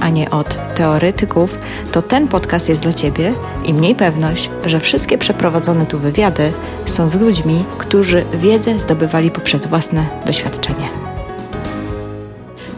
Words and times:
a 0.00 0.08
nie 0.08 0.30
od 0.30 0.74
teoretyków, 0.74 1.58
to 1.92 2.02
ten 2.02 2.28
podcast 2.28 2.68
jest 2.68 2.80
dla 2.80 2.92
Ciebie 2.92 3.32
i 3.64 3.74
mniej 3.74 3.94
pewność, 3.94 4.50
że 4.66 4.80
wszystkie 4.80 5.18
przeprowadzone 5.18 5.86
tu 5.86 5.98
wywiady 5.98 6.52
są 6.86 7.08
z 7.08 7.14
ludźmi, 7.14 7.64
którzy 7.78 8.24
wiedzę 8.34 8.78
zdobywali 8.78 9.30
poprzez 9.30 9.66
własne 9.66 10.06
doświadczenie. 10.26 10.88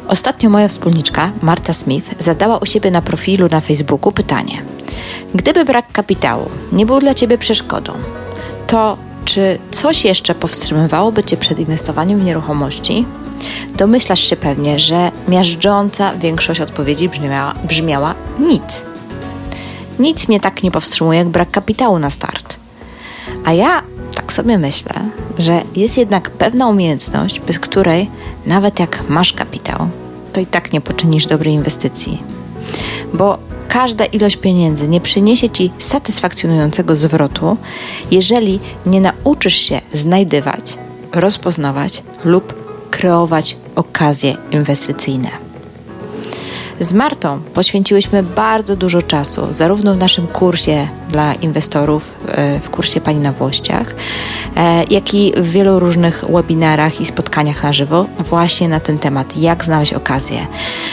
Ostatnio 0.09 0.51
moja 0.51 0.69
wspólniczka, 0.69 1.31
Marta 1.43 1.73
Smith, 1.73 2.15
zadała 2.19 2.59
u 2.59 2.67
siebie 2.67 2.91
na 2.91 3.03
profilu 3.03 3.49
na 3.51 3.61
Facebooku 3.61 4.13
pytanie: 4.13 4.63
Gdyby 5.35 5.65
brak 5.65 5.93
kapitału 5.93 6.51
nie 6.73 6.87
był 6.87 7.01
dla 7.01 7.15
Ciebie 7.15 7.39
przeszkodą, 7.39 7.93
to 8.67 9.08
czy 9.29 9.59
coś 9.71 10.05
jeszcze 10.05 10.35
powstrzymywałoby 10.35 11.25
Cię 11.25 11.37
przed 11.37 11.59
inwestowaniem 11.59 12.19
w 12.19 12.25
nieruchomości? 12.25 13.07
Domyślasz 13.77 14.21
się 14.21 14.37
pewnie, 14.37 14.79
że 14.79 15.11
miażdżąca 15.29 16.15
większość 16.15 16.61
odpowiedzi 16.61 17.09
brzmiała, 17.09 17.55
brzmiała 17.65 18.15
nic. 18.39 18.83
Nic 19.99 20.29
mnie 20.29 20.41
tak 20.41 20.63
nie 20.63 20.71
powstrzymuje 20.71 21.19
jak 21.19 21.29
brak 21.29 21.51
kapitału 21.51 21.99
na 21.99 22.11
start. 22.11 22.57
A 23.45 23.53
ja 23.53 23.83
tak 24.15 24.33
sobie 24.33 24.59
myślę, 24.59 24.93
że 25.39 25.63
jest 25.77 25.97
jednak 25.97 26.31
pewna 26.31 26.67
umiejętność, 26.67 27.41
bez 27.41 27.59
której 27.59 28.11
nawet 28.47 28.81
jak 28.81 29.09
masz 29.09 29.33
kapitał, 29.33 29.89
to 30.33 30.41
i 30.41 30.47
tak 30.47 30.73
nie 30.73 30.81
poczynisz 30.81 31.27
dobrej 31.27 31.55
inwestycji. 31.55 32.23
Bo 33.15 33.39
każda 33.69 34.05
ilość 34.05 34.37
pieniędzy 34.37 34.89
nie 34.89 35.01
przyniesie 35.01 35.51
ci 35.51 35.73
satysfakcjonującego 35.79 36.97
zwrotu, 36.97 37.57
jeżeli 38.11 38.61
nie 38.87 39.01
nauczysz 39.01 39.57
się 39.57 39.81
znajdywać, 39.95 40.79
rozpoznawać 41.13 42.03
lub 42.25 42.55
kreować 42.91 43.57
okazje 43.77 44.37
inwestycyjne. 44.51 45.29
Z 46.81 46.93
Martą 46.93 47.41
poświęciłyśmy 47.55 48.23
bardzo 48.23 48.77
dużo 48.77 49.03
czasu, 49.03 49.47
zarówno 49.51 49.95
w 49.95 49.99
naszym 49.99 50.27
kursie 50.27 50.89
dla 51.11 51.35
inwestorów, 51.35 52.15
e, 52.29 52.61
w 52.61 52.71
kursie 52.71 53.01
Pani 53.01 53.19
na 53.19 53.33
Włościach, 53.33 53.95
e, 54.57 54.85
jak 54.91 55.15
i 55.15 55.33
w 55.37 55.51
wielu 55.51 55.79
różnych 55.79 56.25
webinarach 56.29 57.01
i 57.01 57.07
spotkaniach 57.07 57.63
na 57.63 57.73
żywo, 57.73 58.07
właśnie 58.19 58.69
na 58.69 58.81
ten 58.81 58.99
temat, 58.99 59.37
jak 59.37 59.65
znaleźć 59.65 59.93
okazję. 59.93 60.47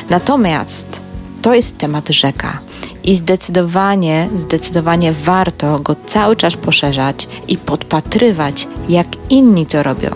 Natomiast 0.09 1.04
to 1.45 1.53
jest 1.53 1.77
temat 1.77 2.09
rzeka. 2.09 2.59
I 3.03 3.15
zdecydowanie, 3.15 4.29
zdecydowanie 4.35 5.13
warto 5.13 5.79
go 5.79 5.95
cały 6.05 6.35
czas 6.35 6.55
poszerzać 6.55 7.27
i 7.47 7.57
podpatrywać, 7.57 8.67
jak 8.89 9.07
inni 9.29 9.65
to 9.65 9.83
robią. 9.83 10.09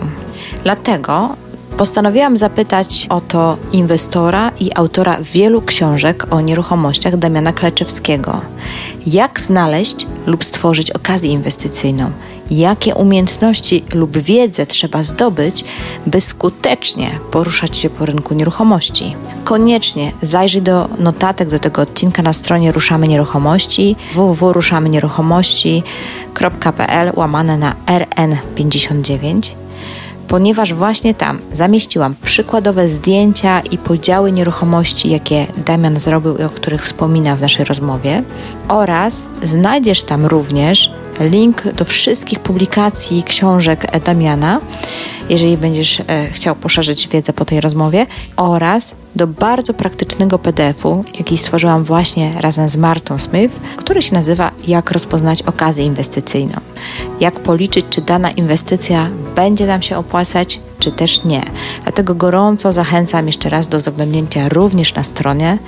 Dlatego 0.62 1.36
postanowiłam 1.76 2.36
zapytać 2.36 3.06
o 3.08 3.20
to 3.20 3.56
inwestora 3.72 4.52
i 4.60 4.70
autora 4.74 5.18
wielu 5.22 5.62
książek 5.62 6.26
o 6.30 6.40
nieruchomościach 6.40 7.16
Damiana 7.16 7.52
Kleczewskiego. 7.52 8.40
Jak 9.06 9.40
znaleźć 9.40 10.06
lub 10.26 10.44
stworzyć 10.44 10.90
okazję 10.90 11.30
inwestycyjną? 11.30 12.12
Jakie 12.50 12.94
umiejętności 12.94 13.84
lub 13.94 14.18
wiedzę 14.18 14.66
trzeba 14.66 15.02
zdobyć, 15.02 15.64
by 16.06 16.20
skutecznie 16.20 17.10
poruszać 17.30 17.78
się 17.78 17.90
po 17.90 18.06
rynku 18.06 18.34
nieruchomości? 18.34 19.16
Koniecznie 19.44 20.12
zajrzyj 20.22 20.62
do 20.62 20.88
notatek 20.98 21.48
do 21.48 21.58
tego 21.58 21.82
odcinka 21.82 22.22
na 22.22 22.32
stronie 22.32 22.72
Ruszamy 22.72 23.08
Nieruchomości 23.08 23.96
www.ruszamynieruchomości.pl 24.14 27.12
łamane 27.16 27.56
na 27.56 27.74
RN59 27.86 29.40
ponieważ 30.28 30.74
właśnie 30.74 31.14
tam 31.14 31.38
zamieściłam 31.52 32.14
przykładowe 32.22 32.88
zdjęcia 32.88 33.60
i 33.60 33.78
podziały 33.78 34.32
nieruchomości, 34.32 35.10
jakie 35.10 35.46
Damian 35.66 36.00
zrobił 36.00 36.36
i 36.36 36.42
o 36.42 36.50
których 36.50 36.84
wspomina 36.84 37.36
w 37.36 37.40
naszej 37.40 37.64
rozmowie, 37.64 38.22
oraz 38.68 39.26
znajdziesz 39.42 40.02
tam 40.02 40.26
również 40.26 40.90
link 41.20 41.72
do 41.72 41.84
wszystkich 41.84 42.40
publikacji 42.40 43.22
książek 43.22 43.86
Damiana, 44.04 44.60
jeżeli 45.28 45.56
będziesz 45.56 46.00
e, 46.00 46.28
chciał 46.32 46.56
poszerzyć 46.56 47.08
wiedzę 47.08 47.32
po 47.32 47.44
tej 47.44 47.60
rozmowie, 47.60 48.06
oraz 48.36 48.94
do 49.16 49.26
bardzo 49.26 49.74
praktycznego 49.74 50.38
PDF-u, 50.38 51.04
jaki 51.18 51.36
stworzyłam 51.36 51.84
właśnie 51.84 52.32
razem 52.40 52.68
z 52.68 52.76
Martą 52.76 53.18
Smith, 53.18 53.60
który 53.76 54.02
się 54.02 54.14
nazywa 54.14 54.50
Jak 54.66 54.90
rozpoznać 54.90 55.42
okazję 55.42 55.84
inwestycyjną. 55.84 56.60
Jak 57.20 57.40
policzyć, 57.40 57.86
czy 57.90 58.02
dana 58.02 58.30
inwestycja 58.30 59.10
będzie 59.36 59.66
nam 59.66 59.82
się 59.82 59.98
opłacać, 59.98 60.60
czy 60.80 60.92
też 60.92 61.24
nie. 61.24 61.42
Dlatego 61.82 62.14
gorąco 62.14 62.72
zachęcam 62.72 63.26
jeszcze 63.26 63.48
raz 63.48 63.68
do 63.68 63.80
zaglądnięcia 63.80 64.48
również 64.48 64.94
na 64.94 65.04
stronie 65.04 65.58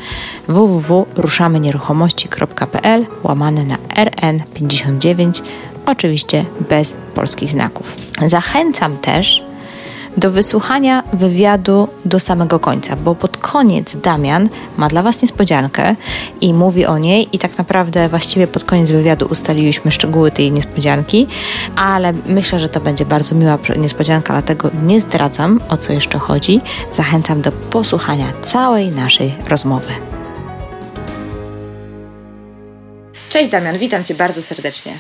www.ruszamynieruchomości.pl 0.49 3.07
łamane 3.23 3.65
na 3.65 3.77
RN59, 3.77 5.43
oczywiście 5.87 6.45
bez 6.69 6.97
polskich 7.15 7.51
znaków. 7.51 7.97
Zachęcam 8.27 8.97
też 8.97 9.52
do 10.17 10.31
wysłuchania 10.31 11.03
wywiadu 11.13 11.89
do 12.05 12.21
samego 12.21 12.59
końca, 12.59 12.97
bo 12.97 13.15
pod 13.15 13.37
koniec 13.37 13.97
Damian 13.97 14.49
ma 14.77 14.89
dla 14.89 15.03
Was 15.03 15.23
niespodziankę 15.23 15.95
i 16.41 16.55
mówi 16.55 16.87
o 16.87 16.99
niej 16.99 17.29
i 17.33 17.39
tak 17.39 17.59
naprawdę 17.59 18.09
właściwie 18.09 18.47
pod 18.47 18.65
koniec 18.65 18.91
wywiadu 18.91 19.27
ustaliliśmy 19.27 19.91
szczegóły 19.91 20.31
tej 20.31 20.53
niespodzianki, 20.53 21.27
ale 21.77 22.13
myślę, 22.27 22.61
że 22.61 22.69
to 22.69 22.81
będzie 22.81 23.05
bardzo 23.05 23.35
miła 23.35 23.59
niespodzianka, 23.77 24.33
dlatego 24.33 24.71
nie 24.83 25.01
zdradzam 25.01 25.61
o 25.69 25.77
co 25.77 25.93
jeszcze 25.93 26.19
chodzi. 26.19 26.61
Zachęcam 26.93 27.41
do 27.41 27.53
posłuchania 27.53 28.27
całej 28.43 28.91
naszej 28.91 29.35
rozmowy. 29.49 29.93
Cześć 33.29 33.51
Damian, 33.51 33.79
witam 33.79 34.05
Cię 34.05 34.15
bardzo 34.15 34.43
serdecznie. 34.43 34.93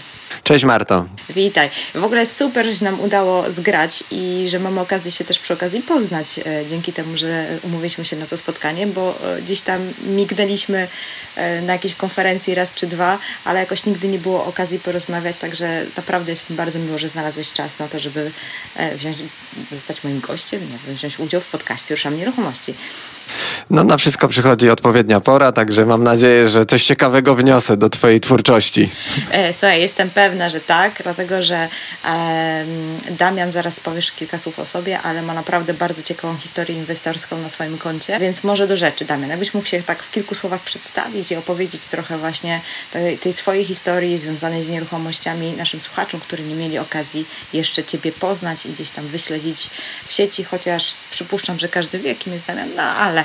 Cześć 0.53 0.65
Marto. 0.65 1.07
Witaj. 1.29 1.71
W 1.95 2.05
ogóle 2.05 2.27
super, 2.27 2.75
że 2.75 2.85
nam 2.85 3.01
udało 3.01 3.53
zgrać 3.53 4.05
i 4.11 4.47
że 4.49 4.59
mamy 4.59 4.81
okazję 4.81 5.13
się 5.13 5.25
też 5.25 5.39
przy 5.39 5.55
okazji 5.55 5.83
poznać 5.83 6.39
e, 6.39 6.67
dzięki 6.67 6.93
temu, 6.93 7.17
że 7.17 7.47
umówiliśmy 7.63 8.05
się 8.05 8.17
na 8.17 8.27
to 8.27 8.37
spotkanie, 8.37 8.87
bo 8.87 9.15
e, 9.25 9.43
gdzieś 9.43 9.61
tam 9.61 9.81
mignęliśmy 10.07 10.89
e, 11.37 11.63
na 11.63 11.73
jakiejś 11.73 11.95
konferencji 11.95 12.55
raz 12.55 12.75
czy 12.75 12.87
dwa, 12.87 13.19
ale 13.45 13.61
jakoś 13.61 13.87
nigdy 13.87 14.09
nie 14.09 14.19
było 14.19 14.45
okazji 14.45 14.79
porozmawiać, 14.79 15.37
także 15.37 15.87
naprawdę 15.97 16.33
jest 16.33 16.51
mi 16.51 16.57
bardzo 16.57 16.79
miło, 16.79 16.99
że 16.99 17.09
znalazłeś 17.09 17.53
czas 17.53 17.79
na 17.79 17.89
to, 17.89 18.01
żeby 18.01 18.31
wziąć, 18.97 19.17
zostać 19.71 20.05
moim 20.05 20.21
gościem, 20.21 20.61
nie, 20.89 20.95
wziąć 20.95 21.19
udział 21.19 21.41
w 21.41 21.49
podcaście 21.49 21.95
Ruszam 21.95 22.17
Nieruchomości. 22.17 22.75
No 23.71 23.85
na 23.85 23.97
wszystko 23.97 24.29
przychodzi 24.29 24.71
odpowiednia 24.71 25.21
pora, 25.21 25.53
także 25.53 25.87
mam 25.87 26.03
nadzieję, 26.05 26.49
że 26.49 26.67
coś 26.67 26.85
ciekawego 26.85 27.35
wniosę 27.35 27.77
do 27.77 27.89
twojej 27.91 28.21
twórczości. 28.21 28.91
E, 29.31 29.53
słuchaj, 29.53 29.81
jestem 29.81 30.11
pewna, 30.11 30.49
że 30.49 30.61
tak, 30.61 30.93
dlatego 31.03 31.43
że 31.43 31.69
e, 32.05 32.65
Damian, 33.11 33.53
zaraz 33.53 33.81
powiesz 33.81 34.13
kilka 34.13 34.39
słów 34.39 34.59
o 34.59 34.67
sobie, 34.67 35.01
ale 35.01 35.23
ma 35.23 35.35
naprawdę 35.35 35.75
bardzo 35.75 36.03
ciekawą 36.03 36.37
historię 36.37 36.77
inwestorską 36.77 37.39
na 37.39 37.49
swoim 37.49 37.79
koncie, 37.79 38.19
więc 38.19 38.45
może 38.45 38.67
do 38.67 38.77
rzeczy, 38.77 39.05
Damian, 39.05 39.31
jakbyś 39.31 39.55
mógł 39.55 39.67
się 39.67 39.83
tak 39.83 40.03
w 40.03 40.11
kilku 40.11 40.35
słowach 40.35 40.61
przedstawić 40.61 41.31
i 41.33 41.37
opowiedzieć 41.37 41.87
trochę 41.87 42.19
właśnie 42.19 42.61
tej, 42.93 43.19
tej 43.19 43.33
swojej 43.33 43.65
historii 43.65 44.19
związanej 44.19 44.63
z 44.65 44.69
nieruchomościami 44.69 45.53
naszym 45.53 45.81
słuchaczom, 45.81 46.21
którzy 46.21 46.43
nie 46.43 46.55
mieli 46.55 46.79
okazji 46.79 47.27
jeszcze 47.53 47.85
Ciebie 47.85 48.13
poznać 48.13 48.67
i 48.67 48.73
gdzieś 48.73 48.91
tam 48.91 49.07
wyśledzić 49.07 49.71
w 50.07 50.13
sieci, 50.13 50.45
chociaż 50.45 50.95
przypuszczam, 51.11 51.59
że 51.59 51.69
każdy 51.69 51.99
wie, 51.99 52.15
kim 52.15 52.33
jest 52.33 52.47
Damian, 52.47 52.69
no 52.77 52.83
ale 52.83 53.12
ale, 53.13 53.25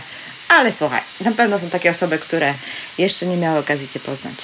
ale 0.50 0.72
słuchaj, 0.72 1.02
na 1.22 1.32
pewno 1.32 1.60
są 1.60 1.70
takie 1.70 1.90
osoby, 1.92 2.18
które 2.18 2.54
jeszcze 2.98 3.26
nie 3.26 3.38
miały 3.38 3.60
okazji 3.60 3.88
Cię 3.88 4.00
poznać. 4.00 4.36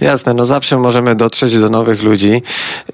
Jasne, 0.00 0.34
no 0.34 0.44
zawsze 0.44 0.76
możemy 0.76 1.14
dotrzeć 1.14 1.58
do 1.58 1.70
nowych 1.70 2.02
ludzi 2.02 2.42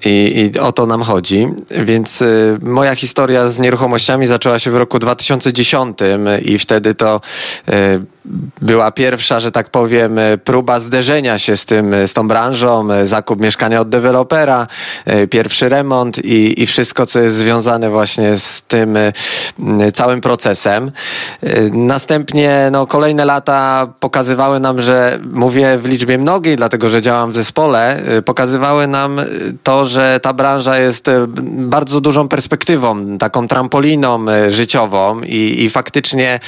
i, 0.05 0.51
i 0.55 0.59
o 0.59 0.71
to 0.71 0.85
nam 0.85 1.01
chodzi. 1.01 1.47
Więc 1.85 2.21
y, 2.21 2.57
moja 2.61 2.95
historia 2.95 3.47
z 3.47 3.59
nieruchomościami 3.59 4.25
zaczęła 4.25 4.59
się 4.59 4.71
w 4.71 4.75
roku 4.75 4.99
2010 4.99 5.97
i 6.45 6.59
wtedy 6.59 6.95
to 6.95 7.21
y, 7.69 8.14
była 8.61 8.91
pierwsza, 8.91 9.39
że 9.39 9.51
tak 9.51 9.69
powiem, 9.69 10.19
próba 10.43 10.79
zderzenia 10.79 11.39
się 11.39 11.57
z 11.57 11.65
tym, 11.65 11.95
z 12.07 12.13
tą 12.13 12.27
branżą, 12.27 12.87
zakup 13.03 13.41
mieszkania 13.41 13.81
od 13.81 13.89
dewelopera, 13.89 14.67
pierwszy 15.29 15.69
remont 15.69 16.25
i, 16.25 16.63
i 16.63 16.67
wszystko, 16.67 17.05
co 17.05 17.19
jest 17.19 17.35
związane 17.35 17.89
właśnie 17.89 18.37
z 18.37 18.61
tym 18.61 18.97
całym 19.93 20.21
procesem. 20.21 20.91
Następnie 21.71 22.69
no, 22.71 22.87
kolejne 22.87 23.25
lata 23.25 23.87
pokazywały 23.99 24.59
nam, 24.59 24.81
że 24.81 25.19
mówię 25.31 25.77
w 25.77 25.85
liczbie 25.85 26.17
mnogiej, 26.17 26.55
dlatego 26.55 26.89
że 26.89 27.01
działam 27.01 27.31
w 27.31 27.35
zespole, 27.35 28.01
pokazywały 28.25 28.87
nam 28.87 29.21
to, 29.63 29.85
że 29.85 30.19
ta 30.19 30.33
branża 30.33 30.77
jest 30.77 31.11
bardzo 31.51 32.01
dużą 32.01 32.27
perspektywą, 32.27 33.17
taką 33.17 33.47
trampoliną 33.47 34.25
życiową 34.49 35.21
i, 35.21 35.63
i 35.63 35.69
faktycznie 35.69 36.39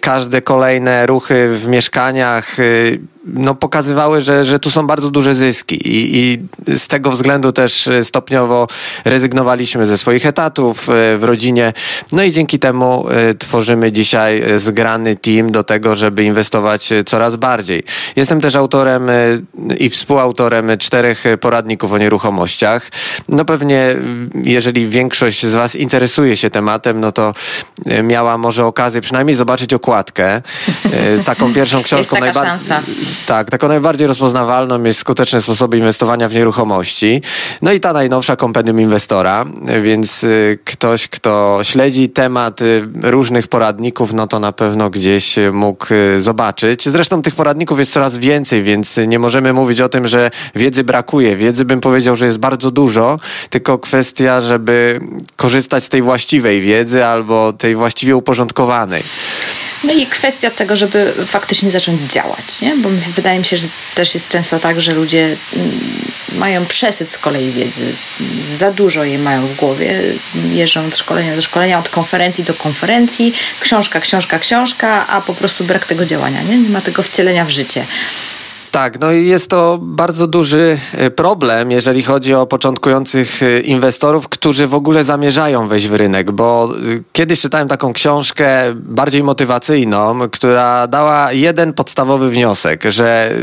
każde 0.00 0.40
kolejne 0.40 0.93
ruchy 1.06 1.48
w 1.48 1.66
mieszkaniach 1.68 2.58
y, 2.58 2.98
no, 3.26 3.54
pokazywały, 3.54 4.22
że, 4.22 4.44
że 4.44 4.58
tu 4.58 4.70
są 4.70 4.86
bardzo 4.86 5.10
duże 5.10 5.34
zyski 5.34 5.88
I, 5.88 6.18
i 6.18 6.38
z 6.78 6.88
tego 6.88 7.10
względu 7.10 7.52
też 7.52 7.88
stopniowo 8.02 8.66
rezygnowaliśmy 9.04 9.86
ze 9.86 9.98
swoich 9.98 10.26
etatów 10.26 10.88
y, 10.88 11.18
w 11.18 11.24
rodzinie. 11.24 11.72
No 12.12 12.22
i 12.22 12.32
dzięki 12.32 12.58
temu 12.58 13.06
y, 13.30 13.34
tworzymy 13.34 13.92
dzisiaj 13.92 14.42
zgrany 14.56 15.16
team 15.16 15.52
do 15.52 15.64
tego, 15.64 15.96
żeby 15.96 16.24
inwestować 16.24 16.90
coraz 17.06 17.36
bardziej. 17.36 17.82
Jestem 18.16 18.40
też 18.40 18.56
autorem 18.56 19.08
i 19.78 19.90
współautorem 19.90 20.78
czterech 20.78 21.24
poradników 21.40 21.92
o 21.92 21.98
nieruchomościach. 21.98 22.90
No 23.28 23.44
pewnie, 23.44 23.96
jeżeli 24.44 24.88
większość 24.88 25.46
z 25.46 25.54
Was 25.54 25.74
interesuje 25.74 26.36
się 26.36 26.50
tematem, 26.50 27.00
no 27.00 27.12
to 27.12 27.34
miała 28.02 28.38
może 28.38 28.66
okazję 28.66 29.00
przynajmniej 29.00 29.36
zobaczyć 29.36 29.74
okładkę. 29.74 30.42
Taką 31.24 31.54
pierwszą 31.54 31.82
książką 31.88 32.20
najbardziej. 32.20 32.68
Tak, 33.26 33.50
taką 33.50 33.68
najbardziej 33.68 34.06
rozpoznawalną 34.06 34.84
jest 34.84 34.98
skuteczne 34.98 35.42
sposoby 35.42 35.78
inwestowania 35.78 36.28
w 36.28 36.34
nieruchomości. 36.34 37.22
No 37.62 37.72
i 37.72 37.80
ta 37.80 37.92
najnowsza 37.92 38.36
kompendium 38.36 38.80
inwestora, 38.80 39.44
więc 39.82 40.24
y, 40.24 40.58
ktoś, 40.64 41.08
kto 41.08 41.58
śledzi 41.62 42.08
temat 42.08 42.62
y, 42.62 42.82
różnych 43.02 43.48
poradników, 43.48 44.12
no 44.12 44.26
to 44.26 44.40
na 44.40 44.52
pewno 44.52 44.90
gdzieś 44.90 45.36
mógł 45.52 45.86
y, 45.94 46.22
zobaczyć. 46.22 46.88
Zresztą 46.88 47.22
tych 47.22 47.34
poradników 47.34 47.78
jest 47.78 47.92
coraz 47.92 48.18
więcej, 48.18 48.62
więc 48.62 48.96
nie 49.06 49.18
możemy 49.18 49.52
mówić 49.52 49.80
o 49.80 49.88
tym, 49.88 50.08
że 50.08 50.30
wiedzy 50.54 50.84
brakuje. 50.84 51.36
Wiedzy 51.36 51.64
bym 51.64 51.80
powiedział, 51.80 52.16
że 52.16 52.26
jest 52.26 52.38
bardzo 52.38 52.70
dużo, 52.70 53.18
tylko 53.50 53.78
kwestia, 53.78 54.40
żeby 54.40 55.00
korzystać 55.36 55.84
z 55.84 55.88
tej 55.88 56.02
właściwej 56.02 56.60
wiedzy 56.60 57.04
albo 57.04 57.52
tej 57.52 57.76
właściwie 57.76 58.16
uporządkowanej. 58.16 59.02
No 59.84 59.92
i 59.92 60.06
kwestia 60.06 60.50
tego, 60.50 60.76
żeby 60.76 61.14
faktycznie 61.26 61.70
zacząć 61.70 62.12
działać, 62.12 62.60
nie? 62.62 62.76
bo 62.76 62.88
wydaje 63.14 63.38
mi 63.38 63.44
się, 63.44 63.58
że 63.58 63.68
też 63.94 64.14
jest 64.14 64.28
często 64.28 64.58
tak, 64.58 64.80
że 64.80 64.92
ludzie 64.92 65.36
mm, 65.56 65.80
mają 66.32 66.66
przesyt 66.66 67.12
z 67.12 67.18
kolei 67.18 67.52
wiedzy, 67.52 67.92
za 68.54 68.70
dużo 68.70 69.04
jej 69.04 69.18
mają 69.18 69.46
w 69.46 69.56
głowie, 69.56 70.00
jeżdżą 70.52 70.86
od 70.86 70.96
szkolenia 70.96 71.36
do 71.36 71.42
szkolenia, 71.42 71.78
od 71.78 71.88
konferencji 71.88 72.44
do 72.44 72.54
konferencji, 72.54 73.32
książka, 73.60 74.00
książka, 74.00 74.38
książka, 74.38 75.06
a 75.06 75.20
po 75.20 75.34
prostu 75.34 75.64
brak 75.64 75.86
tego 75.86 76.06
działania, 76.06 76.42
nie, 76.42 76.58
nie 76.58 76.70
ma 76.70 76.80
tego 76.80 77.02
wcielenia 77.02 77.44
w 77.44 77.50
życie. 77.50 77.86
Tak, 78.74 79.00
no 79.00 79.12
i 79.12 79.26
jest 79.26 79.50
to 79.50 79.78
bardzo 79.82 80.26
duży 80.26 80.78
e, 80.92 81.10
problem, 81.10 81.70
jeżeli 81.70 82.02
chodzi 82.02 82.34
o 82.34 82.46
początkujących 82.46 83.42
e, 83.42 83.60
inwestorów, 83.60 84.28
którzy 84.28 84.66
w 84.66 84.74
ogóle 84.74 85.04
zamierzają 85.04 85.68
wejść 85.68 85.88
w 85.88 85.94
rynek, 85.94 86.30
bo 86.32 86.68
e, 86.74 87.00
kiedyś 87.12 87.40
czytałem 87.40 87.68
taką 87.68 87.92
książkę 87.92 88.62
bardziej 88.74 89.22
motywacyjną, 89.22 90.20
która 90.32 90.86
dała 90.86 91.32
jeden 91.32 91.72
podstawowy 91.72 92.30
wniosek, 92.30 92.84
że 92.88 93.34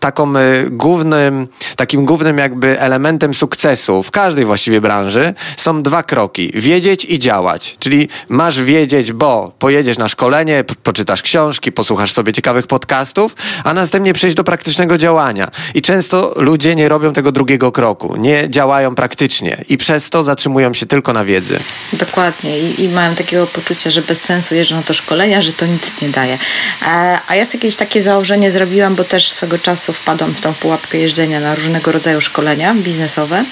taką 0.00 0.32
głównym, 0.70 1.48
takim 1.76 2.04
głównym 2.04 2.38
jakby 2.38 2.80
elementem 2.80 3.34
sukcesu 3.34 4.02
w 4.02 4.10
każdej 4.10 4.44
właściwie 4.44 4.80
branży 4.80 5.34
są 5.56 5.82
dwa 5.82 6.02
kroki. 6.02 6.50
Wiedzieć 6.54 7.04
i 7.04 7.18
działać. 7.18 7.76
Czyli 7.78 8.08
masz 8.28 8.62
wiedzieć, 8.62 9.12
bo 9.12 9.52
pojedziesz 9.58 9.98
na 9.98 10.08
szkolenie, 10.08 10.64
poczytasz 10.82 11.22
książki, 11.22 11.72
posłuchasz 11.72 12.12
sobie 12.12 12.32
ciekawych 12.32 12.66
podcastów, 12.66 13.36
a 13.64 13.74
następnie 13.74 14.12
przejść 14.12 14.36
do 14.36 14.44
praktycznego 14.44 14.98
działania. 14.98 15.50
I 15.74 15.82
często 15.82 16.32
ludzie 16.36 16.74
nie 16.74 16.88
robią 16.88 17.12
tego 17.12 17.32
drugiego 17.32 17.72
kroku. 17.72 18.16
Nie 18.16 18.50
działają 18.50 18.94
praktycznie 18.94 19.64
i 19.68 19.76
przez 19.76 20.10
to 20.10 20.24
zatrzymują 20.24 20.74
się 20.74 20.86
tylko 20.86 21.12
na 21.12 21.24
wiedzy. 21.24 21.60
Dokładnie. 21.92 22.60
I, 22.60 22.84
i 22.84 22.88
mają 22.88 23.14
takiego 23.14 23.46
poczucia, 23.46 23.90
że 23.90 24.02
bez 24.02 24.20
sensu 24.20 24.54
jeżdżą 24.54 24.76
na 24.76 24.82
to 24.82 24.94
szkolenia, 24.94 25.42
że 25.42 25.52
to 25.52 25.66
nic 25.66 26.00
nie 26.02 26.08
daje. 26.08 26.38
A, 26.82 27.20
a 27.28 27.34
ja 27.34 27.44
jakieś 27.54 27.76
takie 27.76 28.02
założenie 28.02 28.50
zrobiłam, 28.50 28.94
bo 28.94 29.04
też 29.04 29.32
swego 29.32 29.58
czasu 29.58 29.87
wpadłam 29.92 30.34
w 30.34 30.40
tą 30.40 30.54
pułapkę 30.54 30.98
jeżdżenia 30.98 31.40
na 31.40 31.54
różnego 31.54 31.92
rodzaju 31.92 32.20
szkolenia 32.20 32.74
biznesowe 32.74 33.44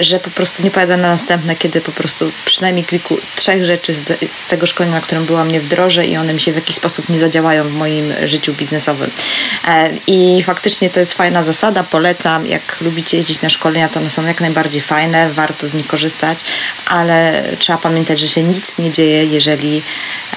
że 0.00 0.20
po 0.20 0.30
prostu 0.30 0.62
nie 0.62 0.70
pojadę 0.70 0.96
na 0.96 1.08
następne, 1.08 1.56
kiedy 1.56 1.80
po 1.80 1.92
prostu 1.92 2.32
przynajmniej 2.44 2.84
kilku, 2.84 3.18
trzech 3.36 3.64
rzeczy 3.64 3.94
z, 3.94 4.30
z, 4.30 4.46
tego 4.46 4.66
szkolenia, 4.66 4.94
na 4.94 5.00
którym 5.00 5.24
byłam, 5.24 5.50
nie 5.50 5.60
wdrożę 5.60 6.06
i 6.06 6.16
one 6.16 6.34
mi 6.34 6.40
się 6.40 6.52
w 6.52 6.56
jakiś 6.56 6.76
sposób 6.76 7.08
nie 7.08 7.18
zadziałają 7.18 7.64
w 7.64 7.72
moim 7.72 8.12
życiu 8.24 8.54
biznesowym. 8.54 9.10
E, 9.68 9.90
I 10.06 10.42
faktycznie 10.42 10.90
to 10.90 11.00
jest 11.00 11.14
fajna 11.14 11.42
zasada, 11.42 11.82
polecam. 11.82 12.46
Jak 12.46 12.80
lubicie 12.80 13.16
jeździć 13.16 13.42
na 13.42 13.48
szkolenia, 13.48 13.88
to 13.88 14.00
one 14.00 14.10
są 14.10 14.26
jak 14.26 14.40
najbardziej 14.40 14.80
fajne, 14.80 15.30
warto 15.30 15.68
z 15.68 15.74
nich 15.74 15.86
korzystać, 15.86 16.38
ale 16.86 17.44
trzeba 17.58 17.78
pamiętać, 17.78 18.20
że 18.20 18.28
się 18.28 18.42
nic 18.42 18.78
nie 18.78 18.90
dzieje, 18.90 19.24
jeżeli, 19.24 19.82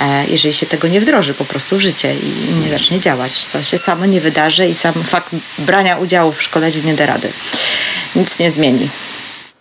e, 0.01 0.25
jeżeli 0.27 0.53
się 0.53 0.65
tego 0.65 0.87
nie 0.87 1.01
wdroży 1.01 1.33
po 1.33 1.45
prostu 1.45 1.77
w 1.77 1.79
życie 1.79 2.15
i 2.15 2.53
nie 2.63 2.69
zacznie 2.69 2.99
działać. 2.99 3.45
To 3.45 3.63
się 3.63 3.77
samo 3.77 4.05
nie 4.05 4.21
wydarzy 4.21 4.67
i 4.67 4.75
sam 4.75 4.93
fakt 4.93 5.35
brania 5.57 5.97
udziału 5.97 6.31
w 6.31 6.43
szkoleniu 6.43 6.83
nie 6.83 6.93
da 6.93 7.05
rady. 7.05 7.31
Nic 8.15 8.39
nie 8.39 8.51
zmieni. 8.51 8.89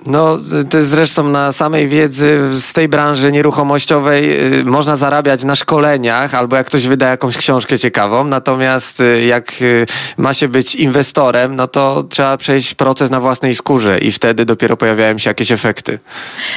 No, 0.06 0.38
to 0.70 0.82
zresztą 0.82 1.24
na 1.24 1.52
samej 1.52 1.88
wiedzy 1.88 2.40
z 2.52 2.72
tej 2.72 2.88
branży 2.88 3.32
nieruchomościowej 3.32 4.52
y, 4.60 4.64
można 4.64 4.96
zarabiać 4.96 5.44
na 5.44 5.56
szkoleniach, 5.56 6.34
albo 6.34 6.56
jak 6.56 6.66
ktoś 6.66 6.86
wyda 6.86 7.08
jakąś 7.08 7.36
książkę 7.36 7.78
ciekawą, 7.78 8.24
natomiast 8.24 9.00
y, 9.00 9.26
jak 9.26 9.52
y, 9.62 9.86
ma 10.16 10.34
się 10.34 10.48
być 10.48 10.74
inwestorem, 10.74 11.56
no 11.56 11.68
to 11.68 12.04
trzeba 12.10 12.36
przejść 12.36 12.74
proces 12.74 13.10
na 13.10 13.20
własnej 13.20 13.54
skórze 13.54 13.98
i 13.98 14.12
wtedy 14.12 14.44
dopiero 14.44 14.76
pojawiają 14.76 15.18
się 15.18 15.30
jakieś 15.30 15.52
efekty. 15.52 15.98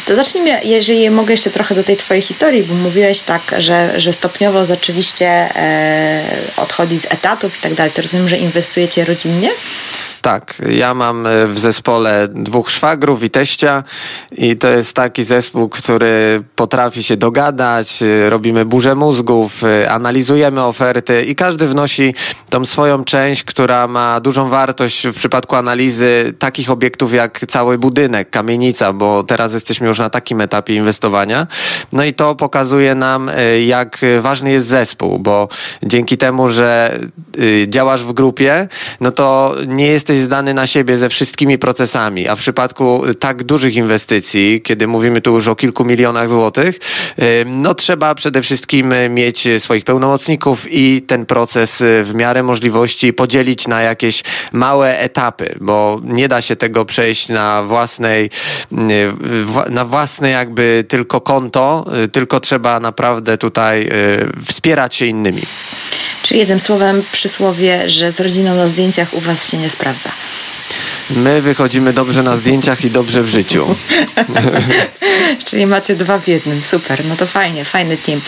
To 0.06 0.16
zacznijmy, 0.16 0.62
jeżeli 0.64 1.10
mogę 1.10 1.34
jeszcze 1.34 1.50
trochę 1.50 1.76
do 1.76 1.84
tej 1.84 1.98
twojej 1.98 2.24
historii, 2.24 2.64
bo 2.64 2.74
mówiłeś 2.74 3.22
tak, 3.22 3.42
że, 3.58 4.00
że 4.00 4.14
stopniowo 4.14 4.66
rzeczywiście 4.66 5.28
e, 5.28 6.24
odchodzić 6.58 7.02
z 7.02 7.12
etatów 7.12 7.58
i 7.58 7.62
tak 7.62 7.74
dalej. 7.74 7.92
To 7.92 8.02
rozumiem, 8.02 8.30
że 8.30 8.38
inwestujecie 8.38 9.06
rodzinnie? 9.06 9.50
Tak, 10.22 10.62
ja 10.70 10.94
mam 10.94 11.28
e, 11.28 11.48
w 11.48 11.60
zespole 11.60 12.28
dwóch 12.32 12.72
szwagrów 12.72 13.24
i 13.24 13.30
teścia 13.30 13.84
i 14.32 14.58
to 14.58 14.70
jest 14.70 14.94
taki 14.94 15.24
zespół, 15.24 15.70
który 15.70 16.44
potrafi 16.56 17.04
się 17.04 17.18
dogadać, 17.18 18.04
e, 18.04 18.30
robimy 18.30 18.66
burzę 18.66 18.96
mózgów, 18.96 19.64
e, 19.64 19.92
analizujemy 19.92 20.64
oferty 20.64 21.24
i 21.24 21.36
każdy 21.36 21.68
wnosi 21.68 22.16
tą 22.50 22.66
swoją 22.66 23.04
część, 23.04 23.44
która 23.44 23.88
ma 23.88 24.20
dużą 24.20 24.50
wartość 24.50 25.08
w 25.08 25.16
przypadku 25.16 25.56
analizy 25.56 26.34
takich 26.40 26.70
obiektów 26.70 27.14
jak 27.14 27.46
cały 27.48 27.78
budynek, 27.78 28.30
kamienica, 28.30 28.94
bo 28.94 29.24
teraz 29.24 29.54
jesteśmy 29.54 29.88
już 29.88 30.00
na 30.00 30.10
takim 30.10 30.42
etapie 30.42 30.76
inwestowania. 30.76 31.48
No 31.92 32.04
i 32.04 32.14
to 32.14 32.36
pokazuje 32.36 32.96
nam, 32.96 33.32
jak 33.66 33.98
ważny 34.20 34.52
jest 34.52 34.68
zespół, 34.68 35.20
bo 35.20 35.48
dzięki 35.84 36.18
temu, 36.18 36.50
że 36.50 37.00
działasz 37.68 38.04
w 38.04 38.14
grupie, 38.14 38.68
no 39.00 39.12
to 39.12 39.56
nie 39.68 39.88
jesteś 39.88 40.11
jesteś 40.12 40.26
zdany 40.26 40.54
na 40.54 40.68
siebie 40.68 40.98
ze 40.98 41.10
wszystkimi 41.10 41.58
procesami, 41.58 42.28
a 42.28 42.36
w 42.36 42.40
przypadku 42.40 43.04
tak 43.20 43.44
dużych 43.44 43.76
inwestycji, 43.76 44.62
kiedy 44.62 44.88
mówimy 44.88 45.22
tu 45.22 45.32
już 45.32 45.48
o 45.48 45.56
kilku 45.56 45.86
milionach 45.86 46.30
złotych, 46.30 46.80
no 47.46 47.76
trzeba 47.76 48.16
przede 48.16 48.42
wszystkim 48.42 48.94
mieć 49.10 49.48
swoich 49.60 49.84
pełnomocników 49.84 50.68
i 50.72 51.02
ten 51.02 51.26
proces 51.26 51.82
y, 51.82 52.04
w 52.04 52.14
miarę 52.16 52.44
możliwości 52.44 53.14
podzielić 53.14 53.68
na 53.68 53.82
jakieś 53.82 54.24
małe 54.52 55.00
etapy, 55.00 55.56
bo 55.62 56.02
nie 56.04 56.28
da 56.28 56.42
się 56.42 56.56
tego 56.56 56.86
przejść 56.86 57.30
na 57.30 57.64
własnej, 57.64 58.30
y, 58.72 59.70
na 59.70 59.86
własne 59.86 60.30
jakby 60.30 60.86
tylko 60.88 61.22
konto, 61.22 61.86
y, 62.04 62.08
tylko 62.08 62.40
trzeba 62.40 62.80
naprawdę 62.80 63.38
tutaj 63.38 63.90
wspierać 64.46 64.96
się 64.96 65.06
innymi. 65.06 65.42
Czy 66.24 66.38
jednym 66.38 66.60
słowem 66.60 67.04
przysłowie, 67.12 67.90
że 67.90 68.12
z 68.12 68.20
rodziną 68.20 68.56
na 68.56 68.68
zdjęciach 68.68 69.14
u 69.14 69.20
Was 69.20 69.50
się 69.50 69.58
nie 69.58 69.70
sprawdza? 69.70 70.01
감. 70.04 70.14
My 71.16 71.42
wychodzimy 71.42 71.94
dobrze 71.94 72.24
na 72.24 72.36
zdjęciach 72.36 72.86
i 72.86 72.92
dobrze 72.92 73.24
w 73.24 73.28
życiu. 73.28 73.76
Czyli 75.46 75.66
macie 75.66 75.96
dwa 75.96 76.20
w 76.20 76.28
jednym, 76.28 76.64
super, 76.64 77.06
no 77.06 77.16
to 77.16 77.28
fajnie, 77.28 77.66
fajny 77.66 77.98
team. 77.98 78.22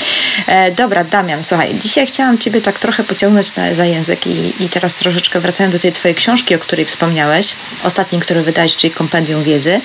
E, 0.48 0.72
dobra, 0.72 1.04
Damian, 1.04 1.44
słuchaj, 1.44 1.76
dzisiaj 1.80 2.08
chciałam 2.08 2.38
Ciebie 2.38 2.62
tak 2.62 2.80
trochę 2.80 3.04
pociągnąć 3.04 3.56
na, 3.56 3.76
za 3.76 3.86
język 3.86 4.28
i, 4.28 4.64
i 4.64 4.70
teraz 4.70 4.94
troszeczkę 4.94 5.40
wracając 5.40 5.76
do 5.76 5.80
tej 5.80 5.92
Twojej 5.92 6.16
książki, 6.16 6.56
o 6.56 6.60
której 6.60 6.86
wspomniałeś, 6.86 7.56
ostatniej, 7.84 8.22
którą 8.22 8.44
wydałeś, 8.44 8.76
czyli 8.76 8.94
Kompendium 8.94 9.44
Wiedzy. 9.44 9.82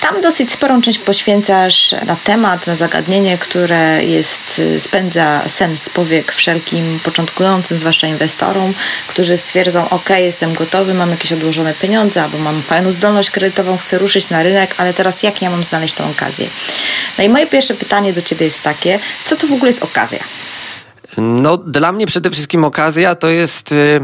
Tam 0.00 0.20
dosyć 0.20 0.52
sporą 0.52 0.82
część 0.82 0.98
poświęcasz 0.98 1.94
na 2.06 2.16
temat, 2.16 2.66
na 2.66 2.76
zagadnienie, 2.76 3.38
które 3.38 4.04
jest, 4.04 4.60
spędza 4.78 5.42
sens 5.48 5.88
powiek 5.88 6.32
wszelkim 6.32 7.00
początkującym, 7.04 7.78
zwłaszcza 7.78 8.06
inwestorom, 8.06 8.74
którzy 9.06 9.36
stwierdzą, 9.36 9.88
ok, 9.88 10.10
jestem 10.10 10.54
gotowy, 10.54 10.94
mam 10.94 11.10
jakieś 11.10 11.32
odłożone 11.32 11.74
pieniądze, 11.74 12.22
albo 12.22 12.38
mam 12.42 12.62
fajną 12.62 12.90
zdolność 12.90 13.30
kredytową, 13.30 13.78
chcę 13.78 13.98
ruszyć 13.98 14.30
na 14.30 14.42
rynek, 14.42 14.74
ale 14.78 14.94
teraz 14.94 15.22
jak 15.22 15.42
ja 15.42 15.50
mam 15.50 15.64
znaleźć 15.64 15.94
tą 15.94 16.10
okazję? 16.10 16.48
No 17.18 17.24
i 17.24 17.28
moje 17.28 17.46
pierwsze 17.46 17.74
pytanie 17.74 18.12
do 18.12 18.22
Ciebie 18.22 18.44
jest 18.44 18.62
takie, 18.62 18.98
co 19.24 19.36
to 19.36 19.46
w 19.46 19.52
ogóle 19.52 19.70
jest 19.70 19.82
okazja? 19.82 20.18
No, 21.18 21.56
dla 21.56 21.92
mnie 21.92 22.06
przede 22.06 22.30
wszystkim 22.30 22.64
okazja 22.64 23.14
to 23.14 23.28
jest. 23.28 23.72
Y 23.72 24.00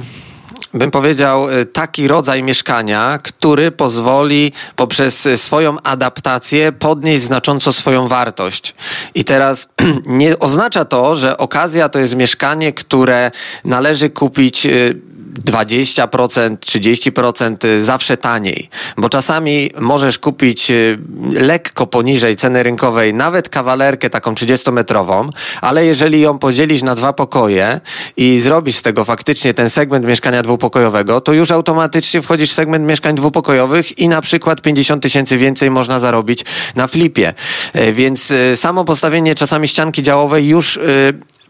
bym 0.75 0.91
powiedział, 0.91 1.51
y, 1.51 1.67
taki 1.67 2.09
rodzaj 2.09 2.43
mieszkania, 2.43 3.19
który 3.23 3.71
pozwoli 3.71 4.53
poprzez 4.77 5.29
swoją 5.37 5.81
adaptację 5.81 6.73
podnieść 6.73 7.23
znacząco 7.23 7.73
swoją 7.73 8.09
wartość. 8.09 8.75
I 9.15 9.25
teraz 9.25 9.69
nie 10.07 10.39
oznacza 10.39 10.85
to, 10.85 11.17
że 11.17 11.39
okazja 11.39 11.89
to 11.89 11.99
jest 11.99 12.17
mieszkanie, 12.17 12.73
które 12.73 13.31
należy 13.65 14.11
kupić 14.11 14.67
y, 14.67 15.01
20%, 15.45 16.57
30% 16.57 17.65
y, 17.65 17.85
zawsze 17.85 18.17
taniej, 18.17 18.69
bo 18.97 19.09
czasami 19.09 19.71
możesz 19.81 20.19
kupić 20.19 20.71
y, 20.71 20.99
lekko 21.33 21.87
poniżej 21.87 22.37
ceny 22.37 22.63
rynkowej 22.63 23.15
nawet 23.15 23.49
kawalerkę 23.49 24.11
taką 24.11 24.35
30-metrową, 24.35 25.29
ale 25.61 25.87
jeżeli 25.87 26.21
ją 26.21 26.39
podzielisz 26.39 26.83
na 26.83 26.95
dwa 26.95 27.13
pokoje 27.13 27.81
i 28.17 28.41
zrobisz 28.41 28.77
z 28.77 28.83
tego 28.83 29.05
faktycznie 29.05 29.55
ten 29.55 29.71
segment 29.71 30.07
mieszkania 30.07 30.43
dwupokojowego, 30.43 31.21
to 31.21 31.33
już 31.33 31.51
automatycznie 31.51 32.23
wchodzisz 32.23 32.51
w 32.51 32.55
segment 32.55 32.87
mieszkań 32.87 33.15
dwupokojowych 33.15 33.99
i 33.99 34.09
na 34.09 34.21
przykład 34.21 34.61
50 34.61 35.03
tysięcy 35.03 35.39
więcej 35.39 35.71
można 35.71 36.01
zarobić 36.01 36.45
na 36.75 36.87
flipie. 36.87 37.35
Y, 37.77 37.93
więc 37.93 38.33
samo 38.57 38.85
postawienie 38.85 39.35
czasami 39.35 39.69
ścianki 39.69 40.03
działowej 40.03 40.49
już 40.49 40.79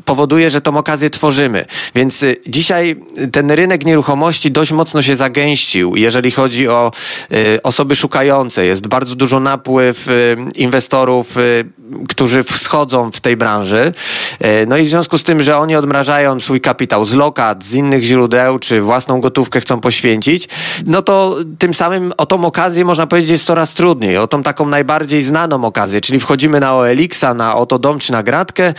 powoduje, 0.08 0.50
że 0.50 0.60
tą 0.60 0.76
okazję 0.76 1.10
tworzymy. 1.10 1.64
Więc 1.94 2.22
y, 2.22 2.36
dzisiaj 2.46 2.96
ten 3.32 3.50
rynek 3.50 3.84
nieruchomości 3.84 4.50
dość 4.50 4.72
mocno 4.72 5.02
się 5.02 5.16
zagęścił, 5.16 5.96
jeżeli 5.96 6.30
chodzi 6.30 6.68
o 6.68 6.92
y, 7.32 7.62
osoby 7.62 7.96
szukające. 7.96 8.64
Jest 8.66 8.86
bardzo 8.86 9.14
dużo 9.14 9.40
napływ 9.40 10.08
y, 10.08 10.36
inwestorów, 10.54 11.36
którzy 12.08 12.44
wschodzą 12.44 13.12
w 13.12 13.20
tej 13.20 13.36
branży. 13.36 13.92
No 14.66 14.76
i 14.76 14.84
w 14.84 14.88
związku 14.88 15.18
z 15.18 15.22
tym, 15.22 15.42
że 15.42 15.58
oni 15.58 15.76
odmrażają 15.76 16.40
swój 16.40 16.60
kapitał 16.60 17.04
z 17.04 17.12
lokat, 17.14 17.64
z 17.64 17.74
innych 17.74 18.02
źródeł, 18.02 18.58
czy 18.58 18.80
własną 18.80 19.20
gotówkę 19.20 19.60
chcą 19.60 19.80
poświęcić, 19.80 20.48
no 20.86 21.02
to 21.02 21.36
tym 21.58 21.74
samym 21.74 22.12
o 22.16 22.26
tą 22.26 22.44
okazję 22.44 22.84
można 22.84 23.06
powiedzieć 23.06 23.30
jest 23.30 23.44
coraz 23.44 23.74
trudniej. 23.74 24.16
O 24.16 24.26
tą 24.26 24.42
taką 24.42 24.68
najbardziej 24.68 25.22
znaną 25.22 25.64
okazję, 25.64 26.00
czyli 26.00 26.20
wchodzimy 26.20 26.60
na 26.60 26.74
OLX-a, 26.74 27.34
na 27.34 27.56
Oto 27.56 27.78
Dom 27.78 27.98
czy 27.98 28.12
na 28.12 28.22
Gratkę 28.22 28.74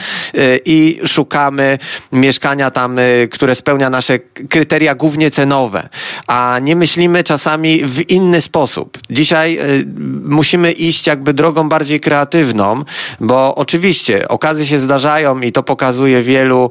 i 0.65 0.99
szukamy 1.05 1.79
mieszkania 2.11 2.71
tam, 2.71 2.99
y, 2.99 3.27
które 3.31 3.55
spełnia 3.55 3.89
nasze 3.89 4.19
kryteria 4.49 4.95
głównie 4.95 5.31
cenowe, 5.31 5.89
a 6.27 6.59
nie 6.61 6.75
myślimy 6.75 7.23
czasami 7.23 7.83
w 7.83 8.09
inny 8.09 8.41
sposób. 8.41 8.97
Dzisiaj 9.09 9.59
musimy 10.23 10.71
iść 10.71 11.07
jakby 11.07 11.33
drogą 11.33 11.69
bardziej 11.69 11.99
kreatywną, 11.99 12.83
bo 13.19 13.55
oczywiście 13.55 14.27
okazje 14.27 14.65
się 14.65 14.79
zdarzają 14.79 15.39
i 15.39 15.51
to 15.51 15.63
pokazuje 15.63 16.21
wielu 16.21 16.69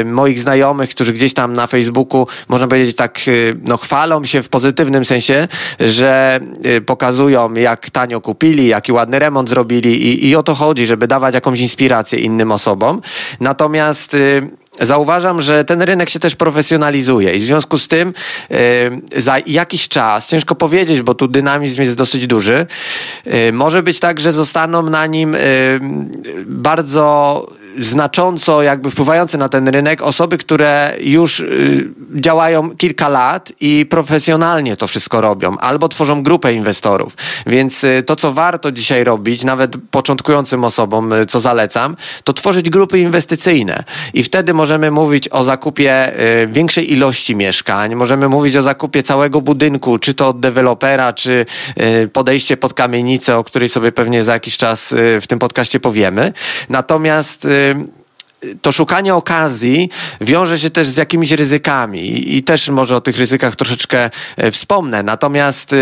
y, 0.00 0.04
moich 0.04 0.40
znajomych, 0.40 0.90
którzy 0.90 1.12
gdzieś 1.12 1.34
tam 1.34 1.52
na 1.52 1.66
Facebooku, 1.66 2.26
można 2.48 2.68
powiedzieć 2.68 2.96
tak, 2.96 3.20
no 3.64 3.76
chwalą 3.76 4.24
się 4.24 4.42
w 4.42 4.48
pozytywnym 4.48 5.04
sensie, 5.04 5.48
że 5.80 6.40
pokazują 6.86 7.54
jak 7.54 7.90
tanio 7.90 8.20
kupili, 8.20 8.66
jaki 8.66 8.92
ładny 8.92 9.18
remont 9.18 9.48
zrobili 9.48 10.06
i, 10.08 10.28
i 10.28 10.36
o 10.36 10.42
to 10.42 10.54
chodzi, 10.54 10.86
żeby 10.86 11.06
dawać 11.06 11.34
jakąś 11.34 11.60
inspirację 11.60 12.18
innym 12.18 12.52
osobom. 12.52 13.00
Natomiast 13.40 13.72
Natomiast 13.72 14.14
y, 14.14 14.42
zauważam, 14.80 15.40
że 15.40 15.64
ten 15.64 15.82
rynek 15.82 16.10
się 16.10 16.18
też 16.18 16.36
profesjonalizuje 16.36 17.34
i 17.34 17.38
w 17.38 17.42
związku 17.42 17.78
z 17.78 17.88
tym 17.88 18.14
y, 18.50 19.20
za 19.22 19.36
jakiś 19.46 19.88
czas, 19.88 20.28
ciężko 20.28 20.54
powiedzieć, 20.54 21.02
bo 21.02 21.14
tu 21.14 21.28
dynamizm 21.28 21.80
jest 21.80 21.96
dosyć 21.96 22.26
duży, 22.26 22.66
y, 23.26 23.52
może 23.52 23.82
być 23.82 24.00
tak, 24.00 24.20
że 24.20 24.32
zostaną 24.32 24.82
na 24.82 25.06
nim 25.06 25.36
bardzo 26.46 27.46
znacząco 27.78 28.62
jakby 28.62 28.90
wpływające 28.90 29.38
na 29.38 29.48
ten 29.48 29.68
rynek 29.68 30.02
osoby, 30.02 30.38
które 30.38 30.96
już 31.00 31.40
y, 31.40 31.88
działają 32.14 32.70
kilka 32.76 33.08
lat 33.08 33.52
i 33.60 33.86
profesjonalnie 33.90 34.76
to 34.76 34.86
wszystko 34.86 35.20
robią, 35.20 35.58
albo 35.58 35.88
tworzą 35.88 36.22
grupę 36.22 36.54
inwestorów. 36.54 37.16
Więc 37.46 37.84
y, 37.84 38.02
to, 38.06 38.16
co 38.16 38.32
warto 38.32 38.72
dzisiaj 38.72 39.04
robić, 39.04 39.44
nawet 39.44 39.72
początkującym 39.90 40.64
osobom, 40.64 41.12
y, 41.12 41.26
co 41.26 41.40
zalecam, 41.40 41.96
to 42.24 42.32
tworzyć 42.32 42.70
grupy 42.70 42.98
inwestycyjne. 42.98 43.84
I 44.14 44.22
wtedy 44.22 44.54
możemy 44.54 44.90
mówić 44.90 45.28
o 45.28 45.44
zakupie 45.44 46.20
y, 46.42 46.46
większej 46.46 46.92
ilości 46.92 47.36
mieszkań, 47.36 47.94
możemy 47.94 48.28
mówić 48.28 48.56
o 48.56 48.62
zakupie 48.62 49.02
całego 49.02 49.40
budynku, 49.40 49.98
czy 49.98 50.14
to 50.14 50.28
od 50.28 50.40
dewelopera, 50.40 51.12
czy 51.12 51.46
y, 51.80 52.08
podejście 52.08 52.56
pod 52.56 52.74
kamienicę, 52.74 53.36
o 53.36 53.44
której 53.44 53.68
sobie 53.68 53.92
pewnie 53.92 54.24
za 54.24 54.32
jakiś 54.32 54.56
czas 54.56 54.92
y, 54.92 55.20
w 55.20 55.26
tym 55.26 55.38
podcaście 55.38 55.80
powiemy. 55.80 56.32
Natomiast 56.68 57.46
eh, 57.62 57.74
to 58.62 58.72
szukanie 58.72 59.14
okazji 59.14 59.90
wiąże 60.20 60.58
się 60.58 60.70
też 60.70 60.88
z 60.88 60.96
jakimiś 60.96 61.30
ryzykami 61.30 62.36
i 62.36 62.42
też 62.42 62.68
może 62.68 62.96
o 62.96 63.00
tych 63.00 63.18
ryzykach 63.18 63.56
troszeczkę 63.56 64.10
e, 64.36 64.50
wspomnę. 64.50 65.02
Natomiast 65.02 65.74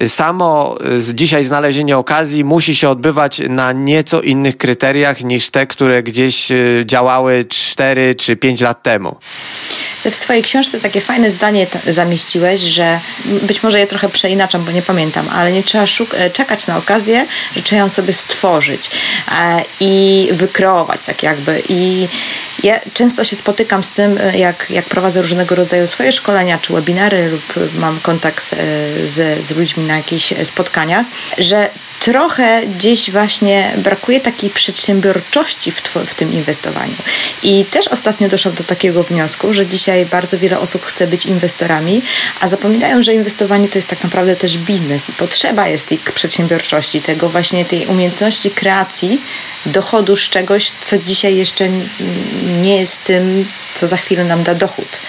e, 0.00 0.08
samo 0.08 0.76
e, 1.10 1.14
dzisiaj 1.14 1.44
znalezienie 1.44 1.96
okazji 1.96 2.44
musi 2.44 2.76
się 2.76 2.88
odbywać 2.88 3.42
na 3.48 3.72
nieco 3.72 4.20
innych 4.20 4.56
kryteriach 4.56 5.24
niż 5.24 5.50
te, 5.50 5.66
które 5.66 6.02
gdzieś 6.02 6.48
działały 6.84 7.44
4 7.48 8.14
czy 8.14 8.36
5 8.36 8.60
lat 8.60 8.82
temu. 8.82 9.16
Ty 10.02 10.10
w 10.10 10.14
swojej 10.14 10.42
książce 10.42 10.80
takie 10.80 11.00
fajne 11.00 11.30
zdanie 11.30 11.66
zamieściłeś, 11.88 12.60
że 12.60 13.00
być 13.42 13.62
może 13.62 13.80
je 13.80 13.86
trochę 13.86 14.08
przeinaczam, 14.08 14.64
bo 14.64 14.72
nie 14.72 14.82
pamiętam, 14.82 15.28
ale 15.28 15.52
nie 15.52 15.62
trzeba 15.62 15.84
czekać 16.32 16.66
na 16.66 16.76
okazję, 16.76 17.26
że 17.56 17.62
trzeba 17.62 17.82
ją 17.82 17.88
sobie 17.88 18.12
stworzyć 18.12 18.90
i 19.80 20.28
wykreować 20.32 21.00
tak 21.02 21.22
jakby 21.22 21.62
i 21.68 21.89
i 21.90 22.08
ja 22.62 22.80
często 22.94 23.24
się 23.24 23.36
spotykam 23.36 23.84
z 23.84 23.92
tym, 23.92 24.18
e, 24.18 24.38
jak, 24.38 24.66
jak 24.70 24.84
prowadzę 24.84 25.22
różnego 25.22 25.54
rodzaju 25.54 25.86
swoje 25.86 26.12
szkolenia 26.12 26.58
czy 26.58 26.72
webinary 26.72 27.30
lub 27.30 27.74
mam 27.74 28.00
kontakt 28.00 28.52
e, 28.52 28.56
z, 29.06 29.46
z 29.46 29.56
ludźmi 29.56 29.84
na 29.84 29.96
jakichś 29.96 30.34
spotkaniach, 30.44 31.06
że 31.38 31.70
trochę 32.00 32.66
gdzieś 32.66 33.10
właśnie 33.10 33.72
brakuje 33.76 34.20
takiej 34.20 34.50
przedsiębiorczości 34.50 35.72
w, 35.72 35.82
w 36.06 36.14
tym 36.14 36.32
inwestowaniu. 36.32 36.94
I 37.42 37.64
też 37.64 37.88
ostatnio 37.88 38.28
doszłam 38.28 38.54
do 38.54 38.64
takiego 38.64 39.02
wniosku, 39.02 39.54
że 39.54 39.66
dzisiaj 39.66 40.06
bardzo 40.06 40.38
wiele 40.38 40.58
osób 40.58 40.84
chce 40.84 41.06
być 41.06 41.26
inwestorami, 41.26 42.02
a 42.40 42.48
zapominają, 42.48 43.02
że 43.02 43.14
inwestowanie 43.14 43.68
to 43.68 43.78
jest 43.78 43.88
tak 43.88 44.04
naprawdę 44.04 44.36
też 44.36 44.58
biznes 44.58 45.08
i 45.08 45.12
potrzeba 45.12 45.68
jest 45.68 45.86
tej 45.86 45.98
przedsiębiorczości, 45.98 47.02
tego 47.02 47.28
właśnie 47.28 47.64
tej 47.64 47.86
umiejętności 47.86 48.50
kreacji 48.50 49.20
dochodu 49.66 50.16
z 50.16 50.20
czegoś, 50.20 50.70
co 50.70 50.98
dzisiaj 50.98 51.36
jeszcze 51.36 51.68
nie 52.62 52.76
jest 52.76 53.04
tym, 53.04 53.48
co 53.74 53.86
za 53.86 53.96
chwilę 53.96 54.24
nam 54.24 54.42
da 54.42 54.54
dochód. 54.54 55.00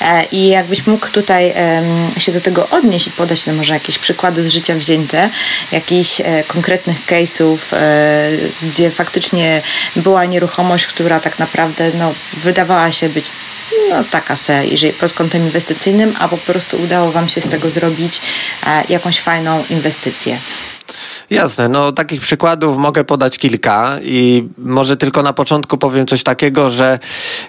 E, 0.00 0.24
I 0.24 0.48
jakbyś 0.48 0.86
mógł 0.86 1.08
tutaj 1.08 1.54
się 2.18 2.32
do 2.32 2.40
tego 2.40 2.68
odnieść 2.68 3.06
i 3.06 3.10
podać 3.10 3.46
nam 3.46 3.56
może 3.56 3.74
jakieś 3.74 3.98
przykłady 3.98 4.44
z 4.44 4.50
życia 4.50 4.74
wzięte, 4.74 5.30
jakichś 5.72 6.20
e, 6.20 6.44
konkretnych 6.44 7.06
case'ów, 7.06 7.58
e, 7.72 8.30
gdzie 8.62 8.90
faktycznie 8.90 9.62
była 9.96 10.24
nieruchomość, 10.24 10.86
która 10.86 11.20
tak 11.20 11.38
naprawdę 11.38 11.90
no, 11.98 12.14
wydawała 12.32 12.92
się 12.92 13.08
być 13.08 13.32
no, 13.90 14.04
taka 14.04 14.36
se, 14.36 14.66
jeżeli 14.66 14.92
pod 14.92 15.12
kątem 15.12 15.42
inwestycyjnym, 15.42 16.16
a 16.18 16.28
po 16.28 16.38
prostu 16.38 16.82
udało 16.82 17.12
Wam 17.12 17.28
się 17.28 17.40
z 17.40 17.48
tego 17.48 17.70
zrobić 17.70 18.20
jakąś 18.88 19.20
fajną 19.20 19.64
inwestycję. 19.70 20.38
Jasne, 21.30 21.68
no 21.68 21.92
takich 21.92 22.20
przykładów 22.20 22.78
mogę 22.78 23.04
podać 23.04 23.38
kilka 23.38 23.98
i 24.02 24.48
może 24.58 24.96
tylko 24.96 25.22
na 25.22 25.32
początku 25.32 25.78
powiem 25.78 26.06
coś 26.06 26.22
takiego, 26.22 26.70
że 26.70 26.98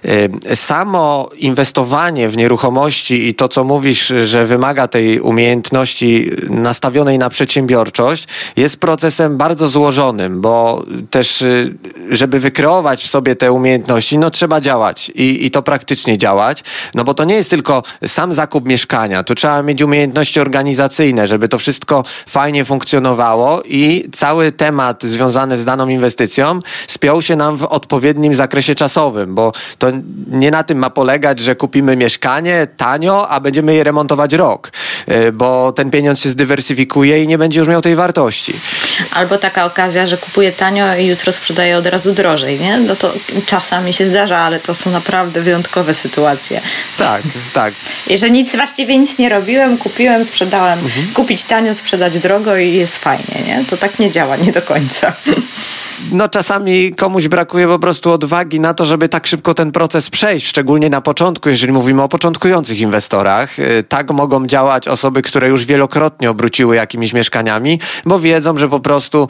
y, 0.06 0.56
samo 0.56 1.30
inwestowanie 1.38 2.30
w 2.30 2.38
nieruchomości 2.38 3.27
i 3.27 3.36
to, 3.36 3.48
co 3.48 3.63
mówisz, 3.63 4.13
że 4.25 4.46
wymaga 4.46 4.88
tej 4.88 5.20
umiejętności 5.20 6.32
nastawionej 6.50 7.18
na 7.18 7.30
przedsiębiorczość, 7.30 8.27
jest 8.58 8.80
procesem 8.80 9.38
bardzo 9.38 9.68
złożonym, 9.68 10.42
bo 10.42 10.84
też, 11.10 11.42
y, 11.42 11.77
żeby 12.10 12.39
wykreować 12.39 13.04
w 13.04 13.08
sobie 13.08 13.36
te 13.36 13.51
umiejętności, 13.51 14.18
no 14.18 14.30
trzeba 14.30 14.62
działać 14.62 15.12
i, 15.15 15.46
i 15.46 15.51
to 15.51 15.62
praktycznie 15.62 16.18
działać, 16.18 16.63
no 16.94 17.04
bo 17.04 17.13
to 17.13 17.24
nie 17.24 17.36
jest 17.36 17.50
tylko 17.50 17.84
sam 18.08 18.34
zakup 18.34 18.68
mieszkania, 18.68 19.24
tu 19.24 19.36
trzeba 19.36 19.63
mieć 19.63 19.82
umiejętności 19.82 20.39
organizacyjne, 20.39 21.27
żeby 21.27 21.48
to 21.48 21.60
wszystko 21.60 22.04
fajnie 22.27 22.65
funkcjonowało 22.65 23.25
i 23.65 24.10
cały 24.12 24.51
temat 24.51 25.03
związany 25.03 25.58
z 25.58 25.65
daną 25.65 25.88
inwestycją 25.88 26.60
spiął 26.88 27.22
się 27.22 27.36
nam 27.36 27.58
w 27.58 27.63
odpowiednim 27.63 28.36
zakresie 28.36 28.75
czasowym, 28.75 29.36
bo 29.36 29.51
to 29.77 29.88
nie 30.27 30.51
na 30.51 30.63
tym 30.63 30.77
ma 30.77 30.89
polegać, 30.89 31.39
że 31.39 31.55
kupimy 31.55 31.96
mieszkanie 31.96 32.67
tanio, 32.77 33.29
a 33.29 33.39
będziemy 33.39 33.74
je 33.74 33.84
remontować 33.84 34.34
rok, 34.34 34.72
y, 35.12 35.32
bo 35.32 35.72
ten 35.72 35.91
pieniądz 35.91 36.20
się 36.20 36.29
zdywersyfikuje 36.29 37.24
i 37.24 37.27
nie 37.27 37.38
będzie 37.38 37.60
już 37.60 37.70
miał 37.70 37.82
tej 37.82 37.96
wartości. 37.96 38.53
Albo 39.12 39.38
taka 39.38 39.66
okazja, 39.66 40.08
że 40.08 40.18
kupuję 40.18 40.52
tanio 40.52 40.96
i 40.96 41.06
jutro 41.06 41.32
sprzedaję 41.32 41.78
od 41.78 41.86
razu 41.86 42.14
drożej, 42.14 42.60
nie? 42.60 42.78
No 42.78 42.96
to 42.96 43.14
czasami 43.46 43.94
się 43.94 44.06
zdarza, 44.06 44.38
ale 44.38 44.60
to 44.60 44.74
są 44.74 44.90
naprawdę 44.90 45.42
wyjątkowe 45.42 45.94
sytuacje. 45.94 46.62
Tak, 46.98 47.22
tak. 47.54 47.74
I 48.08 48.18
że 48.18 48.30
nic, 48.30 48.56
właściwie 48.56 48.98
nic 48.98 49.18
nie 49.18 49.30
robiłem, 49.30 49.78
kupiłem, 49.78 50.24
sprzedałem. 50.24 50.80
Mhm. 50.80 51.08
Kupić 51.14 51.46
tanio, 51.46 51.74
sprzedać 51.74 52.20
drogo 52.20 52.58
i 52.58 52.74
jest 52.74 52.98
fajnie, 52.98 53.42
nie? 53.48 53.66
To 53.70 53.78
tak 53.78 54.00
nie 54.00 54.12
działa, 54.12 54.36
nie 54.36 54.52
do 54.52 54.62
końca. 54.62 55.14
No 56.12 56.30
czasami 56.30 56.92
komuś 56.92 57.28
brakuje 57.28 57.68
po 57.68 57.80
prostu 57.80 58.12
odwagi 58.12 58.60
na 58.60 58.74
to, 58.74 58.86
żeby 58.86 59.10
tak 59.10 59.28
szybko 59.28 59.54
ten 59.54 59.72
proces 59.72 60.10
przejść, 60.10 60.48
szczególnie 60.48 60.90
na 60.90 61.02
początku, 61.02 61.50
jeżeli 61.50 61.74
mówimy 61.74 62.04
o 62.04 62.08
początkujących 62.08 62.80
inwestorach. 62.80 63.60
Y, 63.60 63.84
tak 63.90 64.12
mogą 64.12 64.48
działać 64.48 64.88
osoby, 64.88 65.22
które 65.22 65.50
już 65.50 65.66
wielokrotnie 65.66 66.30
obróciły 66.30 66.75
jakimiś 66.75 67.14
mieszkaniami, 67.14 67.80
bo 68.06 68.20
wiedzą, 68.20 68.58
że 68.58 68.70
po 68.70 68.80
prostu 68.80 69.28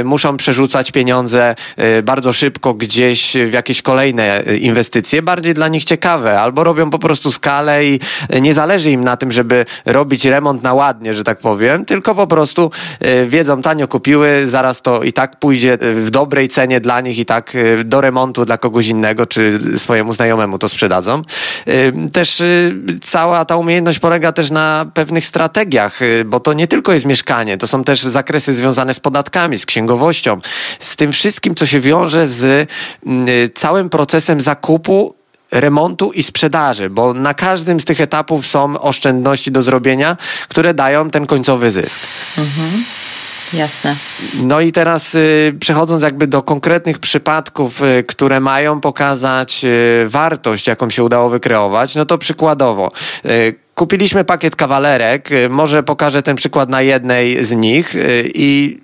y, 0.00 0.04
muszą 0.04 0.36
przerzucać 0.36 0.90
pieniądze 0.90 1.54
y, 1.98 2.02
bardzo 2.02 2.32
szybko 2.32 2.74
gdzieś 2.74 3.32
w 3.48 3.52
jakieś 3.52 3.82
kolejne 3.82 4.42
inwestycje, 4.60 5.22
bardziej 5.22 5.54
dla 5.54 5.68
nich 5.68 5.84
ciekawe, 5.84 6.40
albo 6.40 6.64
robią 6.64 6.90
po 6.90 6.98
prostu 6.98 7.32
skalę 7.32 7.86
i 7.86 8.00
nie 8.40 8.54
zależy 8.54 8.90
im 8.90 9.04
na 9.04 9.16
tym, 9.16 9.32
żeby 9.32 9.66
robić 9.84 10.24
remont 10.24 10.62
na 10.62 10.74
ładnie, 10.74 11.14
że 11.14 11.24
tak 11.24 11.38
powiem, 11.38 11.84
tylko 11.84 12.14
po 12.14 12.26
prostu 12.26 12.70
wiedzą, 13.26 13.62
tanio 13.62 13.88
kupiły, 13.88 14.48
zaraz 14.48 14.82
to 14.82 15.02
i 15.02 15.12
tak 15.12 15.38
pójdzie 15.38 15.78
w 15.80 16.10
dobrej 16.12 16.48
cenie 16.48 16.80
dla 16.80 17.00
nich 17.00 17.18
i 17.18 17.24
tak 17.24 17.54
y, 17.54 17.84
do 17.84 18.00
remontu 18.00 18.44
dla 18.44 18.58
kogoś 18.58 18.86
innego, 18.86 19.26
czy 19.26 19.58
swojemu 19.76 20.14
znajomemu 20.14 20.58
to 20.58 20.68
sprzedadzą. 20.68 21.22
Y, 21.68 21.92
też 22.12 22.40
y, 22.40 22.74
cała 23.04 23.44
ta 23.44 23.56
umiejętność 23.56 23.98
polega 23.98 24.32
też 24.32 24.50
na 24.50 24.86
pewnych 24.94 25.26
strategiach, 25.26 26.00
bo 26.24 26.40
to 26.40 26.52
nie 26.52 26.66
tylko 26.66 26.92
jest 26.92 27.06
mieszkanie, 27.06 27.58
to 27.58 27.66
są 27.66 27.84
też 27.84 28.02
zakresy 28.02 28.54
związane 28.54 28.94
z 28.94 29.00
podatkami, 29.00 29.58
z 29.58 29.66
księgowością, 29.66 30.40
z 30.80 30.96
tym 30.96 31.12
wszystkim, 31.12 31.54
co 31.54 31.66
się 31.66 31.80
wiąże 31.80 32.28
z 32.28 32.70
całym 33.54 33.88
procesem 33.88 34.40
zakupu 34.40 35.14
remontu 35.52 36.12
i 36.12 36.22
sprzedaży, 36.22 36.90
bo 36.90 37.14
na 37.14 37.34
każdym 37.34 37.80
z 37.80 37.84
tych 37.84 38.00
etapów 38.00 38.46
są 38.46 38.80
oszczędności 38.80 39.52
do 39.52 39.62
zrobienia, 39.62 40.16
które 40.48 40.74
dają 40.74 41.10
ten 41.10 41.26
końcowy 41.26 41.70
zysk. 41.70 42.00
Mhm. 42.38 42.84
Jasne. 43.52 43.96
No 44.34 44.60
i 44.60 44.72
teraz 44.72 45.14
y, 45.14 45.54
przechodząc 45.60 46.02
jakby 46.02 46.26
do 46.26 46.42
konkretnych 46.42 46.98
przypadków, 46.98 47.82
y, 47.82 48.02
które 48.02 48.40
mają 48.40 48.80
pokazać 48.80 49.64
y, 49.64 50.08
wartość, 50.08 50.66
jaką 50.66 50.90
się 50.90 51.04
udało 51.04 51.30
wykreować, 51.30 51.94
no 51.94 52.04
to 52.04 52.18
przykładowo. 52.18 52.90
Kupiliśmy 53.74 54.24
pakiet 54.24 54.56
kawalerek, 54.56 55.30
może 55.50 55.82
pokażę 55.82 56.22
ten 56.22 56.36
przykład 56.36 56.68
na 56.68 56.82
jednej 56.82 57.44
z 57.44 57.52
nich 57.52 57.94
i 58.34 58.80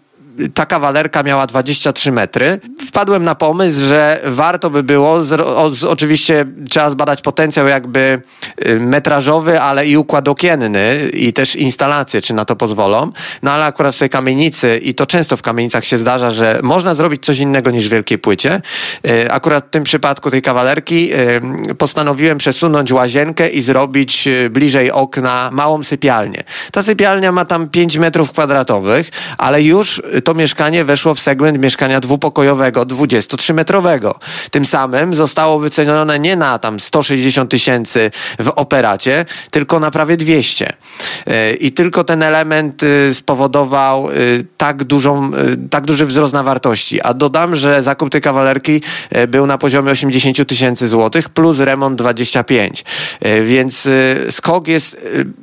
ta 0.54 0.66
kawalerka 0.66 1.23
miała 1.23 1.47
23 1.47 2.12
metry. 2.12 2.61
Wpadłem 2.87 3.23
na 3.23 3.35
pomysł, 3.35 3.80
że 3.87 4.21
warto 4.25 4.71
by 4.71 4.83
było, 4.83 5.25
z, 5.25 5.33
o, 5.33 5.71
z, 5.71 5.85
oczywiście 5.85 6.47
trzeba 6.71 6.90
zbadać 6.90 7.21
potencjał 7.23 7.66
jakby 7.66 8.23
y, 8.68 8.80
metrażowy, 8.80 9.61
ale 9.61 9.87
i 9.87 9.97
układ 9.97 10.28
okienny 10.28 11.09
i 11.12 11.33
też 11.33 11.57
instalacje, 11.57 12.21
czy 12.21 12.35
na 12.35 12.45
to 12.45 12.57
pozwolą. 12.57 13.12
No 13.42 13.50
ale 13.50 13.66
akurat 13.66 13.95
w 13.95 13.99
tej 13.99 14.11
kamienicy, 14.11 14.78
i 14.83 14.95
to 14.95 15.07
często 15.07 15.37
w 15.37 15.42
kamienicach 15.42 15.85
się 15.85 15.99
zdarza, 15.99 16.30
że 16.30 16.61
można 16.62 16.95
zrobić 16.95 17.25
coś 17.25 17.38
innego 17.38 17.71
niż 17.71 17.88
w 17.88 17.90
wielkiej 17.90 18.18
płycie. 18.18 18.61
Y, 19.07 19.33
akurat 19.33 19.66
w 19.66 19.71
tym 19.71 19.85
przypadku 19.85 20.30
tej 20.30 20.42
kawalerki 20.42 21.11
y, 21.71 21.75
postanowiłem 21.75 22.38
przesunąć 22.38 22.92
łazienkę 22.92 23.49
i 23.49 23.62
zrobić 23.62 24.28
bliżej 24.50 24.92
okna 24.92 25.50
małą 25.52 25.85
sypialnię. 25.85 26.42
Ta 26.73 26.83
sypialnia 26.83 27.33
ma 27.33 27.45
tam 27.45 27.68
5 27.68 27.97
metrów 27.97 28.33
kwadratowych, 28.33 29.11
ale 29.38 29.62
już 29.62 30.02
to 30.29 30.35
mieszkanie 30.35 30.85
weszło 30.85 31.15
w 31.15 31.21
segment 31.21 31.59
mieszkania 31.59 32.01
dwupokojowego 32.01 32.83
23-metrowego. 32.83 34.15
Tym 34.51 34.65
samym 34.65 35.15
zostało 35.15 35.59
wycenione 35.59 36.19
nie 36.19 36.37
na 36.37 36.59
tam 36.59 36.81
160 36.81 37.51
tysięcy 37.51 38.11
w 38.39 38.49
operacie, 38.49 39.25
tylko 39.51 39.81
na 39.81 39.91
prawie 39.91 40.17
200. 40.17 40.73
E, 41.27 41.55
I 41.55 41.73
tylko 41.73 42.05
ten 42.05 42.23
element 42.23 42.83
y, 42.83 43.15
spowodował 43.15 44.11
y, 44.11 44.45
tak, 44.57 44.85
dużą, 44.85 45.31
y, 45.35 45.69
tak 45.71 45.87
duży 45.87 46.07
wzrost 46.07 46.35
na 46.35 46.43
wartości. 46.43 47.01
A 47.03 47.15
dodam, 47.15 47.57
że 47.57 47.83
zakup 47.83 48.11
tej 48.11 48.21
kawalerki 48.21 48.83
e, 49.11 49.27
był 49.27 49.47
na 49.47 49.59
poziomie 49.59 49.93
80 49.93 50.49
tysięcy 50.49 50.89
złotych 50.89 51.29
plus 51.29 51.61
remont 51.61 51.99
25. 51.99 52.85
E, 53.21 53.41
więc 53.43 53.89
skok 54.31 54.69
jest 54.69 54.97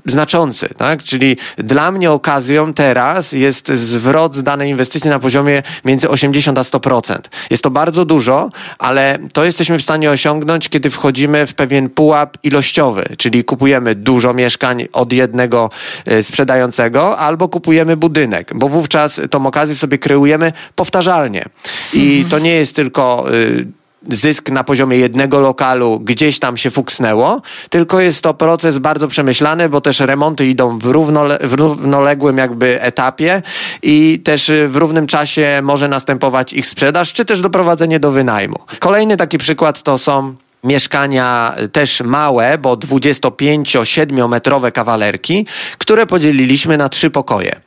znaczący, 0.05 0.69
tak? 0.77 1.03
Czyli 1.03 1.37
dla 1.57 1.91
mnie 1.91 2.11
okazją 2.11 2.73
teraz 2.73 3.31
jest 3.31 3.67
zwrot 3.67 4.35
z 4.35 4.43
danej 4.43 4.74
inwestycji 4.75 5.09
na 5.09 5.19
poziomie 5.19 5.63
między 5.85 6.09
80 6.09 6.57
a 6.57 6.61
100%. 6.61 7.19
Jest 7.49 7.63
to 7.63 7.71
bardzo 7.71 8.05
dużo, 8.05 8.49
ale 8.79 9.19
to 9.33 9.45
jesteśmy 9.45 9.79
w 9.79 9.81
stanie 9.81 10.11
osiągnąć, 10.11 10.69
kiedy 10.69 10.89
wchodzimy 10.89 11.47
w 11.47 11.53
pewien 11.53 11.89
pułap 11.89 12.37
ilościowy, 12.43 13.05
czyli 13.17 13.43
kupujemy 13.43 13.95
dużo 13.95 14.33
mieszkań 14.33 14.87
od 14.93 15.13
jednego 15.13 15.69
e, 16.05 16.23
sprzedającego 16.23 17.17
albo 17.17 17.49
kupujemy 17.49 17.97
budynek, 17.97 18.51
bo 18.55 18.69
wówczas 18.69 19.21
tą 19.29 19.47
okazję 19.47 19.75
sobie 19.75 19.97
kreujemy 19.97 20.53
powtarzalnie. 20.75 21.45
I 21.93 22.11
mhm. 22.11 22.29
to 22.29 22.39
nie 22.39 22.51
jest 22.51 22.75
tylko 22.75 23.25
y, 23.33 23.65
zysk 24.09 24.49
na 24.49 24.63
poziomie 24.63 24.97
jednego 24.97 25.39
lokalu 25.39 25.99
gdzieś 25.99 26.39
tam 26.39 26.57
się 26.57 26.71
fuksnęło, 26.71 27.41
tylko 27.69 27.99
jest 27.99 28.21
to 28.21 28.33
proces 28.33 28.77
bardzo 28.77 29.07
przemyślany, 29.07 29.69
bo 29.69 29.81
też 29.81 29.99
remonty 29.99 30.45
idą 30.45 30.79
w, 30.79 30.85
równole, 30.85 31.37
w 31.41 31.53
równoległym 31.53 32.37
jakby 32.37 32.81
etapie 32.81 33.41
i 33.83 34.19
też 34.23 34.51
w 34.67 34.75
równym 34.75 35.07
czasie 35.07 35.59
może 35.63 35.87
następować 35.87 36.53
ich 36.53 36.67
sprzedaż, 36.67 37.13
czy 37.13 37.25
też 37.25 37.41
doprowadzenie 37.41 37.99
do 37.99 38.11
wynajmu. 38.11 38.55
Kolejny 38.79 39.17
taki 39.17 39.37
przykład 39.37 39.83
to 39.83 39.97
są 39.97 40.35
mieszkania 40.65 41.55
też 41.71 42.01
małe, 42.01 42.57
bo 42.57 42.75
25-7 42.75 44.29
metrowe 44.29 44.71
kawalerki, 44.71 45.47
które 45.77 46.05
podzieliliśmy 46.05 46.77
na 46.77 46.89
trzy 46.89 47.09
pokoje. 47.09 47.59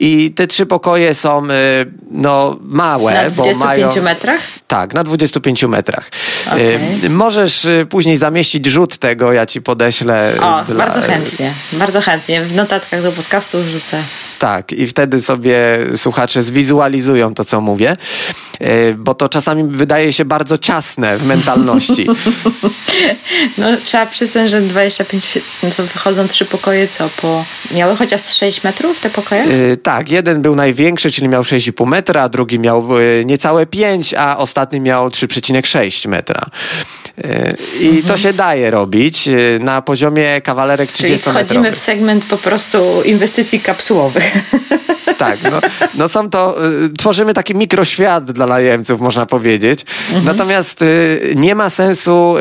I 0.00 0.30
te 0.30 0.46
trzy 0.46 0.66
pokoje 0.66 1.14
są 1.14 1.44
y, 1.44 1.50
no, 2.10 2.56
małe, 2.60 3.24
na 3.24 3.30
bo 3.30 3.54
mają... 3.54 3.90
Metrach? 4.02 4.40
Tak, 4.66 4.94
na 4.94 5.04
25 5.04 5.62
metrach. 5.62 6.10
Okay. 6.46 7.10
Możesz 7.10 7.64
y, 7.64 7.86
później 7.90 8.16
zamieścić 8.16 8.66
rzut 8.66 8.98
tego, 8.98 9.32
ja 9.32 9.46
ci 9.46 9.62
podeślę. 9.62 10.34
O, 10.40 10.64
dla... 10.64 10.86
bardzo 10.86 11.00
chętnie, 11.00 11.52
bardzo 11.72 12.00
chętnie. 12.00 12.42
W 12.42 12.54
notatkach 12.54 13.02
do 13.02 13.12
podcastu 13.12 13.62
wrzucę. 13.62 14.02
Tak, 14.38 14.72
i 14.72 14.86
wtedy 14.86 15.22
sobie 15.22 15.78
słuchacze 15.96 16.42
zwizualizują 16.42 17.34
to, 17.34 17.44
co 17.44 17.60
mówię, 17.60 17.96
y, 18.62 18.94
bo 18.98 19.14
to 19.14 19.28
czasami 19.28 19.64
wydaje 19.64 20.12
się 20.12 20.24
bardzo 20.24 20.58
ciasne 20.58 21.18
w 21.18 21.26
mentalności. 21.26 22.06
No, 23.58 23.66
trzeba 23.84 24.06
przyznać, 24.06 24.50
że 24.50 24.60
25, 24.60 25.38
no 25.62 25.70
to 25.70 25.82
wychodzą 25.82 26.28
trzy 26.28 26.44
pokoje, 26.44 26.88
co 26.88 27.10
po... 27.22 27.44
Miały 27.70 27.96
chociaż 27.96 28.22
6 28.36 28.64
metrów 28.64 29.00
te 29.00 29.10
pokoje? 29.10 29.44
Yy, 29.44 29.76
tak, 29.76 30.10
jeden 30.10 30.42
był 30.42 30.56
największy, 30.56 31.10
czyli 31.10 31.28
miał 31.28 31.42
6,5 31.42 31.86
metra, 31.86 32.22
a 32.22 32.28
drugi 32.28 32.58
miał 32.58 33.00
yy, 33.00 33.24
niecałe 33.24 33.66
5, 33.66 34.14
a 34.14 34.36
ostatni 34.36 34.80
miał 34.80 35.08
3,6 35.08 36.08
metra. 36.08 36.46
Yy, 37.16 37.24
I 37.80 37.86
mhm. 37.86 38.02
to 38.02 38.16
się 38.16 38.32
daje 38.32 38.70
robić 38.70 39.26
yy, 39.26 39.58
na 39.60 39.82
poziomie 39.82 40.40
kawalerek 40.40 40.92
30 40.92 41.12
metrowych. 41.12 41.34
Czyli 41.34 41.46
wchodzimy 41.46 41.72
w 41.72 41.78
segment 41.78 42.24
po 42.24 42.38
prostu 42.38 43.02
inwestycji 43.02 43.60
kapsułowych. 43.60 44.32
tak, 45.14 45.38
no, 45.42 45.60
no 45.94 46.08
są 46.08 46.30
to, 46.30 46.66
y, 46.72 46.90
tworzymy 46.98 47.34
taki 47.34 47.54
mikroświat 47.54 48.24
dla 48.24 48.46
najemców, 48.46 49.00
można 49.00 49.26
powiedzieć. 49.26 49.84
Mhm. 50.08 50.24
Natomiast 50.24 50.82
y, 50.82 51.32
nie 51.36 51.54
ma 51.54 51.70
sensu 51.70 52.36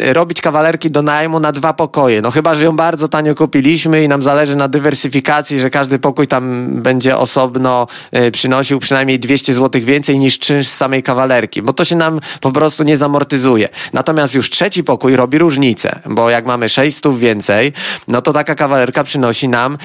y, 0.00 0.12
robić 0.12 0.40
kawalerki 0.40 0.90
do 0.90 1.02
najmu 1.02 1.40
na 1.40 1.52
dwa 1.52 1.72
pokoje. 1.72 2.22
No 2.22 2.30
chyba, 2.30 2.54
że 2.54 2.64
ją 2.64 2.76
bardzo 2.76 3.08
tanio 3.08 3.34
kupiliśmy 3.34 4.04
i 4.04 4.08
nam 4.08 4.22
zależy 4.22 4.56
na 4.56 4.68
dywersyfikacji, 4.68 5.60
że 5.60 5.70
każdy 5.70 5.98
pokój 5.98 6.26
tam 6.26 6.66
będzie 6.82 7.16
osobno 7.16 7.86
y, 8.16 8.30
przynosił 8.30 8.78
przynajmniej 8.78 9.18
200 9.18 9.54
zł 9.54 9.82
więcej 9.84 10.18
niż 10.18 10.38
czynsz 10.38 10.66
z 10.66 10.74
samej 10.74 11.02
kawalerki, 11.02 11.62
bo 11.62 11.72
to 11.72 11.84
się 11.84 11.96
nam 11.96 12.20
po 12.40 12.52
prostu 12.52 12.84
nie 12.84 12.96
zamortyzuje. 12.96 13.68
Natomiast 13.92 14.34
już 14.34 14.50
trzeci 14.50 14.84
pokój 14.84 15.16
robi 15.16 15.38
różnicę, 15.38 16.00
bo 16.06 16.30
jak 16.30 16.46
mamy 16.46 16.68
600 16.68 17.18
więcej, 17.18 17.72
no 18.08 18.22
to 18.22 18.32
taka 18.32 18.54
kawalerka 18.54 19.04
przynosi 19.04 19.48
nam 19.48 19.78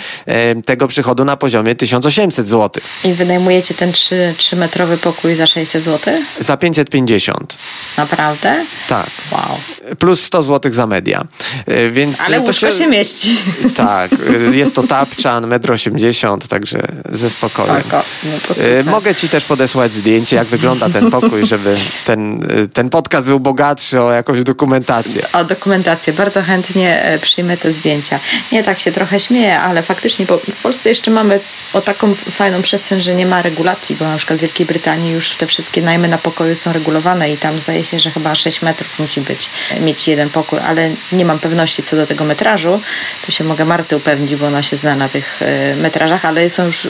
y, 0.57 0.61
tego 0.61 0.87
przychodu 0.87 1.25
na 1.25 1.37
poziomie 1.37 1.75
1800 1.75 2.30
zł. 2.31 2.83
I 3.03 3.13
wynajmujecie 3.13 3.73
ten 3.73 3.91
3, 3.91 4.35
3-metrowy 4.37 4.97
pokój 4.97 5.35
za 5.35 5.47
600 5.47 5.85
zł? 5.85 6.13
Za 6.39 6.57
550. 6.57 7.57
Naprawdę? 7.97 8.65
Tak. 8.87 9.09
Wow. 9.31 9.59
Plus 9.99 10.23
100 10.23 10.43
zł 10.43 10.71
za 10.73 10.87
media. 10.87 11.23
Y, 11.69 11.91
więc 11.91 12.21
Ale 12.21 12.41
to 12.41 12.53
się... 12.53 12.71
się 12.71 12.87
mieści. 12.87 13.37
Tak. 13.75 14.11
Y, 14.13 14.55
jest 14.55 14.75
to 14.75 14.83
tapczan, 14.83 15.49
1,80 15.49 16.33
m, 16.33 16.39
także 16.39 16.79
ze 17.09 17.29
spokojem. 17.29 17.81
Spoko. 17.81 18.03
No 18.85 18.91
Mogę 18.91 19.15
ci 19.15 19.29
też 19.29 19.43
podesłać 19.43 19.93
zdjęcie, 19.93 20.35
jak 20.35 20.47
wygląda 20.47 20.89
ten 20.89 21.11
pokój, 21.11 21.45
żeby 21.47 21.77
ten, 22.05 22.47
ten 22.73 22.89
podcast 22.89 23.27
był 23.27 23.39
bogatszy 23.39 24.01
o 24.01 24.11
jakąś 24.11 24.43
dokumentację. 24.43 25.31
O 25.33 25.43
dokumentację. 25.43 26.13
Bardzo 26.13 26.41
chętnie 26.41 27.03
e, 27.03 27.19
przyjmę 27.19 27.57
te 27.57 27.71
zdjęcia. 27.71 28.19
Nie 28.51 28.63
tak 28.63 28.79
się 28.79 28.91
trochę 28.91 29.19
śmieję, 29.19 29.59
ale 29.59 29.83
faktycznie 29.83 30.25
bo 30.25 30.37
w 30.37 30.61
Polsce 30.61 30.89
jeszcze 30.89 31.11
mamy 31.11 31.39
o 31.73 31.81
taką 31.81 32.13
fajną 32.31 32.61
przestrzeń, 32.61 33.01
że 33.01 33.15
nie 33.15 33.25
ma 33.25 33.41
regulacji, 33.41 33.95
bo 33.95 34.05
na 34.05 34.17
przykład 34.17 34.39
w 34.39 34.41
Wielkiej 34.41 34.65
Brytanii 34.65 35.11
już 35.11 35.29
te 35.29 35.47
wszystkie 35.47 35.81
najmy 35.81 36.07
na 36.07 36.17
pokoju 36.17 36.55
są 36.55 36.73
regulowane 36.73 37.31
i 37.31 37.37
tam 37.37 37.59
zdaje 37.59 37.83
się, 37.83 37.99
że 37.99 38.11
chyba 38.11 38.35
6 38.35 38.61
metrów 38.61 38.99
musi 38.99 39.21
być, 39.21 39.49
mieć 39.81 40.07
jeden 40.07 40.29
pokój, 40.29 40.59
ale 40.59 40.91
nie 41.11 41.25
mam 41.25 41.39
pewności 41.39 41.83
co 41.83 41.95
do 41.95 42.07
tego 42.07 42.23
metrażu. 42.23 42.81
Tu 43.25 43.31
się 43.31 43.43
mogę 43.43 43.65
Marty 43.65 43.97
upewnić, 43.97 44.35
bo 44.35 44.47
ona 44.47 44.63
się 44.63 44.77
zna 44.77 44.95
na 44.95 45.09
tych 45.09 45.41
e, 45.41 45.75
metrażach, 45.75 46.25
ale 46.25 46.49
są 46.49 46.65
już, 46.65 46.87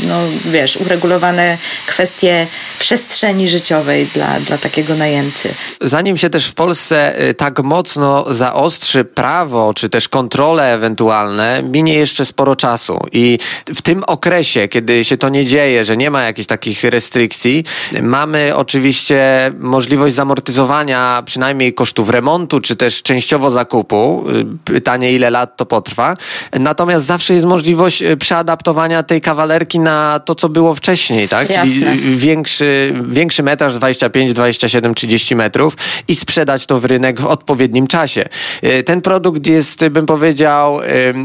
no 0.00 0.20
wiesz, 0.44 0.76
uregulowane 0.76 1.58
kwestie 1.86 2.46
przestrzeni 2.78 3.48
życiowej 3.48 4.06
dla, 4.06 4.40
dla 4.40 4.58
takiego 4.58 4.94
najemcy. 4.94 5.54
Zanim 5.80 6.16
się 6.16 6.30
też 6.30 6.46
w 6.46 6.54
Polsce 6.54 7.18
e, 7.18 7.34
tak 7.34 7.62
mocno 7.62 8.34
zaostrzy 8.34 9.04
prawo, 9.04 9.74
czy 9.74 9.88
też 9.88 10.08
kontrole 10.08 10.74
ewentualne, 10.74 11.62
minie 11.62 11.94
jeszcze 11.94 12.24
sporo 12.24 12.56
czasu 12.56 12.98
i 13.12 13.38
w 13.74 13.82
tym 13.82 14.04
okresie, 14.06 14.55
kiedy 14.70 15.04
się 15.04 15.16
to 15.16 15.28
nie 15.28 15.44
dzieje, 15.44 15.84
że 15.84 15.96
nie 15.96 16.10
ma 16.10 16.22
jakichś 16.22 16.46
takich 16.46 16.84
restrykcji, 16.84 17.64
mamy 18.02 18.56
oczywiście 18.56 19.50
możliwość 19.58 20.14
zamortyzowania 20.14 21.22
przynajmniej 21.26 21.74
kosztów 21.74 22.10
remontu, 22.10 22.60
czy 22.60 22.76
też 22.76 23.02
częściowo 23.02 23.50
zakupu. 23.50 24.24
Pytanie, 24.64 25.12
ile 25.12 25.30
lat 25.30 25.56
to 25.56 25.66
potrwa. 25.66 26.16
Natomiast 26.60 27.06
zawsze 27.06 27.34
jest 27.34 27.46
możliwość 27.46 28.02
e, 28.02 28.16
przeadaptowania 28.16 29.02
tej 29.02 29.20
kawalerki 29.20 29.78
na 29.78 30.20
to, 30.24 30.34
co 30.34 30.48
było 30.48 30.74
wcześniej, 30.74 31.28
tak? 31.28 31.50
Jasne. 31.50 31.64
Czyli 31.64 32.16
większy, 32.16 32.94
większy 33.08 33.42
metraż 33.42 33.74
25, 33.74 34.32
27, 34.32 34.94
30 34.94 35.36
metrów 35.36 35.76
i 36.08 36.16
sprzedać 36.16 36.66
to 36.66 36.80
w 36.80 36.84
rynek 36.84 37.20
w 37.20 37.26
odpowiednim 37.26 37.86
czasie. 37.86 38.24
E, 38.62 38.82
ten 38.82 39.00
produkt 39.00 39.46
jest, 39.46 39.88
bym 39.88 40.06
powiedział, 40.06 40.80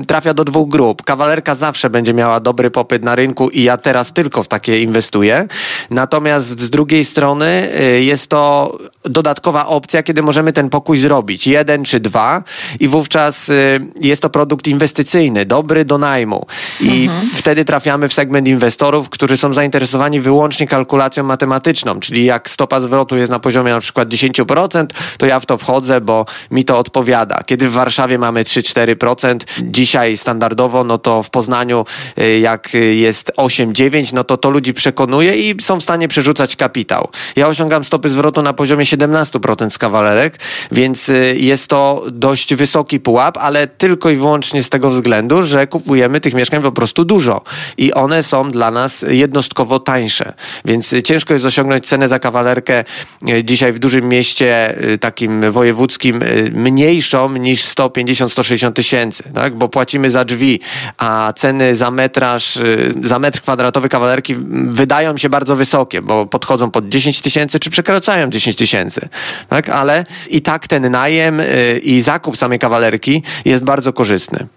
trafia 0.07 0.33
do 0.33 0.43
dwóch 0.43 0.69
grup. 0.69 1.03
Kawalerka 1.03 1.55
zawsze 1.55 1.89
będzie 1.89 2.13
miała 2.13 2.39
dobry 2.39 2.71
popyt 2.71 3.03
na 3.03 3.15
rynku 3.15 3.20
i 3.51 3.63
ja 3.63 3.77
teraz 3.77 4.13
tylko 4.13 4.43
w 4.43 4.47
takie 4.47 4.81
inwestuję. 4.81 5.47
Natomiast 5.89 6.61
z 6.61 6.69
drugiej 6.69 7.05
strony 7.05 7.69
y, 7.79 8.03
jest 8.03 8.27
to 8.27 8.77
dodatkowa 9.03 9.67
opcja, 9.67 10.03
kiedy 10.03 10.23
możemy 10.23 10.53
ten 10.53 10.69
pokój 10.69 10.99
zrobić. 10.99 11.47
Jeden 11.47 11.83
czy 11.83 11.99
dwa 11.99 12.43
i 12.79 12.87
wówczas 12.87 13.49
y, 13.49 13.79
jest 14.01 14.21
to 14.21 14.29
produkt 14.29 14.67
inwestycyjny, 14.67 15.45
dobry 15.45 15.85
do 15.85 15.97
najmu. 15.97 16.45
I 16.79 17.03
mhm. 17.03 17.29
wtedy 17.35 17.65
trafiamy 17.65 18.09
w 18.09 18.13
segment 18.13 18.47
inwestorów, 18.47 19.09
którzy 19.09 19.37
są 19.37 19.53
zainteresowani 19.53 20.19
wyłącznie 20.19 20.67
kalkulacją 20.67 21.23
matematyczną, 21.23 21.99
czyli 21.99 22.25
jak 22.25 22.49
stopa 22.49 22.79
zwrotu 22.79 23.17
jest 23.17 23.31
na 23.31 23.39
poziomie 23.39 23.71
na 23.71 23.79
przykład 23.79 24.09
10%, 24.09 24.85
to 25.17 25.25
ja 25.25 25.39
w 25.39 25.45
to 25.45 25.57
wchodzę, 25.57 26.01
bo 26.01 26.25
mi 26.51 26.65
to 26.65 26.79
odpowiada. 26.79 27.43
Kiedy 27.45 27.69
w 27.69 27.73
Warszawie 27.73 28.17
mamy 28.17 28.43
3-4%, 28.43 29.37
dzisiaj 29.63 30.17
standardowo, 30.17 30.83
no 30.83 30.97
to 30.97 31.23
w 31.23 31.29
Poznaniu 31.29 31.85
y, 32.19 32.39
jak 32.39 32.69
jest 32.73 33.10
8-9, 33.11 34.13
no 34.13 34.23
to 34.23 34.37
to 34.37 34.49
ludzi 34.49 34.73
przekonuje 34.73 35.35
i 35.35 35.63
są 35.63 35.79
w 35.79 35.83
stanie 35.83 36.07
przerzucać 36.07 36.55
kapitał. 36.55 37.07
Ja 37.35 37.47
osiągam 37.47 37.83
stopy 37.83 38.09
zwrotu 38.09 38.41
na 38.41 38.53
poziomie 38.53 38.85
17% 38.85 39.69
z 39.69 39.77
kawalerek, 39.77 40.39
więc 40.71 41.09
y, 41.09 41.35
jest 41.37 41.67
to 41.67 42.03
dość 42.11 42.55
wysoki 42.55 42.99
pułap, 42.99 43.37
ale 43.37 43.67
tylko 43.67 44.09
i 44.09 44.15
wyłącznie 44.15 44.63
z 44.63 44.69
tego 44.69 44.89
względu, 44.89 45.43
że 45.43 45.67
kupujemy 45.67 46.19
tych 46.19 46.33
mieszkań 46.33 46.61
po 46.61 46.71
prostu 46.71 47.05
dużo 47.05 47.41
i 47.77 47.93
one 47.93 48.23
są 48.23 48.51
dla 48.51 48.71
nas 48.71 49.05
jednostkowo 49.09 49.79
tańsze. 49.79 50.33
Więc 50.65 50.93
y, 50.93 51.03
ciężko 51.03 51.33
jest 51.33 51.45
osiągnąć 51.45 51.87
cenę 51.87 52.07
za 52.07 52.19
kawalerkę 52.19 52.83
y, 53.29 53.43
dzisiaj 53.43 53.73
w 53.73 53.79
dużym 53.79 54.09
mieście 54.09 54.75
takim 54.99 55.51
wojewódzkim 55.51 56.19
mniejszą 56.53 57.33
niż 57.33 57.65
150-160 57.65 58.73
tysięcy, 58.73 59.23
tak? 59.33 59.55
bo 59.55 59.69
płacimy 59.69 60.09
za 60.09 60.25
drzwi, 60.25 60.59
a 60.97 61.33
ceny 61.35 61.75
za 61.75 61.91
metraż, 61.91 62.59
za 63.03 63.19
metr 63.19 63.41
kwadratowy 63.41 63.89
kawalerki 63.89 64.35
wydają 64.69 65.17
się 65.17 65.29
bardzo 65.29 65.55
wysokie, 65.55 66.01
bo 66.01 66.25
podchodzą 66.25 66.71
pod 66.71 66.89
10 66.89 67.21
tysięcy 67.21 67.59
czy 67.59 67.69
przekraczają 67.69 68.29
10 68.29 68.55
tysięcy, 68.55 69.09
tak? 69.49 69.69
Ale 69.69 70.03
i 70.29 70.41
tak 70.41 70.67
ten 70.67 70.91
najem 70.91 71.39
y, 71.39 71.79
i 71.83 72.01
zakup 72.01 72.37
samej 72.37 72.59
kawalerki 72.59 73.23
jest 73.45 73.63
bardzo 73.63 73.93
korzystny. 73.93 74.47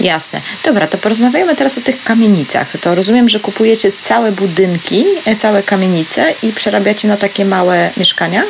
Jasne. 0.00 0.40
Dobra, 0.64 0.86
to 0.86 0.98
porozmawiajmy 0.98 1.56
teraz 1.56 1.78
o 1.78 1.80
tych 1.80 2.04
kamienicach. 2.04 2.76
To 2.80 2.94
rozumiem, 2.94 3.28
że 3.28 3.40
kupujecie 3.40 3.92
całe 3.92 4.32
budynki, 4.32 5.04
e, 5.24 5.36
całe 5.36 5.62
kamienice 5.62 6.34
i 6.42 6.52
przerabiacie 6.52 7.08
na 7.08 7.16
takie 7.16 7.44
małe 7.44 7.90
mieszkania? 7.96 8.42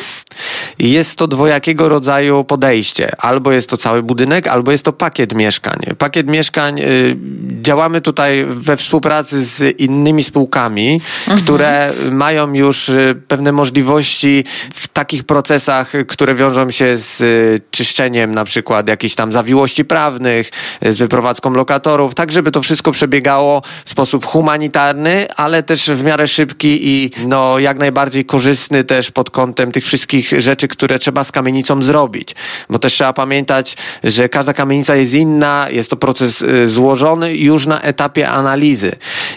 Jest 0.79 1.19
to 1.19 1.29
dwojakiego 1.29 1.89
rodzaju 1.89 2.45
podejście. 2.45 3.13
Albo 3.19 3.53
jest 3.53 3.71
to 3.71 3.77
cały 3.77 4.03
budynek, 4.03 4.47
albo 4.47 4.73
jest 4.73 4.85
to 4.85 4.93
pakiet 4.93 5.35
mieszkań. 5.35 5.77
Pakiet 5.99 6.29
mieszkań, 6.29 6.81
y, 6.81 7.17
działamy 7.63 8.01
tutaj 8.01 8.47
we 8.49 8.77
współpracy 8.77 9.45
z 9.45 9.81
innymi 9.81 10.23
spółkami, 10.23 11.01
mhm. 11.21 11.41
które 11.41 11.93
mają 12.11 12.55
już 12.55 12.89
y, 12.89 13.23
pewne 13.29 13.53
możliwości 13.53 14.45
w 14.75 14.89
takich 14.89 15.25
procesach, 15.25 15.93
które 16.09 16.35
wiążą 16.35 16.71
się 16.71 16.97
z 16.97 17.21
y, 17.21 17.61
czyszczeniem 17.71 18.35
na 18.35 18.45
przykład 18.45 18.89
jakichś 18.89 19.15
tam 19.15 19.33
zawiłości 19.33 19.85
prawnych, 19.85 20.51
z 20.83 20.99
wyprowadzką 20.99 21.51
lokatorów, 21.51 22.15
tak 22.15 22.33
żeby 22.33 22.51
to 22.51 22.63
wszystko 22.63 22.93
przebiegało 22.93 23.63
w 23.85 23.91
sposób 23.91 24.27
humanitarny, 24.27 25.27
ale 25.37 25.63
też 25.63 25.91
w 25.91 26.05
miarę 26.05 26.29
szybki 26.29 26.89
i 26.89 27.11
no, 27.27 27.59
jak 27.59 27.79
najbardziej 27.79 28.25
korzystny 28.25 28.85
też 28.85 29.11
pod 29.11 29.31
kątem 29.31 29.73
tych 29.73 29.85
wszystkich 29.85 30.26
rzeczy, 30.39 30.69
które 30.69 30.99
trzeba 30.99 31.25
z 31.25 31.33
kamienicą 31.33 31.83
zrobić. 31.83 32.35
Bo 32.71 32.79
też 32.79 32.93
trzeba 32.93 33.13
pamiętać, 33.13 33.77
że 34.05 34.29
każda 34.29 34.55
kamienica 34.55 34.97
jest 34.97 35.15
inna, 35.15 35.67
jest 35.71 35.91
to 35.91 35.97
proces 35.97 36.43
y, 36.43 36.69
złożony 36.69 37.37
już 37.37 37.67
na 37.67 37.83
etapie 37.83 38.29
analizy. 38.29 38.93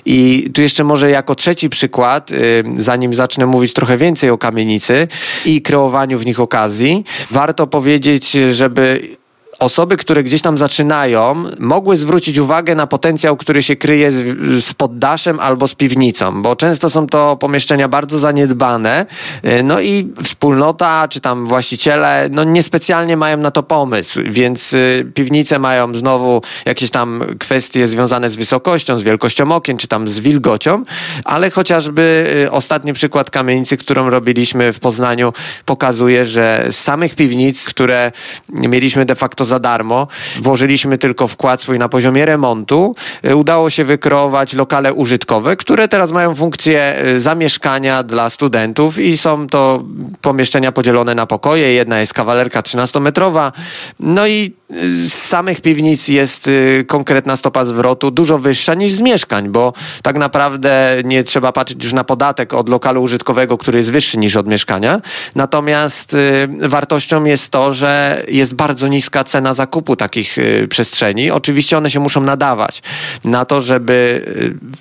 I 0.05 0.49
tu 0.53 0.61
jeszcze 0.61 0.83
może 0.83 1.09
jako 1.09 1.35
trzeci 1.35 1.69
przykład, 1.69 2.31
y, 2.31 2.63
zanim 2.77 3.13
zacznę 3.13 3.45
mówić 3.45 3.73
trochę 3.73 3.97
więcej 3.97 4.29
o 4.29 4.37
kamienicy 4.37 5.07
i 5.45 5.61
kreowaniu 5.61 6.19
w 6.19 6.25
nich 6.25 6.39
okazji, 6.39 7.03
warto 7.31 7.67
powiedzieć, 7.67 8.31
żeby 8.51 9.18
osoby, 9.59 9.97
które 9.97 10.23
gdzieś 10.23 10.41
tam 10.41 10.57
zaczynają, 10.57 11.43
mogły 11.59 11.97
zwrócić 11.97 12.37
uwagę 12.37 12.75
na 12.75 12.87
potencjał, 12.87 13.37
który 13.37 13.63
się 13.63 13.75
kryje 13.75 14.11
z, 14.11 14.37
z 14.63 14.73
poddaszem 14.73 15.39
albo 15.39 15.67
z 15.67 15.75
piwnicą, 15.75 16.41
bo 16.41 16.55
często 16.55 16.89
są 16.89 17.07
to 17.07 17.37
pomieszczenia 17.37 17.87
bardzo 17.87 18.19
zaniedbane, 18.19 19.05
y, 19.45 19.63
no 19.63 19.81
i 19.81 20.13
wspólnota 20.23 21.07
czy 21.07 21.21
tam 21.21 21.47
właściciele 21.47 22.27
no 22.31 22.43
niespecjalnie 22.43 23.17
mają 23.17 23.37
na 23.37 23.51
to 23.51 23.63
pomysł, 23.63 24.19
więc 24.25 24.73
y, 24.73 25.11
piwnice 25.13 25.59
mają 25.59 25.95
znowu 25.95 26.41
jakieś 26.65 26.89
tam 26.89 27.23
kwestie 27.39 27.87
związane 27.87 28.29
z 28.29 28.35
wysokością, 28.35 28.97
z 28.97 29.03
wielkością 29.03 29.51
okien, 29.51 29.77
czy 29.77 29.87
tam 29.87 30.07
z 30.07 30.19
wilgocią, 30.19 30.83
ale 31.23 31.49
chociażby 31.49 32.33
y, 32.45 32.51
ostatni 32.51 32.93
przykład 32.93 33.29
kamienicy, 33.29 33.77
którą 33.77 34.09
robiliśmy 34.09 34.73
w 34.73 34.79
Poznaniu 34.79 35.33
pokazuje, 35.65 36.25
że 36.25 36.65
z 36.69 36.77
samych 36.77 37.15
piwnic, 37.15 37.65
które 37.69 38.11
mieliśmy 38.49 39.05
de 39.05 39.15
facto 39.15 39.45
za 39.49 39.59
darmo. 39.59 40.07
Włożyliśmy 40.41 40.97
tylko 40.97 41.27
wkład 41.27 41.61
swój 41.61 41.79
na 41.79 41.89
poziomie 41.89 42.25
remontu. 42.25 42.95
E, 43.23 43.35
udało 43.35 43.69
się 43.69 43.85
wykreować 43.85 44.53
lokale 44.53 44.93
użytkowe, 44.93 45.55
które 45.55 45.87
teraz 45.87 46.11
mają 46.11 46.35
funkcję 46.35 46.95
e, 46.95 47.19
zamieszkania 47.19 48.03
dla 48.03 48.29
studentów 48.29 48.99
i 48.99 49.17
są 49.17 49.47
to 49.47 49.83
pomieszczenia 50.21 50.71
podzielone 50.71 51.15
na 51.15 51.25
pokoje. 51.25 51.73
Jedna 51.73 51.99
jest 51.99 52.13
kawalerka 52.13 52.61
13-metrowa. 52.61 53.51
No 53.99 54.27
i 54.27 54.58
z 55.05 55.13
samych 55.13 55.61
piwnic 55.61 56.07
jest 56.07 56.47
y, 56.47 56.85
konkretna 56.87 57.35
stopa 57.35 57.65
zwrotu 57.65 58.11
dużo 58.11 58.39
wyższa 58.39 58.73
niż 58.73 58.93
z 58.93 59.01
mieszkań, 59.01 59.49
bo 59.49 59.73
tak 60.03 60.17
naprawdę 60.17 60.97
nie 61.03 61.23
trzeba 61.23 61.51
patrzeć 61.51 61.83
już 61.83 61.93
na 61.93 62.03
podatek 62.03 62.53
od 62.53 62.69
lokalu 62.69 63.01
użytkowego, 63.01 63.57
który 63.57 63.77
jest 63.77 63.91
wyższy 63.91 64.17
niż 64.17 64.35
od 64.35 64.47
mieszkania. 64.47 65.01
Natomiast 65.35 66.13
y, 66.13 66.47
wartością 66.59 67.23
jest 67.23 67.51
to, 67.51 67.73
że 67.73 68.23
jest 68.27 68.55
bardzo 68.55 68.87
niska 68.87 69.23
cena 69.23 69.53
zakupu 69.53 69.95
takich 69.95 70.37
y, 70.37 70.67
przestrzeni. 70.67 71.31
Oczywiście 71.31 71.77
one 71.77 71.89
się 71.89 71.99
muszą 71.99 72.21
nadawać 72.21 72.81
na 73.23 73.45
to, 73.45 73.61
żeby 73.61 74.25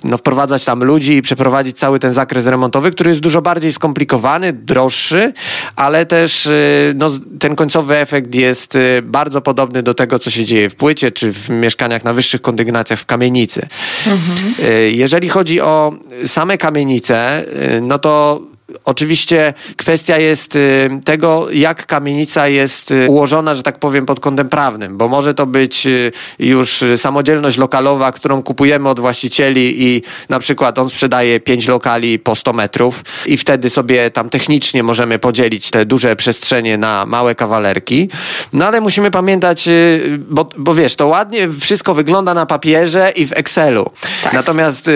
no, 0.03 0.17
wprowadzać 0.17 0.65
tam 0.65 0.83
ludzi 0.83 1.15
i 1.15 1.21
przeprowadzić 1.21 1.77
cały 1.77 1.99
ten 1.99 2.13
zakres 2.13 2.45
remontowy, 2.45 2.91
który 2.91 3.09
jest 3.09 3.21
dużo 3.21 3.41
bardziej 3.41 3.73
skomplikowany, 3.73 4.53
droższy, 4.53 5.33
ale 5.75 6.05
też 6.05 6.49
no, 6.95 7.09
ten 7.39 7.55
końcowy 7.55 7.97
efekt 7.97 8.35
jest 8.35 8.77
bardzo 9.03 9.41
podobny 9.41 9.78
podobny 9.79 9.83
do 9.83 9.93
tego, 9.93 10.19
co 10.19 10.29
się 10.29 10.45
dzieje 10.45 10.69
w 10.69 10.75
płycie, 10.75 11.11
czy 11.11 11.33
w 11.33 11.49
mieszkaniach 11.49 12.03
na 12.03 12.13
wyższych 12.13 12.41
kondygnacjach 12.41 12.99
w 12.99 13.05
kamienicy. 13.05 13.67
Mhm. 14.07 14.53
Jeżeli 14.91 15.29
chodzi 15.29 15.61
o 15.61 15.93
same 16.25 16.57
kamienice, 16.57 17.45
y, 17.77 17.81
no 17.81 17.99
to 17.99 18.41
Oczywiście 18.85 19.53
kwestia 19.77 20.17
jest 20.17 20.55
y, 20.55 20.89
tego, 21.05 21.47
jak 21.51 21.85
kamienica 21.85 22.47
jest 22.47 22.91
y, 22.91 23.07
ułożona, 23.09 23.55
że 23.55 23.63
tak 23.63 23.79
powiem, 23.79 24.05
pod 24.05 24.19
kątem 24.19 24.49
prawnym, 24.49 24.97
bo 24.97 25.07
może 25.07 25.33
to 25.33 25.45
być 25.45 25.87
y, 25.87 26.11
już 26.39 26.83
samodzielność 26.97 27.57
lokalowa, 27.57 28.11
którą 28.11 28.43
kupujemy 28.43 28.89
od 28.89 28.99
właścicieli 28.99 29.83
i 29.83 30.01
na 30.29 30.39
przykład 30.39 30.79
on 30.79 30.89
sprzedaje 30.89 31.39
5 31.39 31.67
lokali 31.67 32.19
po 32.19 32.35
100 32.35 32.53
metrów 32.53 33.03
i 33.25 33.37
wtedy 33.37 33.69
sobie 33.69 34.11
tam 34.11 34.29
technicznie 34.29 34.83
możemy 34.83 35.19
podzielić 35.19 35.71
te 35.71 35.85
duże 35.85 36.15
przestrzenie 36.15 36.77
na 36.77 37.05
małe 37.05 37.35
kawalerki. 37.35 38.09
No 38.53 38.65
ale 38.67 38.81
musimy 38.81 39.11
pamiętać, 39.11 39.69
bo, 40.17 40.49
bo 40.57 40.75
wiesz, 40.75 40.95
to 40.95 41.07
ładnie 41.07 41.49
wszystko 41.59 41.93
wygląda 41.93 42.33
na 42.33 42.45
papierze 42.45 43.11
i 43.15 43.27
w 43.27 43.31
Excelu. 43.33 43.91
Tak. 44.23 44.33
Natomiast 44.33 44.89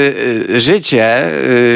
życie 0.57 1.31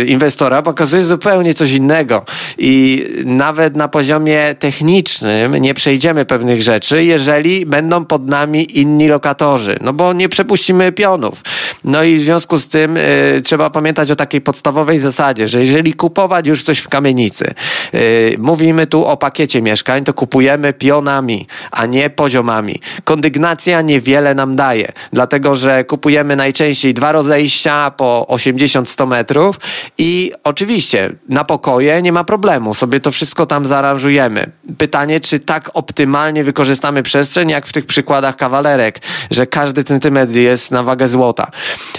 inwestora 0.07 0.61
pokazuje 0.61 1.03
zupełnie 1.03 1.53
coś 1.53 1.71
innego 1.71 1.86
innego. 1.87 2.25
I 2.57 3.05
nawet 3.25 3.75
na 3.75 3.87
poziomie 3.87 4.55
technicznym 4.59 5.55
nie 5.55 5.73
przejdziemy 5.73 6.25
pewnych 6.25 6.63
rzeczy, 6.63 7.03
jeżeli 7.03 7.65
będą 7.65 8.05
pod 8.05 8.27
nami 8.27 8.79
inni 8.79 9.07
lokatorzy, 9.07 9.77
no 9.81 9.93
bo 9.93 10.13
nie 10.13 10.29
przepuścimy 10.29 10.91
pionów. 10.91 11.41
No 11.83 12.03
i 12.03 12.17
w 12.17 12.21
związku 12.21 12.59
z 12.59 12.67
tym 12.67 12.97
y, 12.97 13.41
trzeba 13.43 13.69
pamiętać 13.69 14.11
o 14.11 14.15
takiej 14.15 14.41
podstawowej 14.41 14.99
zasadzie, 14.99 15.47
że 15.47 15.61
jeżeli 15.61 15.93
kupować 15.93 16.47
już 16.47 16.63
coś 16.63 16.79
w 16.79 16.89
kamienicy, 16.89 17.53
y, 17.93 18.35
mówimy 18.39 18.87
tu 18.87 19.05
o 19.05 19.17
pakiecie 19.17 19.61
mieszkań, 19.61 20.03
to 20.03 20.13
kupujemy 20.13 20.73
pionami, 20.73 21.47
a 21.71 21.85
nie 21.85 22.09
poziomami. 22.09 22.81
Kondygnacja 23.03 23.81
niewiele 23.81 24.35
nam 24.35 24.55
daje, 24.55 24.91
dlatego 25.13 25.55
że 25.55 25.83
kupujemy 25.83 26.35
najczęściej 26.35 26.93
dwa 26.93 27.11
rozejścia 27.11 27.91
po 27.91 28.25
80-100 28.29 29.07
metrów 29.07 29.59
i 29.97 30.31
oczywiście 30.43 31.09
na 31.29 31.43
pokoje, 31.43 32.01
nie 32.01 32.11
ma 32.11 32.23
problemu, 32.23 32.73
sobie 32.73 32.99
to 32.99 33.11
wszystko 33.11 33.45
tam 33.45 33.65
zaaranżujemy. 33.65 34.51
Pytanie, 34.77 35.19
czy 35.19 35.39
tak 35.39 35.69
optymalnie 35.73 36.43
wykorzystamy 36.43 37.03
przestrzeń, 37.03 37.49
jak 37.49 37.67
w 37.67 37.73
tych 37.73 37.85
przykładach 37.85 38.35
kawalerek, 38.35 38.99
że 39.31 39.47
każdy 39.47 39.83
centymetr 39.83 40.33
jest 40.33 40.71
na 40.71 40.83
wagę 40.83 41.07
złota. 41.07 41.51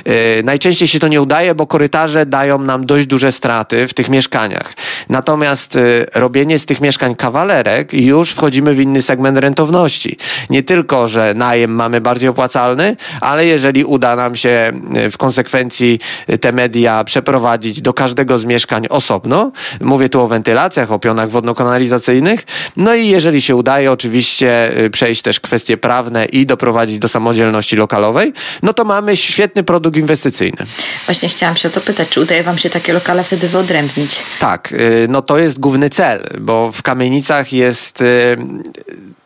Yy, 0.07 0.15
najczęściej 0.45 0.89
się 0.89 0.99
to 0.99 1.09
nie 1.09 1.23
udaje, 1.23 1.55
bo 1.55 1.67
korytarze 1.67 2.27
dają 2.27 2.59
nam 2.59 2.87
dość 2.87 3.07
duże 3.07 3.33
straty 3.33 3.89
w 3.89 3.95
tych 3.95 4.09
mieszkaniach. 4.09 4.73
Natomiast 5.09 5.75
yy, 5.75 6.07
robienie 6.15 6.59
z 6.59 6.67
tych 6.67 6.81
mieszkań 6.81 7.15
kawalerek 7.15 7.93
już 7.93 8.31
wchodzimy 8.31 8.75
w 8.75 8.81
inny 8.81 9.03
segment 9.03 9.39
rentowności. 9.39 10.17
Nie 10.51 10.63
tylko, 10.63 11.09
że 11.09 11.35
najem 11.35 11.71
mamy 11.75 12.01
bardziej 12.01 12.29
opłacalny, 12.29 12.97
ale 13.21 13.47
jeżeli 13.47 13.85
uda 13.85 14.17
nam 14.17 14.37
się 14.37 14.73
yy, 14.93 15.11
w 15.11 15.19
konsekwencji 15.19 15.99
te 16.41 16.53
media 16.53 17.05
przeprowadzić 17.05 17.81
do 17.81 17.93
każdego 17.93 18.39
z 18.39 18.45
mieszkań 18.45 18.87
osobno, 18.91 19.53
Mówię 19.81 20.09
tu 20.09 20.21
o 20.21 20.29
wentylacjach, 20.29 20.93
o 20.93 20.99
pionach 20.99 21.31
wodno-kanalizacyjnych. 21.31 22.47
No 22.77 22.95
i 22.95 23.09
jeżeli 23.09 23.43
się 23.43 23.57
udaje 23.57 23.93
oczywiście 23.93 24.73
przejść 24.93 25.23
też 25.23 25.41
kwestie 25.41 25.77
prawne 25.77 26.25
i 26.25 26.47
doprowadzić 26.47 26.99
do 26.99 27.09
samodzielności 27.09 27.77
lokalowej, 27.77 28.33
no 28.63 28.73
to 28.73 28.85
mamy 28.85 29.17
świetny 29.17 29.58
produkt 29.63 29.97
inwestycyjny. 29.97 30.67
Właśnie 31.07 31.29
chciałam 31.29 31.57
się 31.57 31.69
o 31.69 31.71
to 31.71 31.81
pytać, 31.81 32.09
czy 32.09 32.21
udaje 32.21 32.43
Wam 32.43 32.59
się 32.59 32.71
takie 32.71 32.93
lokale 32.93 33.25
wtedy 33.25 33.49
wyodrębnić? 33.49 34.23
Tak, 34.39 34.73
y, 34.73 35.07
no 35.09 35.23
to 35.23 35.39
jest 35.39 35.61
główny 35.61 35.91
cel, 35.91 36.25
bo 36.41 36.73
w 36.73 36.83
kamienicach 36.83 37.53
jest 37.53 38.01
y, 38.01 38.37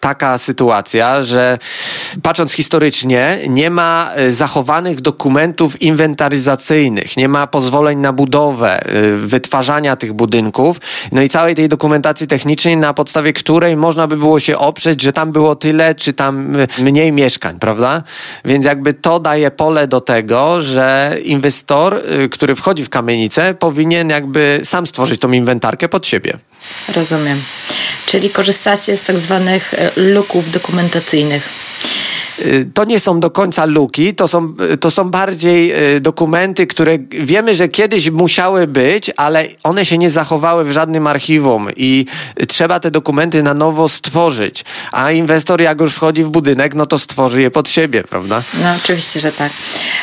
taka 0.02 0.38
sytuacja, 0.38 1.22
że 1.22 1.58
patrząc 2.22 2.52
historycznie, 2.52 3.38
nie 3.48 3.70
ma 3.70 4.10
e, 4.14 4.32
zachowanych 4.32 5.00
dokumentów 5.00 5.82
inwentaryzacyjnych, 5.82 7.16
nie 7.16 7.28
ma 7.28 7.46
pozwoleń 7.46 7.98
na 7.98 8.12
budowę, 8.12 8.86
e, 8.86 9.16
wytwarzania 9.16 9.96
tych 9.96 10.12
budynków, 10.12 10.80
no 11.12 11.22
i 11.22 11.28
całej 11.28 11.54
tej 11.54 11.68
dokumentacji 11.68 12.26
technicznej, 12.26 12.76
na 12.76 12.94
podstawie 12.94 13.32
której 13.32 13.76
można 13.76 14.06
by 14.06 14.16
było 14.16 14.40
się 14.40 14.58
oprzeć, 14.58 15.02
że 15.02 15.12
tam 15.12 15.32
było 15.32 15.56
tyle, 15.56 15.94
czy 15.94 16.12
tam 16.12 16.56
e, 16.56 16.82
mniej 16.82 17.12
mieszkań, 17.12 17.58
prawda? 17.58 18.02
Więc 18.44 18.64
jakby 18.64 18.94
to 18.94 19.20
daje 19.20 19.50
pole 19.50 19.86
do 19.86 20.00
tego, 20.00 20.62
że 20.62 21.16
inwestor, 21.24 22.02
który 22.30 22.54
wchodzi 22.54 22.84
w 22.84 22.88
kamienicę, 22.88 23.54
powinien 23.54 24.10
jakby 24.10 24.60
sam 24.64 24.86
stworzyć 24.86 25.20
tą 25.20 25.32
inwentarkę 25.32 25.88
pod 25.88 26.06
siebie. 26.06 26.38
Rozumiem. 26.88 27.42
Czyli 28.06 28.30
korzystacie 28.30 28.96
z 28.96 29.02
tak 29.02 29.18
zwanych 29.18 29.74
e, 29.74 29.90
luków 29.96 30.50
dokumentacyjnych. 30.50 31.48
Y, 32.42 32.70
to 32.74 32.84
nie 32.84 33.00
są 33.00 33.20
do 33.20 33.30
końca 33.30 33.64
luki, 33.64 34.14
to 34.14 34.28
są, 34.28 34.54
to 34.80 34.90
są 34.90 35.10
bardziej 35.10 35.74
y, 35.96 36.00
dokumenty, 36.00 36.66
które 36.66 36.98
wiemy, 37.10 37.54
że 37.54 37.68
kiedyś 37.68 38.10
musiały 38.10 38.66
być, 38.66 39.10
ale 39.16 39.46
one 39.62 39.84
się 39.84 39.98
nie 39.98 40.10
zachowały 40.10 40.64
w 40.64 40.72
żadnym 40.72 41.06
archiwum 41.06 41.68
i 41.76 42.06
trzeba 42.48 42.80
te 42.80 42.90
dokumenty 42.90 43.42
na 43.42 43.54
nowo 43.54 43.88
stworzyć. 43.88 44.64
A 44.92 45.12
inwestor, 45.12 45.60
jak 45.60 45.80
już 45.80 45.94
wchodzi 45.94 46.24
w 46.24 46.28
budynek, 46.28 46.74
no 46.74 46.86
to 46.86 46.98
stworzy 46.98 47.42
je 47.42 47.50
pod 47.50 47.68
siebie, 47.68 48.04
prawda? 48.04 48.42
No, 48.62 48.68
oczywiście, 48.84 49.20
że 49.20 49.32
tak. 49.32 49.52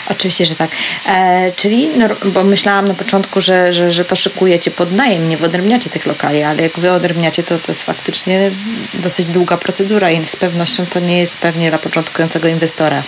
Oczywiście, 0.10 0.45
że 0.45 0.56
tak. 0.56 0.69
E, 1.06 1.52
czyli, 1.56 1.88
no, 1.97 2.08
bo 2.25 2.43
myślałam 2.43 2.88
na 2.88 2.93
początku, 2.93 3.41
że, 3.41 3.73
że, 3.73 3.91
że 3.91 4.06
to 4.06 4.15
szykujecie 4.15 4.71
pod 4.71 4.91
najem, 4.91 5.30
nie 5.30 5.38
wyodrębniacie 5.38 5.89
tych 5.89 6.06
lokali, 6.06 6.43
ale 6.43 6.63
jak 6.63 6.80
wy 6.80 6.91
odrębniacie, 6.91 7.43
to 7.43 7.60
to 7.60 7.71
jest 7.71 7.84
faktycznie 7.84 8.52
dosyć 8.93 9.32
długa 9.32 9.58
procedura 9.58 10.12
i 10.12 10.25
z 10.25 10.36
pewnością 10.36 10.86
to 10.86 10.99
nie 10.99 11.19
jest 11.19 11.38
pewnie 11.38 11.69
dla 11.69 11.80
początku 11.80 12.21
inwestora? 12.50 13.04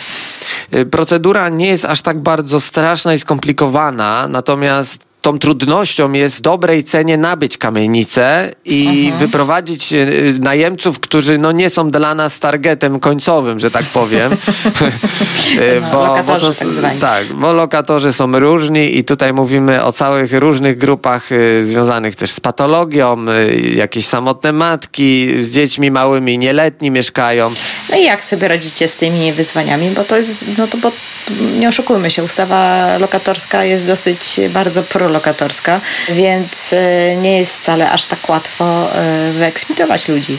Y, 0.73 0.86
procedura 0.86 1.49
nie 1.49 1.67
jest 1.67 1.86
aż 1.86 2.01
tak 2.01 2.19
bardzo 2.19 2.60
straszna 2.60 3.13
i 3.13 3.19
skomplikowana, 3.19 4.27
natomiast 4.27 5.11
tą 5.21 5.39
trudnością 5.39 6.13
jest 6.13 6.38
w 6.38 6.41
dobrej 6.41 6.84
cenie 6.84 7.17
nabyć 7.17 7.57
kamienicę 7.57 8.51
i 8.65 9.03
mhm. 9.05 9.19
wyprowadzić 9.19 9.93
y, 9.93 10.36
najemców, 10.39 10.99
którzy 10.99 11.38
no 11.38 11.51
nie 11.51 11.69
są 11.69 11.91
dla 11.91 12.15
nas 12.15 12.39
targetem 12.39 12.99
końcowym, 12.99 13.60
że 13.60 13.71
tak 13.71 13.86
powiem. 13.86 14.34
Y, 14.34 14.38
no, 15.81 15.91
bo, 15.91 16.23
bo 16.23 16.39
to, 16.39 16.53
tak, 16.81 16.97
tak, 16.97 17.34
bo 17.34 17.53
lokatorzy 17.53 18.13
są 18.13 18.39
różni 18.39 18.97
i 18.97 19.03
tutaj 19.03 19.34
mówimy 19.34 19.84
o 19.84 19.91
całych 19.91 20.34
różnych 20.34 20.77
grupach 20.77 21.31
y, 21.31 21.65
związanych 21.65 22.15
też 22.15 22.31
z 22.31 22.39
patologią, 22.39 23.17
y, 23.29 23.60
jakieś 23.75 24.05
samotne 24.05 24.51
matki 24.51 25.39
z 25.39 25.51
dziećmi 25.51 25.91
małymi, 25.91 26.38
nieletni 26.38 26.91
mieszkają. 26.91 27.53
No 27.89 27.97
i 27.97 28.03
jak 28.03 28.25
sobie 28.25 28.47
radzicie 28.47 28.88
z 28.88 28.97
tymi 28.97 29.34
wyzwaniami? 29.34 29.91
Bo 29.91 30.03
to 30.03 30.17
jest, 30.17 30.45
no 30.57 30.67
to 30.67 30.77
bo 30.77 30.91
nie 31.60 31.69
oszukujmy 31.69 32.12
się, 32.12 32.23
ustawa 32.23 32.97
lokatorska 32.97 33.63
jest 33.63 33.86
dosyć 33.86 34.39
bardzo 34.53 34.84
pro 34.84 35.11
lokatorska, 35.12 35.82
więc 36.10 36.74
e, 36.74 37.15
nie 37.15 37.38
jest 37.38 37.58
wcale 37.58 37.91
aż 37.91 38.06
tak 38.06 38.30
łatwo 38.30 38.95
e, 38.95 39.32
wyeksmitować 39.34 40.08
ludzi. 40.08 40.38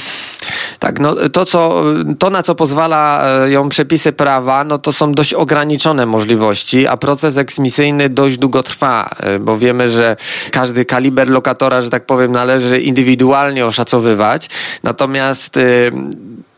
Tak, 0.78 1.00
no 1.00 1.14
to, 1.32 1.44
co, 1.44 1.84
to 2.18 2.30
na 2.30 2.42
co 2.42 2.54
pozwala 2.54 3.24
e, 3.44 3.50
ją 3.50 3.68
przepisy 3.68 4.12
prawa, 4.12 4.64
no 4.64 4.78
to 4.78 4.92
są 4.92 5.12
dość 5.12 5.34
ograniczone 5.34 6.06
możliwości, 6.06 6.86
a 6.86 6.96
proces 6.96 7.36
eksmisyjny 7.36 8.08
dość 8.08 8.38
długo 8.38 8.62
trwa, 8.62 9.10
bo 9.40 9.58
wiemy, 9.58 9.90
że 9.90 10.16
każdy 10.50 10.84
kaliber 10.84 11.28
lokatora, 11.28 11.80
że 11.80 11.90
tak 11.90 12.06
powiem, 12.06 12.32
należy 12.32 12.80
indywidualnie 12.80 13.66
oszacowywać. 13.66 14.48
Natomiast 14.82 15.58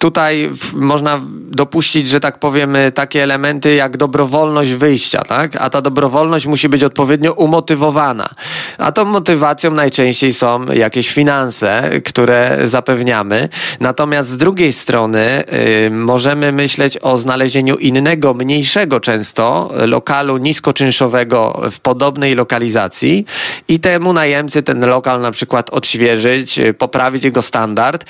tutaj 0.05 0.51
można 0.73 1.21
dopuścić, 1.55 2.09
że 2.09 2.21
tak 2.21 2.39
powiemy, 2.39 2.93
takie 2.93 3.23
elementy 3.23 3.75
jak 3.75 3.97
dobrowolność 3.97 4.71
wyjścia, 4.71 5.23
tak? 5.23 5.57
A 5.57 5.71
ta 5.71 5.81
dobrowolność 5.81 6.47
musi 6.47 6.69
być 6.69 6.85
odpowiednio 6.85 7.33
umotywowana. 7.33 8.29
A 8.79 8.93
tą 8.93 9.05
motywacją 9.05 9.71
najczęściej 9.71 10.33
są 10.33 10.67
jakieś 10.67 11.11
finanse, 11.11 11.91
które 12.05 12.59
zapewniamy. 12.65 13.49
Natomiast 13.81 14.31
z 14.31 14.37
drugiej 14.37 14.73
strony 14.73 15.45
y, 15.87 15.91
możemy 15.91 16.53
myśleć 16.53 16.99
o 17.03 17.19
znalezieniu 17.19 17.75
innego, 17.75 18.35
mniejszego 18.35 19.01
często 19.01 19.73
lokalu 19.87 20.37
niskoczynszowego 20.37 21.63
w 21.71 21.81
podobnej 21.81 22.35
lokalizacji 22.35 23.27
i 23.69 23.81
temu 23.81 24.13
najemcy 24.13 24.63
ten 24.63 24.87
lokal 24.87 25.21
na 25.21 25.31
przykład 25.31 25.71
odświeżyć, 25.71 26.59
y, 26.59 26.75
poprawić 26.75 27.25
jego 27.25 27.43
standard 27.43 28.05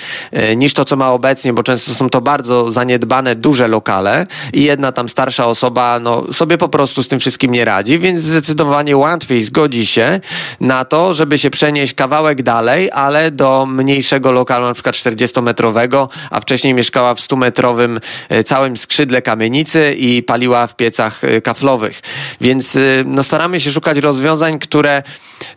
y, 0.51 0.55
niż 0.55 0.73
to, 0.73 0.85
co 0.85 0.95
ma 0.95 1.11
obecnie, 1.11 1.53
bo 1.53 1.63
często 1.63 1.84
często 1.85 2.03
są 2.03 2.09
to 2.09 2.21
bardzo 2.21 2.71
zaniedbane, 2.71 3.35
duże 3.35 3.67
lokale 3.67 4.27
i 4.53 4.63
jedna 4.63 4.91
tam 4.91 5.09
starsza 5.09 5.47
osoba 5.47 5.99
no, 5.99 6.33
sobie 6.33 6.57
po 6.57 6.69
prostu 6.69 7.03
z 7.03 7.07
tym 7.07 7.19
wszystkim 7.19 7.51
nie 7.51 7.65
radzi, 7.65 7.99
więc 7.99 8.23
zdecydowanie 8.23 8.97
łatwiej 8.97 9.41
zgodzi 9.41 9.87
się 9.87 10.19
na 10.59 10.85
to, 10.85 11.13
żeby 11.13 11.37
się 11.37 11.49
przenieść 11.49 11.93
kawałek 11.93 12.43
dalej, 12.43 12.89
ale 12.91 13.31
do 13.31 13.65
mniejszego 13.65 14.31
lokalu, 14.31 14.65
na 14.65 14.73
przykład 14.73 14.95
40-metrowego, 14.95 16.07
a 16.31 16.39
wcześniej 16.39 16.73
mieszkała 16.73 17.15
w 17.15 17.19
100-metrowym 17.19 17.99
e, 18.29 18.43
całym 18.43 18.77
skrzydle 18.77 19.21
kamienicy 19.21 19.93
i 19.93 20.23
paliła 20.23 20.67
w 20.67 20.75
piecach 20.75 21.23
e, 21.23 21.41
kaflowych. 21.41 22.01
Więc 22.41 22.75
e, 22.75 22.79
no, 23.05 23.23
staramy 23.23 23.59
się 23.59 23.71
szukać 23.71 23.97
rozwiązań, 23.97 24.59
które 24.59 25.03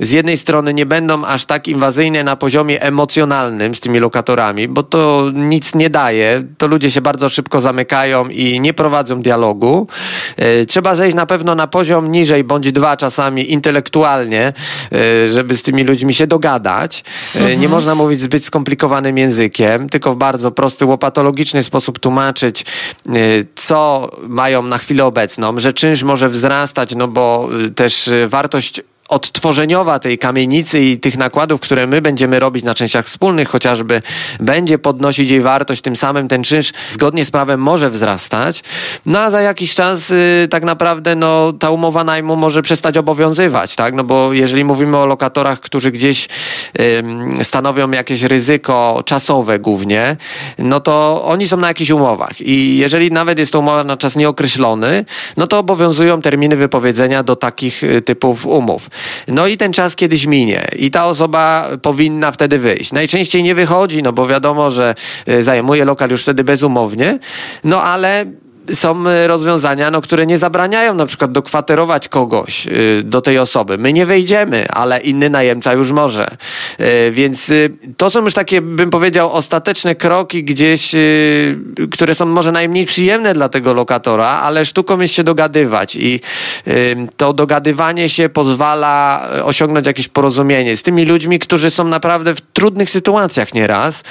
z 0.01 0.11
jednej 0.11 0.37
strony 0.37 0.75
nie 0.75 0.87
będą 0.87 1.25
aż 1.25 1.45
tak 1.45 1.69
inwazyjne 1.69 2.25
na 2.25 2.37
poziomie 2.37 2.83
emocjonalnym 2.83 3.75
z 3.75 3.81
tymi 3.81 3.99
lokatorami, 3.99 4.69
bo 4.69 4.83
to 4.83 5.31
nic 5.35 5.75
nie 5.75 5.91
daje. 5.91 6.18
To 6.59 6.67
ludzie 6.67 6.91
się 6.91 7.01
bardzo 7.01 7.29
szybko 7.29 7.61
zamykają 7.61 8.29
i 8.29 8.61
nie 8.61 8.75
prowadzą 8.75 9.23
dialogu. 9.23 9.87
Trzeba 10.69 10.95
zejść 10.95 11.17
na 11.17 11.27
pewno 11.27 11.55
na 11.55 11.67
poziom 11.67 12.13
niżej, 12.13 12.45
bądź 12.45 12.73
dwa 12.73 12.97
czasami 12.97 13.53
intelektualnie, 13.53 14.53
żeby 15.33 15.57
z 15.57 15.63
tymi 15.63 15.85
ludźmi 15.85 16.15
się 16.15 16.27
dogadać. 16.27 17.05
Mhm. 17.35 17.61
Nie 17.61 17.69
można 17.69 17.95
mówić 17.95 18.21
zbyt 18.21 18.45
skomplikowanym 18.45 19.19
językiem, 19.19 19.89
tylko 19.89 20.15
w 20.15 20.17
bardzo 20.17 20.51
prosty, 20.51 20.85
łopatologiczny 20.85 21.63
sposób 21.63 21.99
tłumaczyć, 21.99 22.65
co 23.55 24.11
mają 24.29 24.63
na 24.63 24.79
chwilę 24.79 25.05
obecną, 25.05 25.61
że 25.61 25.73
czynsz 25.73 26.03
może 26.03 26.29
wzrastać, 26.29 26.95
no 26.95 27.09
bo 27.09 27.49
też 27.75 28.11
wartość 28.29 28.81
odtworzeniowa 29.09 29.99
tej 29.99 30.19
kamienicy 30.19 30.81
i 30.81 30.99
tych 30.99 31.17
nakładów, 31.17 31.61
które 31.61 31.87
my 31.87 32.01
będziemy 32.01 32.39
robić 32.39 32.65
na 32.65 32.75
częściach 32.75 33.07
wspólnych 33.07 33.49
chociażby, 33.49 34.03
będzie 34.41 34.79
podnosić 34.79 35.31
jej 35.31 35.41
wartość, 35.41 35.83
tym 35.83 35.97
samym 35.97 36.29
ten 36.29 36.45
czynsz 36.45 36.73
zgodnie 36.91 37.25
z 37.25 37.31
prawem 37.31 37.61
może 37.61 37.91
wzrastać. 37.91 38.63
No 39.07 39.19
a 39.19 39.31
za 39.31 39.41
jakiś 39.41 39.75
czas 39.75 40.11
y, 40.11 40.49
tak 40.51 40.65
naprawdę 40.65 41.15
no, 41.15 41.53
ta 41.53 41.71
umowa 41.71 42.05
najmu 42.05 42.37
może 42.37 42.63
przestać 42.63 42.99
obowiązywać, 42.99 43.77
tak? 43.77 43.95
No 43.95 44.05
bo 44.05 44.33
jeżeli 44.33 44.65
mówimy 44.65 44.97
o 44.97 45.07
lokatorach, 45.07 45.61
którzy 45.61 45.91
gdzieś 45.91 46.29
stanowią 47.43 47.91
jakieś 47.91 48.23
ryzyko 48.23 49.03
czasowe 49.05 49.59
głównie, 49.59 50.17
no 50.59 50.81
to 50.81 51.25
oni 51.25 51.49
są 51.49 51.57
na 51.57 51.69
jakichś 51.69 51.91
umowach 51.91 52.41
i 52.41 52.79
jeżeli 52.79 53.11
nawet 53.13 53.39
jest 53.39 53.53
to 53.53 53.59
umowa 53.59 53.85
na 53.85 53.97
czas 53.97 54.17
nieokreślony, 54.17 55.05
no 55.37 55.47
to 55.47 55.59
obowiązują 55.59 56.23
terminy 56.23 56.57
wypowiedzenia 56.57 57.23
do 57.23 57.37
takich 57.37 57.85
y, 57.85 58.03
typów 58.03 58.47
umów. 58.47 58.89
No 59.29 59.47
i 59.47 59.57
ten 59.57 59.73
czas 59.73 59.97
kiedyś 59.97 60.27
minie 60.27 60.69
i 60.77 60.91
ta 60.91 61.07
osoba 61.07 61.69
powinna 61.83 62.33
wtedy 62.33 62.59
wyjść. 62.59 62.93
Najczęściej 62.93 63.43
nie 63.43 63.55
wychodzi, 63.55 64.03
no 64.03 64.13
bo 64.13 64.27
wiadomo, 64.27 64.71
że 64.71 64.95
e, 65.27 65.43
zajmuje 65.43 65.85
lokal 65.85 66.11
już 66.11 66.23
wtedy 66.23 66.45
bezumownie, 66.45 67.19
no 67.65 67.83
ale 67.83 68.25
są 68.75 69.09
e, 69.09 69.27
rozwiązania, 69.27 69.91
no, 69.91 70.01
które 70.01 70.27
nie 70.27 70.39
zabraniają 70.39 70.95
na 70.95 71.07
przykład 71.07 71.33
dokwaterować 71.33 72.09
kogoś 72.09 72.67
y, 72.67 73.03
do 73.05 73.21
tej 73.21 73.39
osoby. 73.39 73.79
My 73.79 73.93
nie 73.93 74.07
wejdziemy, 74.07 74.69
ale 74.69 75.01
inny 75.01 75.31
najemca 75.31 75.73
już 75.73 75.91
może. 75.91 76.37
Y, 76.81 77.13
więc 77.13 77.51
y, 77.51 77.71
to 77.97 78.11
są 78.11 78.25
już 78.25 78.35
takie, 78.35 78.61
bym 78.61 78.91
powiedział, 78.91 79.33
ostateczne 79.33 79.95
kroki 79.95 80.45
gdzieś, 80.45 80.95
które 81.93 82.15
są 82.15 82.27
może 82.27 82.53
najmniej 82.53 82.87
przyjemne 82.87 83.35
dla 83.35 83.49
tego 83.49 83.75
lokatora, 83.75 84.29
ale 84.29 84.65
sztuką 84.65 85.01
jest 85.01 85.15
się 85.15 85.25
dogadywać 85.25 85.97
i 85.97 86.21
to 87.17 87.33
dogadywanie 87.33 88.09
się 88.09 88.29
pozwala 88.29 89.29
osiągnąć 89.45 89.87
jakieś 89.87 90.09
porozumienie 90.09 90.77
z 90.77 90.83
tymi 90.83 91.05
ludźmi, 91.05 91.39
którzy 91.39 91.71
są 91.71 91.85
naprawdę 91.85 92.35
w 92.35 92.41
trudnych 92.41 92.91
sytuacjach 92.91 93.55
nieraz 93.55 94.03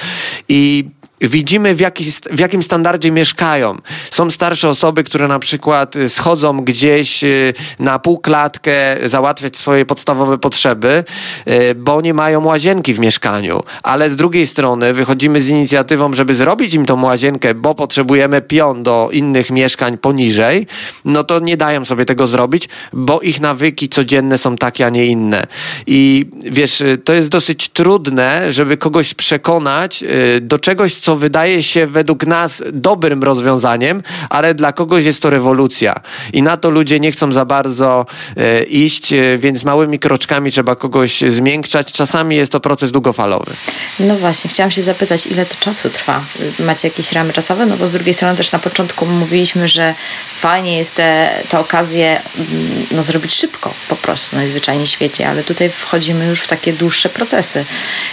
i 0.49 0.85
Widzimy, 1.21 1.75
w, 1.75 1.79
jaki, 1.79 2.11
w 2.31 2.39
jakim 2.39 2.63
standardzie 2.63 3.11
mieszkają. 3.11 3.77
Są 4.11 4.31
starsze 4.31 4.69
osoby, 4.69 5.03
które 5.03 5.27
na 5.27 5.39
przykład 5.39 5.95
y, 5.95 6.09
schodzą 6.09 6.61
gdzieś 6.61 7.23
y, 7.23 7.53
na 7.79 7.99
półklatkę 7.99 8.97
załatwiać 9.05 9.57
swoje 9.57 9.85
podstawowe 9.85 10.37
potrzeby, 10.37 11.03
y, 11.47 11.75
bo 11.75 12.01
nie 12.01 12.13
mają 12.13 12.45
łazienki 12.45 12.93
w 12.93 12.99
mieszkaniu. 12.99 13.61
Ale 13.83 14.09
z 14.09 14.15
drugiej 14.15 14.47
strony 14.47 14.93
wychodzimy 14.93 15.41
z 15.41 15.49
inicjatywą, 15.49 16.13
żeby 16.13 16.35
zrobić 16.35 16.73
im 16.73 16.85
tą 16.85 17.05
łazienkę, 17.05 17.53
bo 17.53 17.75
potrzebujemy 17.75 18.41
pion 18.41 18.83
do 18.83 19.09
innych 19.11 19.49
mieszkań 19.49 19.97
poniżej, 19.97 20.67
no 21.05 21.23
to 21.23 21.39
nie 21.39 21.57
dają 21.57 21.85
sobie 21.85 22.05
tego 22.05 22.27
zrobić, 22.27 22.69
bo 22.93 23.19
ich 23.19 23.39
nawyki 23.41 23.89
codzienne 23.89 24.37
są 24.37 24.55
takie, 24.55 24.85
a 24.85 24.89
nie 24.89 25.05
inne. 25.05 25.47
I 25.87 26.25
wiesz, 26.43 26.83
to 27.03 27.13
jest 27.13 27.29
dosyć 27.29 27.69
trudne, 27.69 28.53
żeby 28.53 28.77
kogoś 28.77 29.13
przekonać 29.13 30.03
do 30.41 30.59
czegoś, 30.59 30.93
co 31.07 31.15
wydaje 31.15 31.63
się 31.63 31.87
według 31.87 32.25
nas 32.25 32.63
dobrym 32.73 33.23
rozwiązaniem, 33.23 34.03
ale 34.29 34.53
dla 34.53 34.71
kogoś 34.71 35.05
jest 35.05 35.21
to 35.21 35.29
rewolucja. 35.29 35.95
I 36.33 36.41
na 36.41 36.57
to 36.57 36.69
ludzie 36.69 36.99
nie 36.99 37.11
chcą 37.11 37.33
za 37.33 37.45
bardzo 37.45 38.05
e, 38.37 38.63
iść, 38.63 39.13
e, 39.13 39.37
więc 39.37 39.63
małymi 39.63 39.99
kroczkami 39.99 40.51
trzeba 40.51 40.75
kogoś 40.75 41.21
zmiękczać. 41.21 41.91
Czasami 41.91 42.35
jest 42.35 42.51
to 42.51 42.59
proces 42.59 42.91
długofalowy. 42.91 43.51
No 43.99 44.15
właśnie, 44.15 44.49
chciałam 44.49 44.71
się 44.71 44.83
zapytać, 44.83 45.27
ile 45.27 45.45
to 45.45 45.55
czasu 45.59 45.89
trwa? 45.89 46.23
Macie 46.59 46.87
jakieś 46.87 47.11
ramy 47.11 47.33
czasowe? 47.33 47.65
No 47.65 47.77
bo 47.77 47.87
z 47.87 47.91
drugiej 47.91 48.13
strony 48.13 48.37
też 48.37 48.51
na 48.51 48.59
początku 48.59 49.05
mówiliśmy, 49.05 49.67
że 49.67 49.95
fajnie 50.39 50.77
jest 50.77 50.95
te, 50.95 51.29
te 51.49 51.59
okazje 51.59 52.21
mm, 52.35 52.85
no, 52.91 53.03
zrobić 53.03 53.33
szybko 53.33 53.73
po 53.89 53.95
prostu 53.95 54.35
najzwyczajniej 54.35 54.87
w 54.87 54.89
świecie, 54.89 55.27
ale 55.27 55.43
tutaj 55.43 55.69
wchodzimy 55.69 56.25
już 56.27 56.41
w 56.41 56.47
takie 56.47 56.73
dłuższe 56.73 57.09
procesy. 57.09 57.65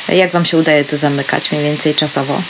Jak 0.09 0.33
Wam 0.33 0.45
się 0.45 0.59
udaje 0.59 0.85
to 0.85 0.97
zamykać 0.97 1.53
mniej 1.53 1.65
więcej 1.65 1.95
czasowo? 1.95 2.43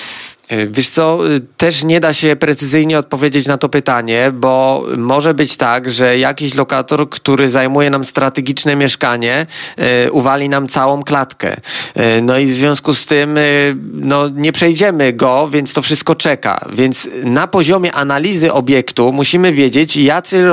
E, 0.48 0.66
wiesz 0.66 0.88
co, 0.88 1.28
y, 1.30 1.40
też 1.56 1.84
nie 1.84 2.00
da 2.00 2.12
się 2.12 2.36
precyzyjnie 2.36 2.98
odpowiedzieć 2.98 3.46
na 3.46 3.58
to 3.58 3.68
pytanie, 3.68 4.30
bo 4.34 4.84
może 4.96 5.34
być 5.34 5.56
tak, 5.56 5.90
że 5.90 6.18
jakiś 6.18 6.54
lokator, 6.54 7.10
który 7.10 7.50
zajmuje 7.50 7.90
nam 7.90 8.04
strategiczne 8.04 8.76
mieszkanie, 8.76 9.46
y, 10.06 10.12
uwali 10.12 10.48
nam 10.48 10.68
całą 10.68 11.02
klatkę. 11.02 11.56
Y, 11.56 12.22
no 12.22 12.38
i 12.38 12.46
w 12.46 12.52
związku 12.52 12.94
z 12.94 13.06
tym 13.06 13.38
no, 13.92 14.28
nie 14.28 14.52
przejdziemy 14.52 15.12
go, 15.12 15.48
więc 15.52 15.72
to 15.72 15.82
wszystko 15.82 16.14
czeka. 16.14 16.68
Więc 16.72 17.08
na 17.24 17.46
poziomie 17.46 17.92
analizy 17.92 18.52
obiektu 18.52 19.12
musimy 19.12 19.52
wiedzieć, 19.52 19.96
jacy, 19.96 20.44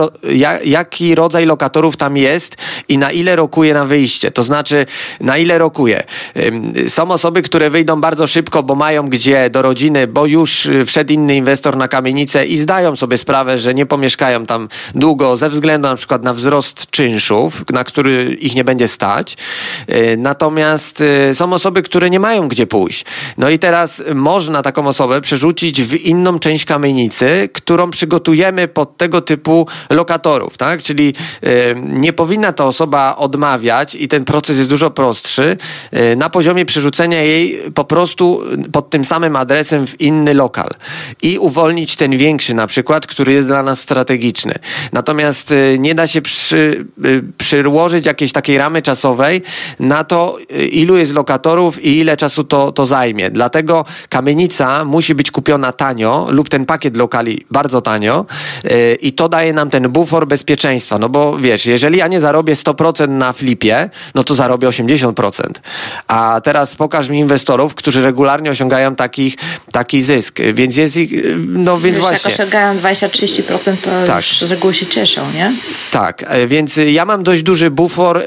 jaki 0.66 1.16
rodzaj 1.16 1.46
lokatorów 1.46 1.98
tam 1.98 2.18
jest 2.18 2.56
i 2.88 2.98
na 2.98 3.12
ile 3.12 3.36
rokuje 3.36 3.74
na 3.74 3.86
wyjście. 3.86 4.32
To 4.32 4.44
znaczy, 4.44 4.86
na 5.20 5.38
ile 5.38 5.58
rokuje. 5.58 6.04
Są 6.88 7.12
osoby, 7.12 7.42
które 7.42 7.70
wyjdą 7.70 8.02
bardzo 8.02 8.28
szybko, 8.28 8.64
bo 8.64 8.76
mają 8.76 9.10
gdzie 9.10 9.50
do 9.50 9.62
rodziny 9.62 9.81
bo 10.08 10.26
już 10.26 10.66
y, 10.66 10.86
wszedł 10.86 11.14
inny 11.14 11.36
inwestor 11.36 11.78
na 11.78 11.88
kamienicę 11.88 12.46
i 12.46 12.58
zdają 12.58 12.96
sobie 12.96 13.18
sprawę, 13.18 13.58
że 13.58 13.74
nie 13.74 13.86
pomieszkają 13.86 14.46
tam 14.46 14.68
długo 14.96 15.38
ze 15.38 15.50
względu 15.50 15.88
na 15.88 15.96
przykład 15.96 16.24
na 16.24 16.34
wzrost 16.34 16.92
czynszów, 16.92 17.64
na 17.70 17.84
który 17.84 18.34
ich 18.34 18.56
nie 18.56 18.64
będzie 18.64 18.88
stać. 18.88 19.38
Y, 19.90 20.18
natomiast 20.18 21.02
y, 21.02 21.36
są 21.36 21.54
osoby, 21.54 21.82
które 21.82 22.10
nie 22.10 22.20
mają 22.20 22.48
gdzie 22.48 22.68
pójść. 22.68 23.06
No 23.38 23.50
i 23.50 23.60
teraz 23.60 24.04
można 24.16 24.62
taką 24.62 24.88
osobę 24.88 25.22
przerzucić 25.22 25.82
w 25.82 25.96
inną 25.96 26.40
część 26.40 26.66
kamienicy, 26.66 27.50
którą 27.54 27.92
przygotujemy 27.92 28.68
pod 28.68 28.98
tego 28.98 29.22
typu 29.22 29.68
lokatorów, 29.90 30.58
tak? 30.58 30.84
Czyli 30.84 31.14
nie 31.86 32.14
powinna 32.14 32.54
ta 32.54 32.66
osoba 32.66 33.16
odmawiać 33.16 33.96
i 33.96 34.08
ten 34.08 34.26
proces 34.26 34.58
jest 34.58 34.70
dużo 34.70 34.90
prostszy 34.90 35.58
na 36.18 36.30
poziomie 36.30 36.66
przerzucenia 36.66 37.22
jej 37.22 37.62
po 37.76 37.84
prostu 37.84 38.42
pod 38.72 38.90
tym 38.90 39.06
samym 39.06 39.36
adresem 39.36 39.71
w 39.80 40.02
inny 40.02 40.34
lokal 40.34 40.70
i 41.22 41.38
uwolnić 41.38 41.96
ten 41.96 42.18
większy 42.18 42.54
na 42.54 42.68
przykład, 42.68 43.08
który 43.08 43.34
jest 43.34 43.48
dla 43.48 43.64
nas 43.64 43.80
strategiczny. 43.80 44.54
Natomiast 44.94 45.52
y, 45.52 45.78
nie 45.80 45.96
da 45.96 46.08
się 46.08 46.22
przy, 46.22 46.86
y, 47.06 47.24
przyłożyć 47.38 48.06
jakiejś 48.06 48.32
takiej 48.32 48.58
ramy 48.58 48.82
czasowej 48.82 49.42
na 49.80 50.04
to, 50.04 50.38
y, 50.52 50.68
ilu 50.68 50.98
jest 50.98 51.14
lokatorów 51.14 51.84
i 51.84 52.00
ile 52.00 52.18
czasu 52.18 52.44
to, 52.44 52.72
to 52.72 52.86
zajmie. 52.86 53.30
Dlatego 53.30 53.86
kamienica 54.10 54.86
musi 54.86 55.16
być 55.16 55.32
kupiona 55.32 55.72
tanio 55.72 56.28
lub 56.30 56.50
ten 56.50 56.66
pakiet 56.66 56.98
lokali 56.98 57.46
bardzo 57.52 57.82
tanio 57.82 58.26
i 59.02 59.14
to 59.14 59.30
daje 59.30 59.54
nam 59.54 59.70
ten 59.70 59.90
bufor 59.90 60.28
bezpieczeństwa. 60.28 61.00
No 61.00 61.10
bo 61.10 61.38
wiesz, 61.38 61.66
jeżeli 61.66 61.98
ja 61.98 62.08
nie 62.08 62.20
zarobię 62.20 62.56
100% 62.56 63.10
na 63.10 63.34
flipie, 63.34 63.90
no 64.16 64.24
to 64.24 64.36
zarobię 64.36 64.68
80%. 64.68 65.44
A 66.08 66.42
teraz 66.44 66.76
pokaż 66.76 67.10
mi 67.10 67.20
inwestorów, 67.20 67.76
którzy 67.76 68.04
regularnie 68.04 68.52
osiągają 68.52 68.96
takich 68.96 69.36
taki 69.72 70.02
zysk. 70.02 70.40
Więc 70.54 70.78
jest 70.78 70.98
ich, 70.98 71.12
no 71.48 71.80
więc 71.80 71.98
Wiesz, 71.98 72.08
właśnie. 72.08 72.32
Jak 72.32 72.40
osiągają 72.40 72.76
20-30%, 72.80 73.78
to 73.82 73.90
tak. 74.08 74.18
już 74.18 74.40
z 74.40 74.52
reguły 74.52 74.74
się 74.74 74.86
cieszą, 74.86 75.32
nie? 75.32 75.54
Tak, 75.92 76.24
e, 76.28 76.48
więc 76.48 76.80
ja 76.88 77.06
mam 77.06 77.24
dość 77.24 77.44
duży 77.44 77.72
bufor 77.72 78.18
y, 78.18 78.24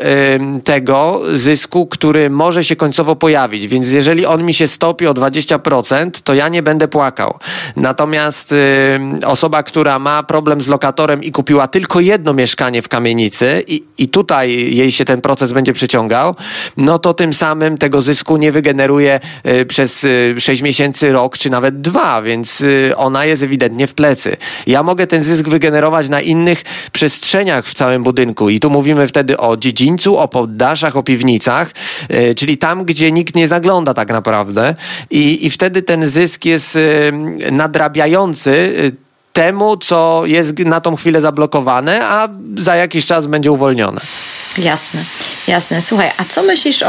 tego 0.65 1.23
zysku, 1.33 1.87
który 1.87 2.31
może 2.31 2.65
się 2.65 2.77
końcowo 2.77 3.17
pojawić. 3.17 3.69
Więc 3.69 3.91
jeżeli 3.91 4.27
on 4.27 4.45
mi 4.45 4.55
się 4.55 4.69
stopi 4.69 5.07
o 5.07 5.15
20%, 5.15 6.11
to 6.25 6.35
ja 6.35 6.49
nie 6.49 6.63
będę 6.63 6.89
płakał. 6.89 7.39
Natomiast 7.77 8.53
y, 8.53 9.27
osoba, 9.27 9.63
która 9.63 9.99
ma 9.99 10.23
problem 10.23 10.61
z 10.61 10.69
lokatorem 10.69 11.23
i 11.23 11.33
kupiła 11.33 11.69
tylko 11.69 12.01
jedno 12.01 12.35
mieszkanie 12.35 12.83
w 12.83 12.89
kamienicy 12.89 13.65
i, 13.69 13.85
i 13.99 14.09
tutaj 14.09 14.75
jej 14.75 14.93
się 14.93 15.05
ten 15.05 15.21
proces 15.21 15.53
będzie 15.53 15.73
przyciągał, 15.73 16.35
no 16.77 16.99
to 16.99 17.15
tym 17.15 17.33
samym 17.33 17.79
tego 17.79 18.03
zysku 18.03 18.37
nie 18.37 18.53
wygeneruje 18.53 19.21
przez 19.69 20.07
6 20.39 20.63
miesięcy, 20.63 21.13
rok 21.13 21.24
rok 21.25 21.39
czy 21.39 21.51
nawet 21.51 21.81
dwa, 21.81 22.23
więc 22.23 22.61
y, 22.61 22.93
ona 22.97 23.25
jest 23.25 23.43
ewidentnie 23.43 23.87
w 23.87 23.95
plecy. 23.95 24.37
Ja 24.67 24.83
mogę 24.83 25.07
ten 25.07 25.23
zysk 25.23 25.49
wygenerować 25.49 26.09
na 26.09 26.21
innych 26.21 26.63
przestrzeniach 26.93 27.67
w 27.67 27.75
całym 27.75 28.03
budynku 28.03 28.51
i 28.51 28.61
tu 28.61 28.71
mówimy 28.71 29.07
wtedy 29.07 29.37
o 29.37 29.57
dziedzińcu, 29.57 30.19
o 30.19 30.29
poddaszach, 30.29 30.97
o 30.97 31.03
piwnicach, 31.03 31.71
y, 32.11 32.35
czyli 32.35 32.59
tam, 32.59 32.85
gdzie 32.85 33.13
nikt 33.13 33.35
nie 33.35 33.49
zagląda 33.49 33.95
tak 33.95 34.09
naprawdę 34.09 34.75
i, 35.11 35.47
i 35.47 35.51
wtedy 35.51 35.83
ten 35.83 36.09
zysk 36.09 36.45
jest 36.45 36.77
y, 36.77 37.13
nadrabiający 37.51 38.75
temu, 39.33 39.77
co 39.77 40.23
jest 40.27 40.59
na 40.59 40.81
tą 40.81 40.97
chwilę 40.97 41.21
zablokowane, 41.21 42.01
a 42.05 42.29
za 42.57 42.77
jakiś 42.77 43.07
czas 43.07 43.27
będzie 43.27 43.53
uwolnione. 43.53 44.01
Jasne, 44.59 45.05
jasne. 45.47 45.83
Słuchaj, 45.83 46.11
a 46.17 46.25
co 46.25 46.43
myślisz 46.43 46.83
o, 46.83 46.89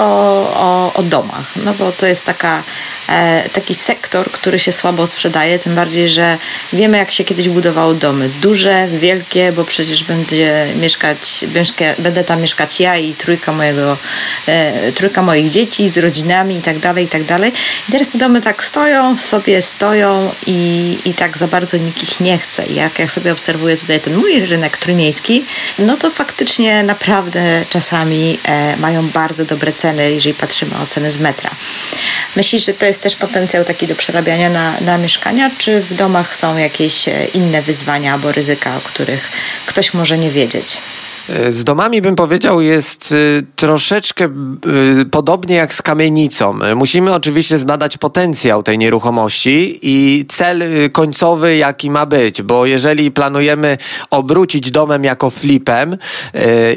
o, 0.56 0.94
o 0.94 1.04
domach? 1.04 1.52
No 1.56 1.74
bo 1.74 1.92
to 1.92 2.08
jest 2.08 2.26
taka, 2.26 2.64
e, 3.10 3.50
taki 3.50 3.76
sektor, 3.76 4.32
który 4.32 4.60
się 4.60 4.72
słabo 4.72 5.08
sprzedaje, 5.08 5.60
tym 5.60 5.76
bardziej, 5.76 6.10
że 6.10 6.38
wiemy 6.74 6.98
jak 6.98 7.12
się 7.12 7.24
kiedyś 7.24 7.50
budowało 7.50 7.94
domy. 7.94 8.30
Duże, 8.42 8.88
wielkie, 8.88 9.52
bo 9.52 9.64
przecież 9.64 10.04
będzie 10.04 10.68
mieszkać, 10.76 11.46
będę 12.00 12.24
tam 12.24 12.42
mieszkać 12.42 12.80
ja 12.80 12.98
i 12.98 13.14
trójka, 13.14 13.52
mojego, 13.52 13.98
e, 14.48 14.92
trójka 14.92 15.22
moich 15.22 15.50
dzieci 15.50 15.90
z 15.90 15.98
rodzinami 15.98 16.58
i 16.58 16.62
tak 16.62 16.80
dalej, 16.80 17.06
i 17.06 17.08
tak 17.08 17.24
dalej. 17.24 17.52
I 17.90 17.92
teraz 17.92 18.10
te 18.10 18.18
domy 18.18 18.42
tak 18.42 18.64
stoją, 18.64 19.18
sobie 19.18 19.62
stoją 19.62 20.32
i, 20.48 20.98
i 21.06 21.14
tak 21.14 21.38
za 21.38 21.48
bardzo 21.48 21.78
nikt 21.78 22.04
ich 22.04 22.20
nie 22.20 22.38
chce. 22.38 22.66
I 22.66 22.76
jak, 22.76 23.00
jak 23.00 23.12
sobie 23.12 23.32
obserwuję 23.32 23.78
tutaj 23.78 24.00
ten 24.00 24.16
mój 24.16 24.40
rynek 24.40 24.78
trójmiejski, 24.78 25.46
no 25.80 25.98
to 25.98 26.12
faktycznie 26.12 26.84
naprawdę 26.84 27.55
czasami 27.70 28.40
e, 28.44 28.78
mają 28.78 29.10
bardzo 29.10 29.46
dobre 29.46 29.74
ceny, 29.74 30.12
jeżeli 30.12 30.36
patrzymy 30.36 30.78
o 30.78 30.88
ceny 30.88 31.12
z 31.12 31.20
metra. 31.20 31.50
Myślisz, 32.36 32.66
że 32.66 32.74
to 32.74 32.86
jest 32.86 33.02
też 33.02 33.16
potencjał 33.16 33.66
taki 33.66 33.88
do 33.88 33.96
przerabiania 33.96 34.50
na, 34.50 34.74
na 34.82 34.98
mieszkania, 34.98 35.52
czy 35.58 35.82
w 35.82 35.94
domach 35.94 36.36
są 36.36 36.58
jakieś 36.58 37.08
e, 37.08 37.26
inne 37.26 37.62
wyzwania 37.62 38.14
albo 38.14 38.32
ryzyka, 38.32 38.78
o 38.78 38.82
których 38.82 39.32
ktoś 39.66 39.94
może 39.94 40.18
nie 40.18 40.32
wiedzieć? 40.32 40.82
Z 41.50 41.64
domami 41.64 42.02
bym 42.02 42.16
powiedział 42.16 42.62
jest 42.62 43.12
y, 43.12 43.44
troszeczkę 43.56 44.30
y, 45.02 45.06
podobnie 45.06 45.56
jak 45.56 45.74
z 45.74 45.82
kamienicą. 45.82 46.60
Musimy 46.76 47.14
oczywiście 47.14 47.58
zbadać 47.58 47.98
potencjał 47.98 48.64
tej 48.64 48.78
nieruchomości 48.78 49.80
i 49.82 50.26
cel 50.28 50.64
końcowy 50.92 51.56
jaki 51.56 51.90
ma 51.90 52.06
być, 52.06 52.42
bo 52.42 52.66
jeżeli 52.66 53.12
planujemy 53.12 53.78
obrócić 54.10 54.72
domem 54.72 55.04
jako 55.04 55.30
flipem 55.30 55.98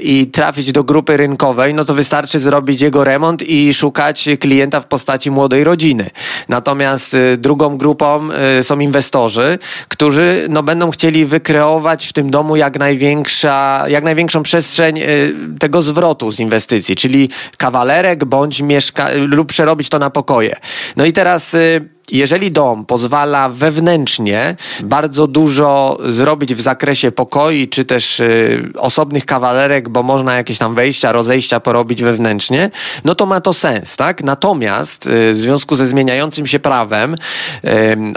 i 0.03 0.27
trafić 0.27 0.73
do 0.73 0.85
grupy 0.85 1.17
rynkowej, 1.17 1.75
no 1.75 1.85
to 1.85 1.95
wystarczy 1.95 2.39
zrobić 2.39 2.81
jego 2.81 3.05
remont 3.05 3.43
i 3.43 3.75
szukać 3.75 4.29
klienta 4.41 4.81
w 4.81 4.87
postaci 4.87 5.31
młodej 5.31 5.65
rodziny. 5.65 6.11
Natomiast 6.49 7.17
drugą 7.39 7.77
grupą 7.79 8.29
są 8.63 8.79
inwestorzy, 8.79 9.59
którzy 9.89 10.47
no, 10.51 10.63
będą 10.63 10.91
chcieli 10.91 11.25
wykreować 11.25 12.07
w 12.07 12.13
tym 12.13 12.31
domu 12.31 12.57
jak 12.57 12.79
największa, 12.79 13.85
jak 13.89 14.05
największą 14.05 14.38
przestrzeń 14.43 14.99
y, 14.99 15.35
tego 15.59 15.83
zwrotu 15.83 16.33
z 16.33 16.41
inwestycji, 16.41 16.97
czyli 16.97 17.29
kawalerek 17.57 18.25
bądź 18.25 18.63
mieszka 18.63 19.09
lub 19.27 19.49
przerobić 19.49 19.89
to 19.89 19.99
na 19.99 20.11
pokoje. 20.11 20.57
No 20.97 21.05
i 21.05 21.13
teraz 21.13 21.55
y, 21.55 21.98
jeżeli 22.13 22.53
dom 22.53 22.85
pozwala 22.85 23.49
wewnętrznie 23.49 24.57
bardzo 24.83 25.27
dużo 25.27 25.99
zrobić 26.07 26.55
w 26.55 26.61
zakresie 26.61 27.13
pokoi, 27.13 27.69
czy 27.69 27.85
też 27.85 28.21
y, 28.21 28.63
osobnych 28.79 29.27
kawalerek, 29.27 29.89
bo 29.89 30.03
można 30.03 30.35
jakieś 30.35 30.59
tam 30.59 30.75
wejścia, 30.75 31.13
rozejścia 31.13 31.61
porobić 31.61 32.03
wewnętrznie, 32.03 32.71
no 33.05 33.15
to 33.15 33.27
ma 33.27 33.41
to 33.41 33.53
sens, 33.53 33.97
tak? 33.97 34.23
Natomiast 34.23 35.07
y, 35.07 35.33
w 35.33 35.37
związku 35.37 35.77
ze 35.77 35.87
zmieniającym 35.87 36.47
się 36.47 36.59
prawem 36.59 37.15
y, 37.15 37.69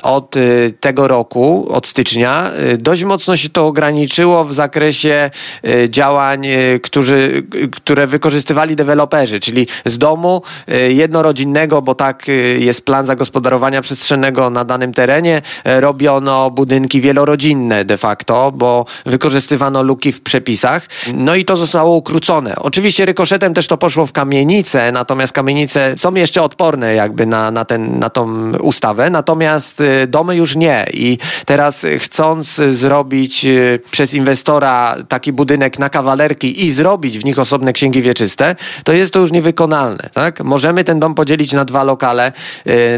od 0.03 0.35
y, 0.35 0.73
tego 0.79 1.07
roku, 1.07 1.67
od 1.71 1.87
stycznia, 1.87 2.51
y, 2.73 2.77
dość 2.77 3.03
mocno 3.03 3.37
się 3.37 3.49
to 3.49 3.67
ograniczyło 3.67 4.45
w 4.45 4.53
zakresie 4.53 5.29
y, 5.65 5.89
działań, 5.89 6.47
którzy, 6.83 7.43
które 7.71 8.07
wykorzystywali 8.07 8.75
deweloperzy, 8.75 9.39
czyli 9.39 9.67
z 9.85 9.97
domu 9.97 10.41
jednorodzinnego, 10.89 11.81
bo 11.81 11.95
tak 11.95 12.25
jest 12.59 12.85
plan 12.85 13.05
zagospodarowania 13.05 13.80
przestrzennego 13.81 14.49
na 14.49 14.65
danym 14.65 14.93
terenie 14.93 15.41
e, 15.63 15.81
robiono 15.81 16.51
budynki 16.51 17.01
wielorodzinne 17.01 17.85
de 17.85 17.97
facto, 17.97 18.51
bo 18.51 18.85
wykorzystywano 19.05 19.83
luki 19.83 20.11
w 20.11 20.21
przepisach. 20.21 20.87
No 21.13 21.35
i 21.35 21.45
to 21.45 21.57
zostało 21.57 21.95
ukrócone. 21.95 22.55
Oczywiście 22.55 23.05
rykoszetem 23.05 23.53
też 23.53 23.67
to 23.67 23.77
poszło 23.77 24.05
w 24.05 24.11
kamienice, 24.11 24.91
natomiast 24.91 25.33
kamienice 25.33 25.93
są 25.97 26.15
jeszcze 26.15 26.41
odporne 26.41 26.93
jakby 26.93 27.25
na, 27.25 27.51
na, 27.51 27.65
ten, 27.65 27.99
na 27.99 28.09
tą 28.09 28.51
ustawę, 28.51 29.09
natomiast 29.09 29.81
e, 29.81 30.07
domy 30.07 30.35
już 30.35 30.55
nie. 30.55 30.85
I 30.93 31.17
teraz 31.45 31.85
chcąc 31.99 32.47
zrobić 32.55 33.45
e, 33.45 33.79
przez 33.91 34.13
inwestora 34.13 34.95
taki 35.07 35.33
budynek 35.33 35.79
na 35.79 35.89
kawalerki 35.89 36.65
i 36.65 36.71
zrobić 36.71 37.19
w 37.19 37.25
nich 37.25 37.39
osobne 37.39 37.73
księgi 37.73 38.01
wieczyste, 38.01 38.55
to 38.83 38.93
jest 38.93 39.13
to 39.13 39.19
już 39.19 39.31
niewykonalne. 39.31 40.09
Tak? 40.13 40.43
Możemy 40.43 40.83
ten 40.83 40.99
dom 40.99 41.15
podzielić 41.15 41.53
na 41.53 41.65
dwa 41.65 41.83
lokale, 41.83 42.31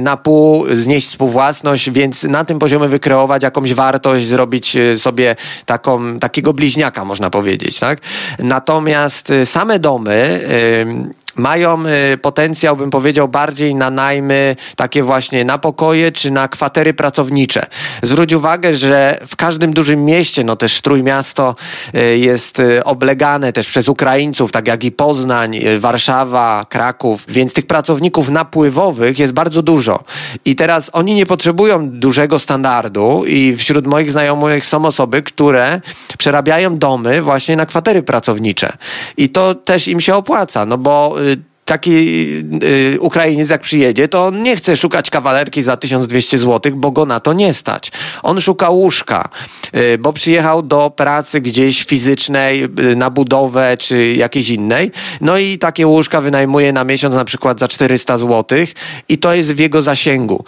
na 0.02 0.18
pół, 0.18 0.66
znieść 0.76 1.08
współwłasność, 1.08 1.90
więc 1.90 2.24
na 2.24 2.46
tym 2.46 2.60
poziomie 2.60 2.88
wykreować 2.88 3.44
jakąś 3.44 3.74
wartość, 3.74 4.28
zrobić 4.28 4.78
e, 4.78 5.00
sobie 5.00 5.36
taką, 5.66 6.20
takiego 6.20 6.54
bliźniaka, 6.54 7.06
można 7.06 7.30
powiedzieć, 7.30 7.80
tak? 7.80 8.00
Natomiast 8.40 9.32
e, 9.32 9.46
same 9.46 9.80
domy 9.80 10.40
mają 11.36 11.84
y, 12.14 12.18
potencjał, 12.18 12.78
bym 12.78 12.90
powiedział, 12.90 13.28
bardziej 13.28 13.76
na 13.76 13.90
najmy 13.90 14.56
takie 14.76 15.04
właśnie 15.04 15.46
na 15.46 15.58
pokoje 15.58 16.12
czy 16.12 16.32
na 16.32 16.48
kwatery 16.48 16.94
pracownicze. 16.94 17.66
Zwróć 18.02 18.34
uwagę, 18.34 18.76
że 18.76 19.20
w 19.28 19.36
każdym 19.36 19.74
dużym 19.74 20.06
mieście, 20.06 20.44
no 20.44 20.56
też 20.56 20.82
Trójmiasto 20.82 21.56
y, 21.96 22.18
jest 22.18 22.60
y, 22.60 22.84
oblegane 22.84 23.54
też 23.54 23.68
przez 23.68 23.88
Ukraińców, 23.88 24.52
tak 24.52 24.68
jak 24.68 24.84
i 24.84 24.92
Poznań, 24.92 25.60
Warszawa, 25.80 26.66
Kraków, 26.70 27.26
więc 27.28 27.54
tych 27.54 27.68
pracowników 27.68 28.30
napływowych 28.30 29.20
jest 29.20 29.34
bardzo 29.34 29.62
dużo. 29.62 30.04
I 30.46 30.56
teraz 30.56 30.90
oni 30.94 31.14
nie 31.14 31.26
potrzebują 31.26 31.90
dużego 31.90 32.40
standardu 32.40 33.24
i 33.28 33.56
wśród 33.58 33.88
moich 33.88 34.12
znajomych 34.12 34.66
są 34.66 34.86
osoby, 34.86 35.22
które 35.22 35.82
przerabiają 36.18 36.78
domy 36.78 37.22
właśnie 37.22 37.56
na 37.56 37.66
kwatery 37.66 38.04
pracownicze. 38.04 38.74
I 39.18 39.30
to 39.30 39.56
też 39.56 39.88
im 39.88 40.02
się 40.02 40.16
opłaca, 40.16 40.66
no 40.66 40.78
bo 40.78 41.16
uh, 41.24 41.36
taki 41.66 41.92
y, 42.64 42.98
Ukrainiec 43.00 43.50
jak 43.50 43.62
przyjedzie, 43.62 44.08
to 44.08 44.26
on 44.26 44.42
nie 44.42 44.56
chce 44.56 44.78
szukać 44.78 45.10
kawalerki 45.10 45.64
za 45.64 45.78
1200 45.78 46.38
zł, 46.38 46.72
bo 46.76 46.92
go 46.92 47.06
na 47.06 47.20
to 47.20 47.34
nie 47.34 47.54
stać. 47.54 47.92
On 48.24 48.42
szuka 48.42 48.70
łóżka, 48.70 49.30
y, 49.76 49.98
bo 49.98 50.14
przyjechał 50.14 50.62
do 50.62 50.90
pracy 50.90 51.42
gdzieś 51.42 51.84
fizycznej, 51.84 52.64
y, 52.64 52.96
na 52.96 53.10
budowę 53.10 53.78
czy 53.78 54.14
jakiejś 54.14 54.50
innej. 54.50 54.92
No 55.22 55.38
i 55.38 55.58
takie 55.58 55.88
łóżka 55.88 56.22
wynajmuje 56.22 56.74
na 56.74 56.84
miesiąc 56.84 57.16
na 57.16 57.26
przykład 57.26 57.60
za 57.60 57.68
400 57.68 58.18
zł 58.18 58.60
i 59.10 59.18
to 59.18 59.34
jest 59.34 59.54
w 59.54 59.60
jego 59.60 59.82
zasięgu. 59.82 60.46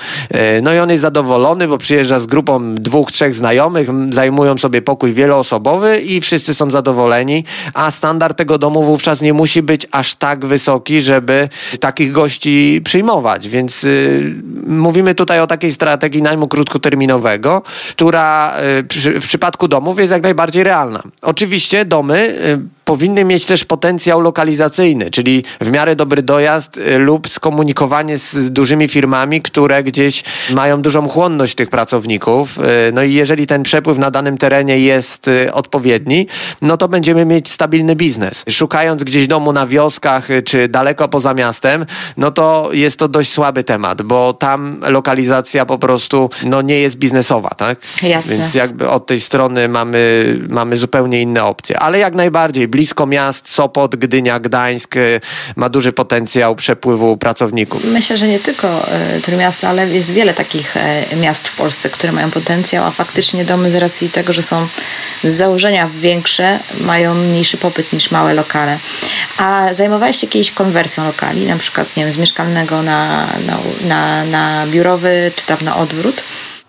Y, 0.58 0.62
no 0.62 0.74
i 0.74 0.80
on 0.80 0.90
jest 0.90 1.02
zadowolony, 1.02 1.68
bo 1.68 1.78
przyjeżdża 1.78 2.20
z 2.20 2.26
grupą 2.26 2.76
dwóch, 2.76 3.12
trzech 3.12 3.36
znajomych, 3.36 3.88
zajmują 4.12 4.58
sobie 4.58 4.82
pokój 4.82 5.14
wieloosobowy 5.14 6.02
i 6.02 6.22
wszyscy 6.22 6.54
są 6.54 6.72
zadowoleni, 6.72 7.44
a 7.74 7.92
standard 7.92 8.38
tego 8.38 8.58
domu 8.58 8.84
wówczas 8.84 9.22
nie 9.22 9.34
musi 9.34 9.62
być 9.62 9.88
aż 9.92 10.16
tak 10.16 10.46
wysoki, 10.46 11.02
żeby 11.06 11.50
takich 11.80 12.12
gości 12.12 12.82
przyjmować. 12.84 13.50
Więc 13.50 13.84
y, 13.84 14.34
mówimy 14.68 15.16
tutaj 15.16 15.40
o 15.40 15.48
takiej 15.48 15.72
strategii 15.72 16.22
najmu 16.22 16.48
krótkoterminowego, 16.48 17.62
która 17.90 18.54
y, 18.80 18.84
przy, 18.84 19.20
w 19.22 19.28
przypadku 19.28 19.68
domów 19.68 20.00
jest 20.00 20.12
jak 20.12 20.24
najbardziej 20.24 20.64
realna. 20.64 21.04
Oczywiście 21.22 21.86
domy 21.86 22.18
y, 22.18 22.75
powinny 22.86 23.26
mieć 23.26 23.46
też 23.46 23.66
potencjał 23.66 24.22
lokalizacyjny, 24.22 25.12
czyli 25.12 25.44
w 25.62 25.72
miarę 25.72 25.96
dobry 25.96 26.22
dojazd 26.22 26.78
y, 26.78 27.00
lub 27.00 27.30
skomunikowanie 27.30 28.18
z 28.18 28.52
dużymi 28.52 28.88
firmami, 28.88 29.42
które 29.42 29.84
gdzieś 29.84 30.24
mają 30.52 30.82
dużą 30.82 31.08
chłonność 31.08 31.56
tych 31.56 31.70
pracowników. 31.70 32.58
Y, 32.58 32.62
no 32.94 33.04
i 33.04 33.14
jeżeli 33.14 33.48
ten 33.48 33.64
przepływ 33.64 33.98
na 33.98 34.12
danym 34.12 34.38
terenie 34.38 34.80
jest 34.80 35.28
y, 35.28 35.54
odpowiedni, 35.54 36.28
no 36.62 36.78
to 36.78 36.88
będziemy 36.88 37.26
mieć 37.26 37.50
stabilny 37.50 37.96
biznes. 37.96 38.46
Szukając 38.50 39.04
gdzieś 39.04 39.28
domu 39.28 39.54
na 39.54 39.68
wioskach 39.68 40.28
czy 40.46 40.68
daleko 40.68 41.08
poza 41.08 41.34
miastem, 41.34 41.86
no 42.18 42.32
to 42.32 42.70
jest 42.74 43.00
to 43.00 43.08
dość 43.08 43.32
słaby 43.32 43.64
temat, 43.64 44.02
bo 44.02 44.34
tam 44.34 44.82
lokalizacja 44.88 45.66
po 45.66 45.78
prostu 45.78 46.30
no, 46.44 46.62
nie 46.62 46.80
jest 46.80 46.96
biznesowa, 46.96 47.50
tak? 47.50 47.80
Jasne. 48.02 48.34
Więc 48.34 48.54
jakby 48.54 48.90
od 48.90 49.08
tej 49.08 49.20
strony 49.20 49.70
mamy, 49.70 50.26
mamy 50.50 50.78
zupełnie 50.78 51.22
inne 51.22 51.44
opcje. 51.44 51.80
Ale 51.80 52.00
jak 52.00 52.16
najbardziej 52.16 52.68
blisko 52.76 53.06
miast, 53.06 53.50
Sopot, 53.50 53.96
Gdynia, 53.96 54.40
Gdańsk 54.40 54.96
y, 54.96 55.22
ma 55.56 55.70
duży 55.70 55.94
potencjał 55.94 56.56
przepływu 56.56 57.18
pracowników. 57.18 57.84
Myślę, 57.84 58.18
że 58.18 58.28
nie 58.28 58.40
tylko 58.40 58.88
y, 59.18 59.22
Trójmiasto, 59.22 59.68
ale 59.68 59.90
jest 59.90 60.12
wiele 60.12 60.34
takich 60.34 60.78
y, 60.78 61.16
miast 61.16 61.48
w 61.48 61.56
Polsce, 61.56 61.90
które 61.90 62.12
mają 62.12 62.32
potencjał, 62.32 62.86
a 62.86 62.92
faktycznie 62.92 63.46
domy 63.46 63.72
z 63.72 63.76
racji 63.76 64.10
tego, 64.10 64.34
że 64.34 64.42
są 64.42 64.68
z 65.24 65.34
założenia 65.34 65.90
większe, 66.00 66.60
mają 66.82 67.16
mniejszy 67.16 67.58
popyt 67.58 67.94
niż 67.94 68.12
małe 68.12 68.34
lokale. 68.34 68.80
A 69.38 69.74
zajmowałeś 69.74 70.18
się 70.18 70.28
kiedyś 70.28 70.52
konwersją 70.52 71.06
lokali, 71.06 71.46
na 71.46 71.58
przykład, 71.58 71.96
nie 71.98 72.04
wiem, 72.04 72.12
z 72.12 72.18
mieszkalnego 72.18 72.84
na, 72.84 73.28
na, 73.48 73.58
na, 73.88 74.26
na 74.26 74.68
biurowy, 74.68 75.32
czy 75.36 75.46
tam 75.46 75.58
na 75.62 75.76
odwrót? 75.76 76.24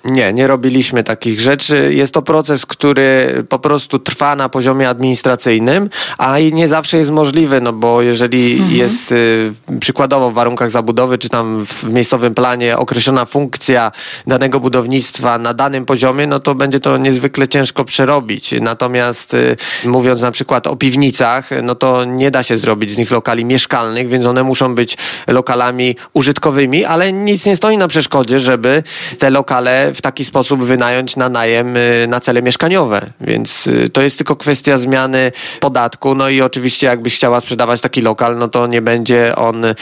Nie, 0.06 0.32
nie 0.32 0.46
robiliśmy 0.46 1.02
takich 1.02 1.40
rzeczy. 1.40 1.94
Jest 1.94 2.14
to 2.14 2.22
proces, 2.22 2.66
który 2.66 3.34
po 3.48 3.58
prostu 3.58 3.98
trwa 3.98 4.36
na 4.36 4.48
poziomie 4.48 4.88
administracyjnym, 4.88 5.90
a 6.18 6.38
i 6.38 6.52
nie 6.52 6.68
zawsze 6.68 6.96
jest 6.96 7.10
możliwy, 7.10 7.60
no 7.60 7.72
bo 7.72 8.02
jeżeli 8.02 8.52
mhm. 8.52 8.76
jest 8.76 9.12
y, 9.12 9.52
przykładowo 9.80 10.30
w 10.30 10.34
warunkach 10.34 10.70
zabudowy, 10.70 11.18
czy 11.18 11.28
tam 11.28 11.66
w 11.66 11.92
miejscowym 11.92 12.34
planie 12.34 12.78
określona 12.78 13.24
funkcja 13.24 13.92
danego 14.26 14.60
budownictwa 14.60 15.38
na 15.38 15.54
danym 15.54 15.84
poziomie, 15.84 16.26
no 16.26 16.40
to 16.40 16.54
będzie 16.54 16.80
to 16.80 16.96
niezwykle 16.96 17.48
ciężko 17.48 17.84
przerobić. 17.84 18.54
Natomiast 18.60 19.34
y, 19.34 19.56
mówiąc 19.84 20.20
na 20.20 20.30
przykład 20.30 20.66
o 20.66 20.76
piwnicach, 20.76 21.50
no 21.62 21.74
to 21.74 22.04
nie 22.04 22.30
da 22.30 22.42
się 22.42 22.58
zrobić 22.58 22.90
z 22.90 22.98
nich 22.98 23.10
lokali 23.10 23.44
mieszkalnych, 23.44 24.08
więc 24.08 24.26
one 24.26 24.42
muszą 24.42 24.74
być 24.74 24.96
lokalami 25.26 25.96
użytkowymi, 26.12 26.84
ale 26.84 27.12
nic 27.12 27.46
nie 27.46 27.56
stoi 27.56 27.76
na 27.76 27.88
przeszkodzie, 27.88 28.40
żeby 28.40 28.82
te 29.18 29.30
lokale 29.30 29.92
w 29.96 30.02
taki 30.02 30.24
sposób 30.24 30.64
wynająć 30.64 31.16
na 31.16 31.28
najem 31.28 31.76
y, 31.76 32.06
na 32.08 32.20
cele 32.20 32.42
mieszkaniowe. 32.42 33.06
Więc 33.20 33.66
y, 33.66 33.90
to 33.90 34.02
jest 34.02 34.16
tylko 34.16 34.36
kwestia 34.36 34.78
zmiany 34.78 35.32
podatku. 35.60 36.14
No 36.14 36.28
i 36.28 36.40
oczywiście 36.40 36.86
jakbyś 36.86 37.14
chciała 37.14 37.40
sprzedawać 37.40 37.80
taki 37.80 38.02
lokal, 38.02 38.38
no 38.38 38.48
to 38.48 38.66
nie 38.66 38.82
będzie 38.82 39.36
on 39.36 39.64
y, 39.64 39.74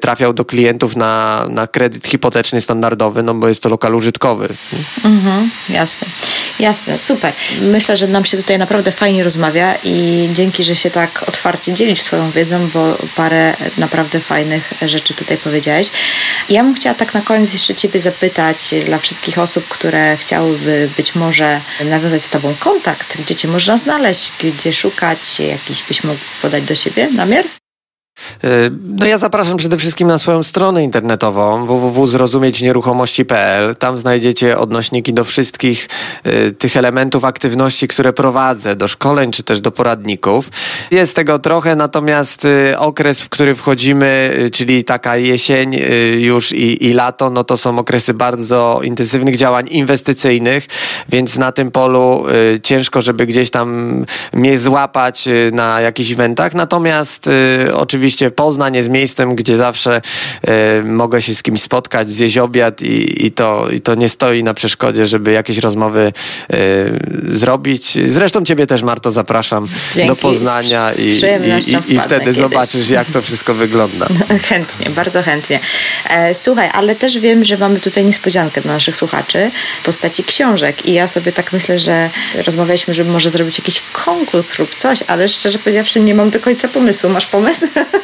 trafiał 0.00 0.32
do 0.32 0.44
klientów 0.44 0.96
na, 0.96 1.44
na 1.48 1.66
kredyt 1.66 2.06
hipoteczny 2.06 2.60
standardowy, 2.60 3.22
no 3.22 3.34
bo 3.34 3.48
jest 3.48 3.62
to 3.62 3.68
lokal 3.68 3.94
użytkowy. 3.94 4.48
Mhm, 5.04 5.50
jasne. 5.68 6.08
Jasne, 6.60 6.98
super. 6.98 7.32
Myślę, 7.60 7.96
że 7.96 8.08
nam 8.08 8.24
się 8.24 8.36
tutaj 8.36 8.58
naprawdę 8.58 8.92
fajnie 8.92 9.24
rozmawia 9.24 9.74
i 9.84 10.28
dzięki, 10.32 10.64
że 10.64 10.76
się 10.76 10.90
tak 10.90 11.24
otwarcie 11.28 11.74
dzielisz 11.74 12.02
swoją 12.02 12.30
wiedzą, 12.30 12.68
bo 12.74 12.96
parę 13.16 13.56
naprawdę 13.78 14.20
fajnych 14.20 14.72
rzeczy 14.82 15.14
tutaj 15.14 15.36
powiedziałeś. 15.36 15.90
Ja 16.48 16.64
bym 16.64 16.74
chciała 16.74 16.94
tak 16.94 17.14
na 17.14 17.20
koniec 17.20 17.52
jeszcze 17.52 17.74
Ciebie 17.74 18.00
zapytać 18.00 18.74
dla 18.86 18.98
wszystkich 18.98 19.38
osób, 19.38 19.49
które 19.68 20.16
chciałyby 20.16 20.90
być 20.96 21.14
może 21.14 21.60
nawiązać 21.84 22.24
z 22.24 22.28
Tobą 22.28 22.54
kontakt, 22.60 23.18
gdzie 23.20 23.34
Cię 23.34 23.48
można 23.48 23.76
znaleźć, 23.76 24.32
gdzie 24.38 24.72
szukać, 24.72 25.40
jakiś 25.40 25.82
byś 25.82 26.04
mógł 26.04 26.20
podać 26.42 26.64
do 26.64 26.74
siebie 26.74 27.08
namiar? 27.10 27.44
E, 28.44 28.48
no 28.88 29.06
ja 29.06 29.18
zapraszam 29.18 29.56
przede 29.56 29.78
wszystkim 29.78 30.08
na 30.08 30.18
swoją 30.18 30.42
stronę 30.42 30.84
internetową 30.84 31.66
www.zrozumieć-nieruchomości.pl. 31.66 33.76
Tam 33.76 33.98
znajdziecie 33.98 34.58
odnośniki 34.58 35.12
do 35.12 35.24
wszystkich 35.24 35.88
y, 36.26 36.52
tych 36.52 36.76
elementów 36.76 37.24
aktywności, 37.24 37.88
które 37.88 38.12
prowadzę, 38.12 38.76
do 38.76 38.88
szkoleń 38.88 39.32
czy 39.32 39.42
też 39.42 39.60
do 39.60 39.72
poradników. 39.72 40.50
Jest 40.90 41.16
tego 41.16 41.38
trochę, 41.38 41.76
natomiast 41.76 42.44
y, 42.44 42.78
okres, 42.78 43.22
w 43.22 43.28
który 43.28 43.54
wchodzimy, 43.54 44.36
y, 44.38 44.50
czyli 44.50 44.84
taka 44.84 45.16
jesień 45.16 45.76
już 46.18 46.52
i, 46.52 46.86
i 46.86 46.92
lato, 46.92 47.30
no 47.30 47.44
to 47.44 47.56
są 47.56 47.78
okresy 47.78 48.14
bardzo 48.14 48.80
intensywnych 48.82 49.36
działań 49.36 49.66
inwestycyjnych, 49.70 50.66
więc 51.08 51.38
na 51.38 51.52
tym 51.52 51.70
polu 51.70 52.24
ciężko, 52.62 53.02
żeby 53.02 53.26
gdzieś 53.26 53.50
tam 53.50 54.04
mnie 54.32 54.58
złapać 54.58 55.28
na 55.52 55.80
jakichś 55.80 56.10
eventach. 56.10 56.54
Natomiast 56.54 57.30
oczywiście 57.74 58.09
oczywiście 58.10 58.30
Poznań 58.30 58.74
jest 58.74 58.88
miejscem, 58.88 59.34
gdzie 59.34 59.56
zawsze 59.56 60.00
e, 60.42 60.82
mogę 60.82 61.22
się 61.22 61.34
z 61.34 61.42
kimś 61.42 61.60
spotkać, 61.60 62.10
zjeść 62.10 62.38
obiad 62.38 62.82
i, 62.82 63.26
i, 63.26 63.32
to, 63.32 63.70
i 63.70 63.80
to 63.80 63.94
nie 63.94 64.08
stoi 64.08 64.44
na 64.44 64.54
przeszkodzie, 64.54 65.06
żeby 65.06 65.32
jakieś 65.32 65.58
rozmowy 65.58 66.12
e, 66.50 66.56
zrobić. 67.28 67.98
Zresztą 68.06 68.44
ciebie 68.44 68.66
też, 68.66 68.82
Marto, 68.82 69.10
zapraszam 69.10 69.68
Dzięki. 69.94 70.08
do 70.08 70.16
Poznania 70.16 70.94
z, 70.94 70.98
i, 70.98 71.08
i, 71.08 71.94
i, 71.94 72.00
wtedy 72.00 72.20
kiedyś. 72.20 72.36
zobaczysz, 72.36 72.88
jak 72.90 73.10
to 73.10 73.22
wszystko 73.22 73.54
wygląda. 73.54 74.06
chętnie, 74.48 74.90
bardzo 74.90 75.22
chętnie. 75.22 75.60
E, 76.08 76.34
słuchaj, 76.34 76.70
ale 76.72 76.96
też 76.96 77.18
wiem, 77.18 77.44
że 77.44 77.58
mamy 77.58 77.80
tutaj 77.80 78.04
niespodziankę 78.04 78.60
dla 78.60 78.72
naszych 78.72 78.96
słuchaczy 78.96 79.50
w 79.82 79.84
postaci 79.84 80.24
książek 80.24 80.86
i 80.86 80.92
ja 80.92 81.08
sobie 81.08 81.32
tak 81.32 81.52
myślę, 81.52 81.78
że 81.78 82.10
rozmawialiśmy, 82.46 82.94
żeby 82.94 83.10
może 83.10 83.30
zrobić 83.30 83.58
jakiś 83.58 83.82
konkurs 83.92 84.58
lub 84.58 84.74
coś, 84.74 85.02
ale 85.06 85.28
szczerze 85.28 85.58
powiedziawszy 85.58 86.00
nie 86.00 86.14
mam 86.14 86.30
do 86.30 86.40
końca 86.40 86.68
pomysłu. 86.68 87.10
Masz 87.10 87.26
pomysł? 87.26 87.66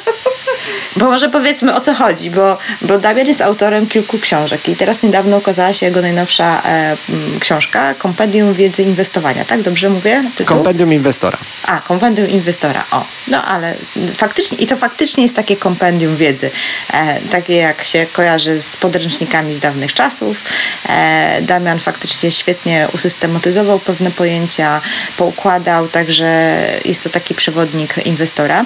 Bo 0.97 1.07
może 1.07 1.29
powiedzmy 1.29 1.75
o 1.75 1.81
co 1.81 1.95
chodzi, 1.95 2.31
bo, 2.31 2.59
bo 2.83 2.99
Damian 2.99 3.27
jest 3.27 3.41
autorem 3.41 3.87
kilku 3.87 4.19
książek 4.19 4.69
i 4.69 4.77
teraz 4.77 5.03
niedawno 5.03 5.37
ukazała 5.37 5.73
się 5.73 5.87
jego 5.87 6.03
najnowsza 6.03 6.63
e, 6.65 6.97
książka 7.41 7.95
Kompendium 7.95 8.55
Wiedzy 8.55 8.83
Inwestowania, 8.83 9.45
tak? 9.45 9.63
Dobrze 9.63 9.89
mówię? 9.89 10.25
Tytuł? 10.37 10.57
Kompendium 10.57 10.93
Inwestora. 10.93 11.39
A, 11.63 11.81
Kompendium 11.81 12.29
Inwestora, 12.29 12.85
o. 12.91 13.05
No 13.29 13.45
ale 13.45 13.75
faktycznie, 14.17 14.59
i 14.59 14.67
to 14.67 14.77
faktycznie 14.77 15.23
jest 15.23 15.37
takie 15.37 15.57
kompendium 15.57 16.17
wiedzy, 16.17 16.51
e, 16.93 17.21
takie 17.21 17.57
jak 17.57 17.85
się 17.85 18.07
kojarzy 18.13 18.61
z 18.61 18.77
podręcznikami 18.77 19.55
z 19.55 19.61
dawnych 19.61 19.95
czasów. 19.95 20.43
E, 20.89 21.43
Damian 21.43 21.79
faktycznie 21.79 22.31
świetnie 22.31 22.89
usystematyzował 22.95 23.79
pewne 23.79 24.11
pojęcia, 24.11 24.81
poukładał, 25.17 25.89
także 25.89 26.57
jest 26.85 27.03
to 27.05 27.11
taki 27.11 27.35
przewodnik 27.35 27.95
inwestora. 28.05 28.65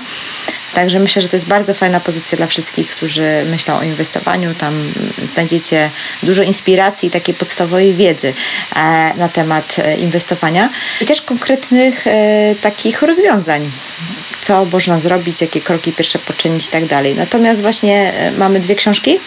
Także 0.75 0.99
myślę, 0.99 1.23
że 1.23 1.29
to 1.29 1.37
jest 1.37 1.47
bardzo 1.47 1.75
fajna 1.75 2.01
pozycja 2.01 2.37
dla 2.37 2.47
wszystkich, 2.47 2.91
którzy 2.91 3.45
myślą 3.51 3.79
o 3.79 3.83
inwestowaniu. 3.83 4.55
Tam 4.55 4.93
znajdziecie 5.25 5.91
dużo 6.23 6.43
inspiracji 6.43 7.09
i 7.09 7.11
takiej 7.11 7.35
podstawowej 7.35 7.95
wiedzy 7.95 8.35
e, 8.77 9.15
na 9.17 9.29
temat 9.29 9.77
e, 9.79 9.97
inwestowania 9.97 10.71
i 11.01 11.07
też 11.07 11.23
konkretnych 11.23 12.07
e, 12.07 12.55
takich 12.61 13.03
rozwiązań. 13.03 13.71
Co 14.41 14.65
można 14.65 14.99
zrobić, 14.99 15.41
jakie 15.41 15.61
kroki 15.61 15.93
pierwsze 15.93 16.19
poczynić 16.19 16.69
i 16.69 16.71
tak 16.71 16.87
dalej. 16.87 17.15
Natomiast 17.15 17.61
właśnie 17.61 18.13
mamy 18.39 18.61
dwie 18.61 18.75
książki 18.75 19.19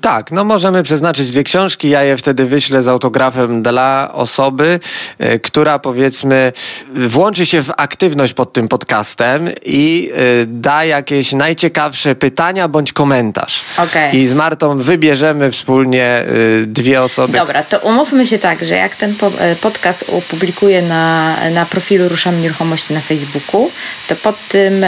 tak, 0.00 0.30
no 0.30 0.44
możemy 0.44 0.82
przeznaczyć 0.82 1.30
dwie 1.30 1.42
książki. 1.42 1.88
Ja 1.88 2.02
je 2.02 2.16
wtedy 2.16 2.44
wyślę 2.46 2.82
z 2.82 2.88
autografem 2.88 3.62
dla 3.62 4.10
osoby, 4.12 4.80
y, 5.22 5.40
która 5.40 5.78
powiedzmy 5.78 6.52
włączy 6.94 7.46
się 7.46 7.62
w 7.62 7.70
aktywność 7.76 8.32
pod 8.32 8.52
tym 8.52 8.68
podcastem 8.68 9.48
i 9.64 10.10
y, 10.42 10.46
da 10.46 10.84
jakieś 10.84 11.32
najciekawsze 11.32 12.14
pytania 12.14 12.68
bądź 12.68 12.92
komentarz. 12.92 13.60
Okay. 13.76 14.10
I 14.10 14.26
z 14.26 14.34
Martą 14.34 14.78
wybierzemy 14.78 15.50
wspólnie 15.50 16.24
dwie 16.66 17.02
osoby. 17.02 17.38
Dobra, 17.38 17.62
to 17.62 17.78
umówmy 17.78 18.26
się 18.26 18.38
tak, 18.38 18.66
że 18.66 18.76
jak 18.76 18.96
ten 18.96 19.14
podcast 19.60 20.04
opublikuję 20.08 20.82
na, 20.82 21.36
na 21.50 21.66
profilu 21.66 22.08
Ruszamy 22.08 22.40
Nieruchomości 22.40 22.94
na 22.94 23.00
Facebooku, 23.00 23.70
to 24.08 24.16
pod 24.16 24.36
tym, 24.48 24.86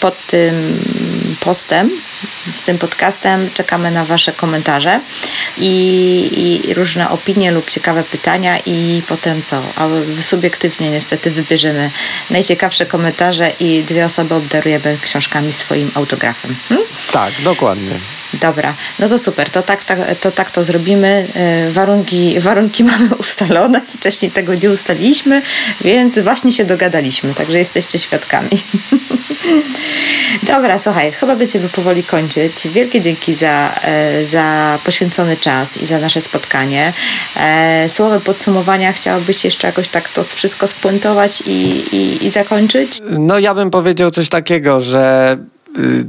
pod 0.00 0.26
tym 0.26 0.54
postem, 1.40 1.90
z 2.54 2.62
tym 2.62 2.78
podcastem 2.78 3.50
czekamy 3.54 3.90
na 3.90 4.04
Wasze 4.04 4.32
komentarze 4.32 5.00
i, 5.58 6.62
i, 6.68 6.74
różne 6.74 7.10
opinie 7.10 7.52
lub 7.52 7.70
ciekawe 7.70 8.04
pytania 8.04 8.58
i 8.66 9.02
potem 9.08 9.42
co? 9.42 9.62
A 9.76 9.88
subiektywnie 10.20 10.90
niestety 10.90 11.30
wybierzemy 11.30 11.90
najciekawsze 12.30 12.86
komentarze 12.86 13.52
i 13.60 13.82
dwie 13.82 14.04
osoby 14.04 14.34
obdarujemy 14.34 14.98
książkami 15.02 15.52
z 15.52 15.58
Twoim 15.58 15.90
autografem. 15.94 16.56
Hmm? 16.68 16.86
Tak, 17.12 17.32
dokładnie. 17.42 17.98
Dobra, 18.40 18.74
no 18.98 19.08
to 19.08 19.18
super, 19.18 19.50
to 19.50 19.62
tak, 19.62 19.84
tak, 19.84 19.98
to, 20.20 20.30
tak 20.30 20.50
to 20.50 20.64
zrobimy. 20.64 21.26
E, 21.34 21.70
warunki, 21.70 22.40
warunki 22.40 22.84
mamy 22.92 23.14
ustalone, 23.14 23.82
wcześniej 23.98 24.30
tego 24.30 24.54
nie 24.54 24.70
ustaliliśmy, 24.70 25.42
więc 25.80 26.18
właśnie 26.18 26.52
się 26.52 26.64
dogadaliśmy, 26.64 27.34
także 27.34 27.58
jesteście 27.58 27.98
świadkami. 27.98 28.50
Dobra, 30.42 30.78
słuchaj, 30.78 31.12
chyba 31.12 31.36
będziemy 31.36 31.68
powoli 31.68 32.04
kończyć. 32.06 32.68
Wielkie 32.68 33.00
dzięki 33.00 33.34
za, 33.34 33.74
e, 33.82 34.24
za 34.24 34.78
poświęcony 34.84 35.36
czas 35.36 35.76
i 35.76 35.86
za 35.86 35.98
nasze 35.98 36.20
spotkanie. 36.20 36.92
E, 37.36 37.88
słowem 37.88 38.20
podsumowania 38.20 38.92
chciałabyś 38.92 39.44
jeszcze 39.44 39.66
jakoś 39.66 39.88
tak 39.88 40.08
to 40.08 40.24
wszystko 40.24 40.66
spuentować 40.66 41.42
i, 41.46 41.50
i, 41.96 42.26
i 42.26 42.30
zakończyć? 42.30 42.98
No 43.10 43.38
ja 43.38 43.54
bym 43.54 43.70
powiedział 43.70 44.10
coś 44.10 44.28
takiego, 44.28 44.80
że 44.80 45.36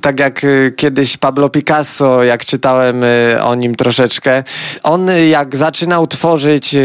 tak 0.01 0.19
jak 0.19 0.43
y, 0.43 0.73
kiedyś 0.77 1.17
Pablo 1.17 1.49
Picasso, 1.49 2.23
jak 2.23 2.45
czytałem 2.45 3.03
y, 3.03 3.37
o 3.43 3.55
nim 3.55 3.75
troszeczkę, 3.75 4.43
on 4.83 5.07
jak 5.29 5.55
zaczynał 5.55 6.07
tworzyć 6.07 6.75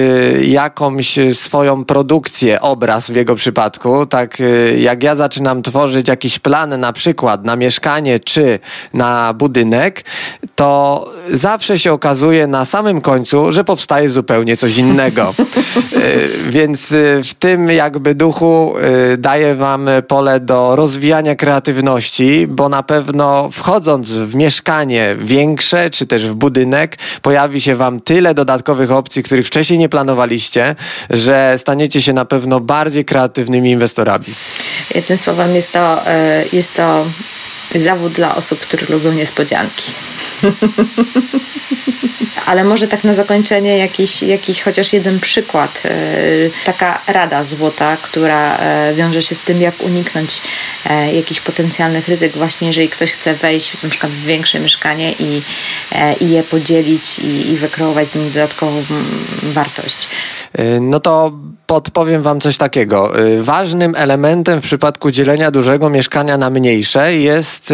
jakąś 0.42 1.18
swoją 1.32 1.84
produkcję, 1.84 2.60
obraz 2.60 3.10
w 3.10 3.14
jego 3.14 3.34
przypadku, 3.34 4.06
tak 4.06 4.42
jak 4.78 5.02
ja 5.02 5.16
zaczynam 5.16 5.62
tworzyć 5.62 6.08
jakiś 6.08 6.38
plan 6.38 6.80
na 6.80 6.92
przykład 6.92 7.44
na 7.44 7.56
mieszkanie 7.56 8.20
czy 8.20 8.58
na 8.94 9.34
budynek, 9.34 10.04
to 10.54 11.04
zawsze 11.30 11.78
się 11.78 11.92
okazuje 11.92 12.46
na 12.46 12.64
samym 12.64 13.00
końcu, 13.00 13.52
że 13.52 13.64
powstaje 13.64 14.08
zupełnie 14.08 14.56
coś 14.56 14.76
innego. 14.76 15.34
Więc 16.48 16.94
w 17.24 17.34
tym 17.38 17.68
jakby 17.68 18.14
duchu 18.14 18.74
daję 19.18 19.54
wam 19.54 19.88
pole 20.08 20.40
do 20.40 20.76
rozwijania 20.76 21.34
kreatywności, 21.34 22.46
bo 22.46 22.68
na 22.72 22.82
pewno 22.82 23.50
wchodząc 23.50 24.10
w 24.10 24.34
mieszkanie 24.34 25.16
większe, 25.18 25.90
czy 25.90 26.06
też 26.06 26.26
w 26.26 26.34
budynek, 26.34 26.98
pojawi 27.22 27.60
się 27.60 27.76
Wam 27.76 28.00
tyle 28.00 28.34
dodatkowych 28.34 28.90
opcji, 28.90 29.22
których 29.22 29.46
wcześniej 29.46 29.78
nie 29.78 29.88
planowaliście, 29.88 30.74
że 31.10 31.54
staniecie 31.56 32.02
się 32.02 32.12
na 32.12 32.24
pewno 32.24 32.60
bardziej 32.60 33.04
kreatywnymi 33.04 33.70
inwestorami. 33.70 34.26
Jednym 34.94 35.18
słowem 35.18 35.54
jest 35.54 35.72
to, 35.72 36.06
e, 36.06 36.44
jest 36.52 36.74
to 36.74 37.04
zawód 37.74 38.12
dla 38.12 38.36
osób, 38.36 38.60
które 38.60 38.86
lubią 38.88 39.12
niespodzianki. 39.12 39.92
Ale 42.46 42.64
może 42.64 42.88
tak 42.88 43.04
na 43.04 43.14
zakończenie 43.14 43.78
jakiś, 43.78 44.22
jakiś 44.22 44.62
chociaż 44.62 44.92
jeden 44.92 45.20
przykład. 45.20 45.82
E, 45.84 45.90
taka 46.64 47.02
rada 47.06 47.44
złota, 47.44 47.96
która 47.96 48.58
e, 48.58 48.94
wiąże 48.94 49.22
się 49.22 49.34
z 49.34 49.40
tym, 49.40 49.60
jak 49.60 49.82
uniknąć 49.82 50.42
e, 50.86 51.14
jakichś 51.14 51.40
potencjalnych 51.40 52.08
ryzyk, 52.08 52.36
właśnie 52.36 52.68
jeżeli 52.68 52.88
ktoś 52.88 53.12
chce 53.12 53.34
wejść 53.34 53.70
w, 53.70 53.82
na 53.82 53.88
przykład 53.88 54.12
w 54.12 54.24
większe 54.24 54.60
mieszkanie 54.60 55.12
i, 55.12 55.42
i 56.20 56.30
je 56.30 56.42
podzielić 56.42 57.18
i, 57.18 57.50
i 57.50 57.56
wykreować 57.56 58.08
z 58.08 58.14
nich 58.14 58.32
dodatkową 58.32 58.84
wartość. 59.42 60.08
No 60.80 61.00
to 61.00 61.32
podpowiem 61.66 62.22
Wam 62.22 62.40
coś 62.40 62.56
takiego. 62.56 63.12
Ważnym 63.40 63.94
elementem 63.96 64.60
w 64.60 64.64
przypadku 64.64 65.10
dzielenia 65.10 65.50
dużego 65.50 65.90
mieszkania 65.90 66.36
na 66.36 66.50
mniejsze 66.50 67.14
jest 67.14 67.72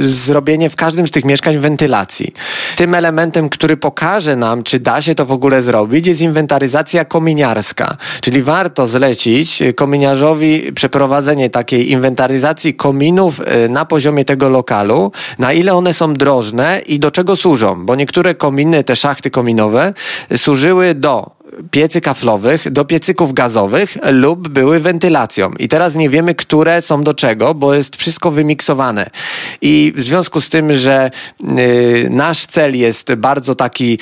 zrobienie 0.00 0.70
w 0.70 0.76
każdym 0.76 1.08
z 1.08 1.10
tych 1.10 1.24
mieszkań 1.24 1.58
wentylacji. 1.64 2.34
Tym 2.76 2.94
elementem, 2.94 3.48
który 3.48 3.76
pokaże 3.76 4.36
nam, 4.36 4.62
czy 4.62 4.80
da 4.80 5.02
się 5.02 5.14
to 5.14 5.26
w 5.26 5.32
ogóle 5.32 5.62
zrobić, 5.62 6.06
jest 6.06 6.20
inwentaryzacja 6.20 7.04
kominiarska. 7.04 7.96
Czyli 8.20 8.42
warto 8.42 8.86
zlecić 8.86 9.62
kominiarzowi 9.76 10.72
przeprowadzenie 10.72 11.50
takiej 11.50 11.90
inwentaryzacji 11.90 12.74
kominów 12.74 13.40
y, 13.40 13.68
na 13.68 13.84
poziomie 13.84 14.24
tego 14.24 14.48
lokalu, 14.48 15.12
na 15.38 15.52
ile 15.52 15.74
one 15.74 15.94
są 15.94 16.14
drożne 16.14 16.80
i 16.86 16.98
do 16.98 17.10
czego 17.10 17.36
służą. 17.36 17.86
Bo 17.86 17.94
niektóre 17.94 18.34
kominy, 18.34 18.84
te 18.84 18.96
szachty 18.96 19.30
kominowe, 19.30 19.94
służyły 20.36 20.94
do 20.94 21.43
piecy 21.70 22.00
kaflowych 22.00 22.70
do 22.70 22.84
piecyków 22.84 23.32
gazowych 23.32 23.98
lub 24.10 24.48
były 24.48 24.80
wentylacją. 24.80 25.50
I 25.58 25.68
teraz 25.68 25.94
nie 25.94 26.10
wiemy, 26.10 26.34
które 26.34 26.82
są 26.82 27.04
do 27.04 27.14
czego, 27.14 27.54
bo 27.54 27.74
jest 27.74 27.96
wszystko 27.96 28.30
wymiksowane. 28.30 29.10
I 29.62 29.92
w 29.96 30.02
związku 30.02 30.40
z 30.40 30.48
tym, 30.48 30.76
że 30.76 31.10
y, 31.58 32.08
nasz 32.10 32.46
cel 32.46 32.76
jest 32.76 33.14
bardzo 33.14 33.54
taki 33.54 33.98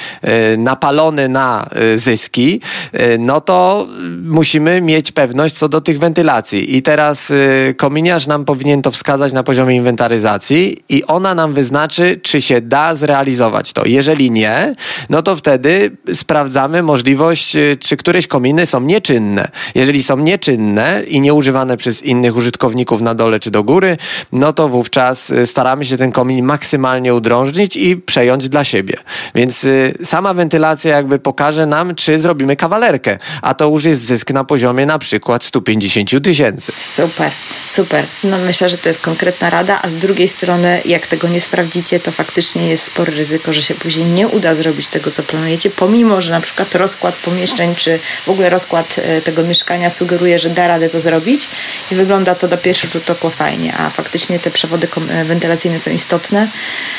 y, 0.53 0.57
napalony 0.57 1.29
na 1.29 1.69
y, 1.95 1.99
zyski, 1.99 2.61
y, 2.95 3.19
no 3.19 3.41
to 3.41 3.87
musimy 4.23 4.81
mieć 4.81 5.13
pewność 5.13 5.55
co 5.55 5.69
do 5.69 5.81
tych 5.81 5.99
wentylacji. 5.99 6.77
I 6.77 6.83
teraz 6.83 7.31
y, 7.31 7.75
kominiarz 7.79 8.27
nam 8.27 8.45
powinien 8.45 8.83
to 8.83 8.91
wskazać 8.91 9.33
na 9.33 9.43
poziomie 9.43 9.77
inwentaryzacji 9.77 10.77
i 10.89 11.05
ona 11.05 11.35
nam 11.35 11.55
wyznaczy, 11.55 12.21
czy 12.23 12.43
się 12.43 12.61
da 12.61 12.95
zrealizować 12.95 13.73
to. 13.73 13.87
Jeżeli 13.87 14.31
nie, 14.31 14.75
no 15.11 15.23
to 15.23 15.37
wtedy 15.37 15.97
sprawdzamy 16.15 16.83
możliwość 16.83 17.42
Y, 17.55 17.77
czy 17.81 17.97
któreś 17.97 18.27
kominy 18.27 18.67
są 18.67 18.81
nieczynne. 18.81 19.49
Jeżeli 19.75 20.03
są 20.03 20.17
nieczynne 20.17 21.03
i 21.09 21.21
nieużywane 21.21 21.77
przez 21.77 22.03
innych 22.03 22.37
użytkowników 22.37 23.01
na 23.01 23.15
dole 23.15 23.41
czy 23.41 23.51
do 23.51 23.63
góry, 23.63 23.97
no 24.33 24.53
to 24.53 24.69
wówczas 24.69 25.31
y, 25.31 25.47
staramy 25.47 25.85
się 25.85 25.97
ten 25.97 26.13
komin 26.13 26.45
maksymalnie 26.45 27.15
udrążnić 27.15 27.77
i 27.77 27.97
przejąć 27.97 28.49
dla 28.49 28.65
siebie. 28.65 28.95
Więc 29.35 29.65
y, 29.65 29.95
sama 30.05 30.35
wentylacja 30.35 30.97
jakby 30.97 31.19
pokaże 31.19 31.67
nam, 31.67 31.95
czy 31.95 32.19
zrobimy 32.19 32.57
kawalerkę, 32.57 33.19
a 33.43 33.55
to 33.55 33.69
już 33.69 33.85
jest 33.85 34.03
zysk 34.03 34.31
na 34.31 34.45
poziomie 34.45 34.87
na 34.87 34.99
przykład 34.99 35.45
150 35.45 36.25
tysięcy. 36.25 36.73
Super, 36.95 37.33
super. 37.69 38.05
No 38.25 38.39
myślę, 38.39 38.69
że 38.69 38.79
to 38.79 38.89
jest 38.89 39.01
konkretna 39.01 39.51
rada, 39.51 39.81
a 39.83 39.89
z 39.89 39.95
drugiej 39.95 40.29
strony, 40.29 40.81
jak 40.85 41.07
tego 41.07 41.29
nie 41.29 41.41
sprawdzicie, 41.41 42.01
to 42.01 42.13
faktycznie 42.13 42.69
jest 42.69 42.85
spore 42.85 43.13
ryzyko, 43.13 43.53
że 43.53 43.63
się 43.63 43.75
później 43.75 44.07
nie 44.07 44.29
uda 44.29 44.55
zrobić 44.55 44.89
tego, 44.89 45.11
co 45.11 45.23
planujecie, 45.23 45.71
pomimo, 45.71 46.23
że 46.23 46.33
na 46.33 46.41
przykład 46.41 46.75
rozkład 46.75 47.15
pomieszczeń, 47.33 47.75
czy 47.75 47.99
w 48.27 48.29
ogóle 48.29 48.51
rozkład 48.51 48.99
e, 48.99 49.21
tego 49.21 49.43
mieszkania 49.43 49.91
sugeruje, 49.91 50.39
że 50.39 50.51
da 50.51 50.69
radę 50.69 50.89
to 50.89 51.01
zrobić 51.01 51.49
i 51.91 51.95
wygląda 51.95 52.35
to 52.35 52.49
do 52.49 52.59
pierwszy 52.59 52.89
rzut 52.89 53.11
oka 53.11 53.31
fajnie, 53.31 53.75
a 53.77 53.91
faktycznie 53.91 54.39
te 54.39 54.51
przewody 54.51 54.89
e, 55.09 55.25
wentylacyjne 55.25 55.79
są 55.79 55.91
istotne. 55.91 56.49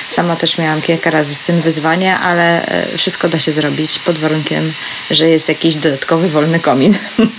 Sama 0.09 0.35
też 0.35 0.57
miałam 0.57 0.81
kilka 0.81 1.09
razy 1.09 1.35
z 1.35 1.39
tym 1.39 1.61
wyzwanie, 1.61 2.17
ale 2.17 2.65
e, 2.65 2.97
wszystko 2.97 3.29
da 3.29 3.39
się 3.39 3.51
zrobić 3.51 3.99
pod 3.99 4.17
warunkiem, 4.17 4.73
że 5.11 5.29
jest 5.29 5.49
jakiś 5.49 5.75
dodatkowy 5.75 6.29
wolny 6.29 6.59
komin, 6.59 6.97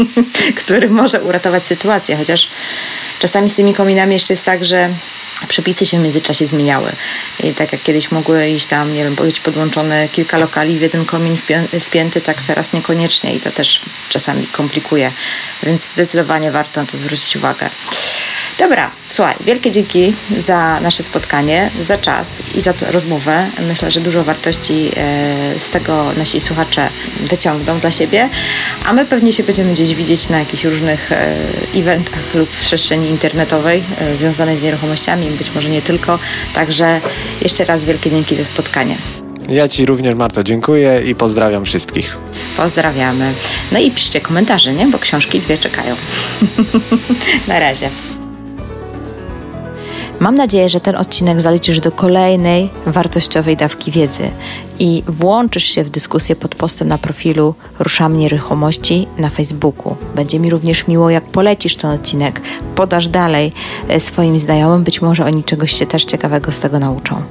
który 0.61 0.91
może 0.91 1.23
uratować 1.23 1.67
sytuację, 1.67 2.17
chociaż 2.17 2.49
czasami 3.19 3.51
z 3.51 3.55
tymi 3.55 3.75
kominami 3.75 4.13
jeszcze 4.13 4.33
jest 4.33 4.45
tak, 4.45 4.65
że 4.65 4.91
przepisy 5.49 5.87
się 5.87 5.99
w 5.99 6.03
międzyczasie 6.03 6.47
zmieniały. 6.47 6.93
I 7.41 7.55
tak 7.55 7.72
jak 7.72 7.82
kiedyś 7.82 8.11
mogły 8.11 8.49
iść 8.49 8.66
tam, 8.66 8.95
nie 8.95 9.05
wiem, 9.05 9.14
być 9.14 9.41
podłączone 9.41 10.09
kilka 10.09 10.39
lokali 10.39 10.78
w 10.78 10.80
jeden 10.80 11.05
komin 11.05 11.37
wpięty, 11.80 12.20
tak 12.20 12.43
teraz 12.43 12.72
niekoniecznie 12.72 13.35
i 13.35 13.41
to 13.41 13.51
też 13.51 13.80
czasami 14.09 14.47
komplikuje. 14.47 15.12
Więc 15.62 15.89
zdecydowanie 15.89 16.51
warto 16.51 16.80
na 16.80 16.87
to 16.87 16.97
zwrócić 16.97 17.37
uwagę. 17.37 17.70
Dobra, 18.59 18.91
słuchaj, 19.15 19.35
wielkie 19.41 19.71
dzięki 19.71 20.15
za 20.41 20.81
nasze 20.81 21.03
spotkanie, 21.03 21.71
za 21.83 21.99
czas 21.99 22.43
i 22.55 22.61
za 22.61 22.73
rozmowę. 22.91 23.47
Myślę, 23.69 23.91
że 23.91 24.01
dużo 24.01 24.25
wartości 24.25 24.91
e, 24.97 25.61
z 25.61 25.71
tego 25.71 26.12
nasi 26.17 26.41
słuchacze 26.41 26.89
wyciągną 27.21 27.79
dla 27.79 27.91
siebie, 27.91 28.29
a 28.85 28.93
my 28.93 29.07
pewnie 29.07 29.33
się 29.33 29.43
będziemy 29.43 29.73
gdzieś 29.73 29.95
widzieć 29.95 30.29
na 30.29 30.39
jakichś 30.39 30.65
różnych 30.65 31.12
e, 31.12 31.37
eventach 31.75 32.35
lub 32.35 32.51
w 32.51 32.61
przestrzeni 32.61 33.09
internetowej 33.09 33.83
e, 33.99 34.17
związanej 34.17 34.59
z 34.59 34.62
nieruchomościami, 34.62 35.31
być 35.31 35.55
może 35.55 35.69
nie 35.69 35.83
tylko. 35.83 36.19
Także 36.55 37.01
jeszcze 37.43 37.65
raz 37.65 37.85
wielkie 37.85 38.11
dzięki 38.11 38.37
za 38.37 38.45
spotkanie. 38.45 38.97
Ja 39.49 39.69
Ci 39.69 39.87
również, 39.87 40.15
Marto, 40.15 40.45
dziękuję 40.45 41.03
i 41.07 41.15
pozdrawiam 41.15 41.65
wszystkich. 41.65 42.17
Pozdrawiamy. 42.57 43.33
No 43.73 43.79
i 43.79 43.91
piszcie 43.91 44.21
komentarze, 44.21 44.73
nie? 44.73 44.87
Bo 44.87 44.99
książki 44.99 45.39
dwie 45.39 45.59
czekają. 45.59 45.97
na 47.49 47.59
razie. 47.59 47.91
Mam 50.21 50.35
nadzieję, 50.35 50.69
że 50.69 50.81
ten 50.81 50.97
odcinek 50.97 51.41
zaliczysz 51.41 51.81
do 51.81 51.93
kolejnej 51.93 52.71
wartościowej 52.87 53.57
dawki 53.57 53.91
wiedzy 53.91 54.31
i 54.79 55.03
włączysz 55.07 55.65
się 55.65 55.85
w 55.85 55.91
dyskusję 55.91 56.37
pod 56.37 56.55
postem 56.55 56.89
na 56.89 56.99
profilu 56.99 57.55
Ruszamy 57.79 58.17
Nieruchomości 58.17 59.07
na 59.19 59.31
Facebooku. 59.31 59.97
Będzie 60.15 60.41
mi 60.41 60.51
również 60.51 60.87
miło, 60.87 61.11
jak 61.11 61.25
polecisz 61.25 61.77
ten 61.77 61.91
odcinek, 61.91 62.41
podasz 62.75 63.09
dalej 63.09 63.53
e, 63.89 64.01
swoim 64.01 64.39
znajomym, 64.39 64.85
być 64.85 65.03
może 65.03 65.25
oni 65.25 65.45
czegoś 65.45 65.73
się 65.73 65.87
też 65.87 66.05
ciekawego 66.05 66.53
z 66.53 66.61
tego 66.61 66.79
nauczą. 66.79 67.23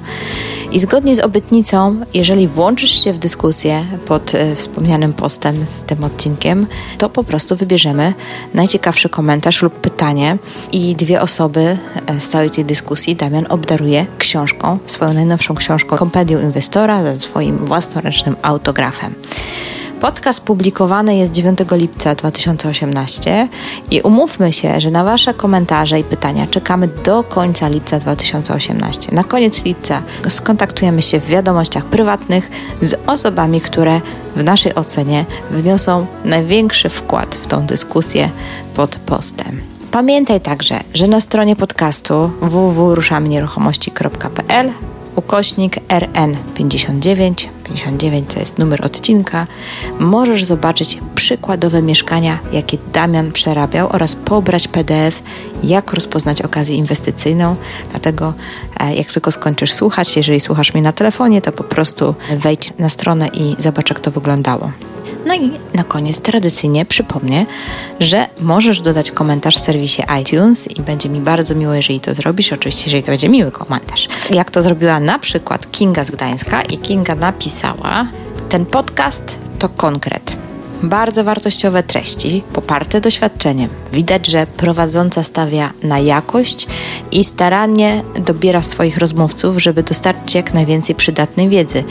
I 0.74 0.80
zgodnie 0.80 1.16
z 1.16 1.20
obietnicą, 1.20 2.00
jeżeli 2.14 2.48
włączysz 2.48 3.04
się 3.04 3.14
w 3.14 3.18
dyskusję 3.18 3.86
pod 4.06 4.36
e, 4.36 4.56
wspomnianym 4.56 5.14
postem 5.14 5.56
z 5.68 5.84
tym 5.84 6.04
odcinkiem, 6.04 6.68
to 6.98 7.10
po 7.10 7.24
prostu 7.24 7.56
wybierzemy 7.56 8.14
najciekawszy 8.54 9.10
komentarz 9.10 9.62
lub 9.62 9.74
pytanie 9.74 10.38
i 10.72 10.96
dwie 10.96 11.22
osoby 11.22 11.78
e, 12.06 12.20
z 12.20 12.30
całej 12.30 12.50
tej 12.50 12.66
dyskusji 12.66 13.16
Damian 13.16 13.46
obdaruje 13.50 14.06
książką, 14.18 14.80
swoją 14.86 15.14
najnowszą 15.14 15.56
książką 15.56 15.98
Kompendium 15.98 16.42
Inwestora 16.42 17.04
ze 17.04 17.18
swoim 17.18 17.58
własnoręcznym 17.58 18.36
autografem. 18.42 19.14
Podcast 20.04 20.42
publikowany 20.42 21.16
jest 21.16 21.32
9 21.32 21.60
lipca 21.72 22.16
2018 22.16 23.48
i 23.92 24.02
umówmy 24.02 24.54
się, 24.54 24.80
że 24.80 24.92
na 24.92 25.04
Wasze 25.04 25.34
komentarze 25.34 26.00
i 26.00 26.04
pytania 26.04 26.48
czekamy 26.48 26.88
do 26.88 27.24
końca 27.24 27.68
lipca 27.68 28.00
2018. 28.00 29.16
Na 29.16 29.24
koniec 29.24 29.66
lipca 29.66 30.02
skontaktujemy 30.28 31.02
się 31.02 31.20
w 31.20 31.28
wiadomościach 31.28 31.86
prywatnych 31.86 32.52
z 32.82 33.00
osobami, 33.08 33.62
które 33.62 34.02
w 34.36 34.44
naszej 34.44 34.76
ocenie 34.76 35.26
wniosą 35.52 36.06
największy 36.26 36.90
wkład 36.90 37.36
w 37.36 37.48
tą 37.48 37.66
dyskusję 37.66 38.30
pod 38.76 38.96
postem. 38.96 39.62
Pamiętaj 39.92 40.42
także, 40.42 40.80
że 40.94 41.08
na 41.08 41.22
stronie 41.22 41.56
podcastu 41.56 42.32
www.ruszamnieruchomości.pl 42.42 44.72
ukośnik 45.16 45.78
RN59, 45.88 47.34
59 47.64 48.34
to 48.34 48.40
jest 48.40 48.58
numer 48.58 48.86
odcinka, 48.86 49.48
możesz 50.00 50.46
zobaczyć 50.46 51.00
przykładowe 51.16 51.82
mieszkania, 51.82 52.40
jakie 52.52 52.78
Damian 52.94 53.32
przerabiał 53.32 53.90
oraz 53.92 54.16
pobrać 54.16 54.68
PDF, 54.68 55.24
jak 55.64 55.94
rozpoznać 55.94 56.42
okazję 56.42 56.76
inwestycyjną. 56.76 57.56
Dlatego 57.92 58.34
e, 58.80 58.96
jak 58.96 59.08
tylko 59.08 59.32
skończysz 59.32 59.74
słuchać, 59.74 60.18
jeżeli 60.18 60.40
słuchasz 60.40 60.74
mnie 60.74 60.84
na 60.84 60.94
telefonie, 60.94 61.42
to 61.42 61.52
po 61.52 61.64
prostu 61.64 62.16
wejdź 62.38 62.74
na 62.80 62.90
stronę 62.90 63.28
i 63.28 63.56
zobacz, 63.60 63.90
jak 63.90 64.00
to 64.00 64.12
wyglądało. 64.12 64.72
No 65.26 65.36
i 65.36 65.52
na 65.74 65.84
koniec 65.84 66.22
tradycyjnie 66.22 66.86
przypomnę, 66.86 67.46
że 68.00 68.28
możesz 68.42 68.82
dodać 68.82 69.12
komentarz 69.12 69.58
w 69.58 69.66
serwisie 69.66 70.04
iTunes 70.22 70.68
i 70.68 70.82
będzie 70.82 71.10
mi 71.10 71.22
bardzo 71.22 71.56
miło, 71.56 71.74
jeżeli 71.74 72.00
to 72.00 72.14
zrobisz. 72.14 72.54
Oczywiście, 72.54 72.86
jeżeli 72.86 73.04
to 73.04 73.12
będzie 73.12 73.30
miły 73.30 73.52
komentarz. 73.52 74.08
Jak 74.30 74.52
to 74.52 74.62
zrobiła 74.62 75.00
na 75.00 75.20
przykład 75.20 75.72
Kinga 75.72 76.04
z 76.06 76.12
Gdańska 76.12 76.62
i 76.62 76.78
Kinga 76.78 77.16
napisała: 77.16 78.08
Ten 78.50 78.66
podcast 78.66 79.40
to 79.60 79.70
konkret. 79.70 80.38
Bardzo 80.84 81.24
wartościowe 81.24 81.84
treści, 81.84 82.44
poparte 82.54 83.02
doświadczeniem 83.02 83.83
Widać, 83.94 84.28
że 84.28 84.48
prowadząca 84.48 85.24
stawia 85.24 85.70
na 85.84 86.00
jakość 86.00 86.68
i 87.12 87.24
starannie 87.24 88.04
dobiera 88.16 88.64
swoich 88.64 88.98
rozmówców, 88.98 89.62
żeby 89.62 89.84
dostarczyć 89.84 90.36
jak 90.36 90.54
najwięcej 90.54 90.96
przydatnej 90.96 91.50
wiedzy. 91.50 91.84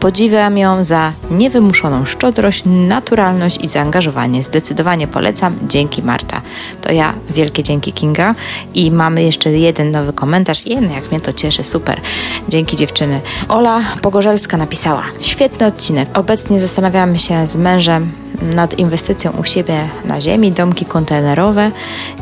Podziwiam 0.00 0.58
ją 0.58 0.84
za 0.84 1.12
niewymuszoną 1.30 2.04
szczodrość, 2.04 2.62
naturalność 2.66 3.58
i 3.64 3.68
zaangażowanie. 3.68 4.42
Zdecydowanie 4.42 5.06
polecam. 5.06 5.58
Dzięki 5.68 6.02
Marta. 6.02 6.42
To 6.82 6.92
ja 6.92 7.14
wielkie 7.30 7.62
dzięki 7.62 7.92
Kinga 7.92 8.34
i 8.74 8.90
mamy 8.90 9.22
jeszcze 9.22 9.52
jeden 9.52 9.90
nowy 9.90 10.12
komentarz. 10.12 10.66
Jeden, 10.66 10.90
jak 10.90 11.10
mnie 11.10 11.20
to 11.20 11.32
cieszy, 11.32 11.64
super. 11.64 12.00
Dzięki 12.48 12.76
dziewczyny. 12.76 13.20
Ola 13.48 13.80
Pogorzelska 14.02 14.56
napisała: 14.56 15.02
Świetny 15.20 15.66
odcinek. 15.66 16.18
Obecnie 16.18 16.60
zastanawiamy 16.60 17.18
się 17.18 17.46
z 17.46 17.56
mężem 17.56 18.12
nad 18.42 18.78
inwestycją 18.78 19.32
u 19.40 19.44
siebie 19.44 19.88
na 20.04 20.20
ziemi, 20.20 20.52
domki 20.52 20.84
kontenerowe 20.84 21.45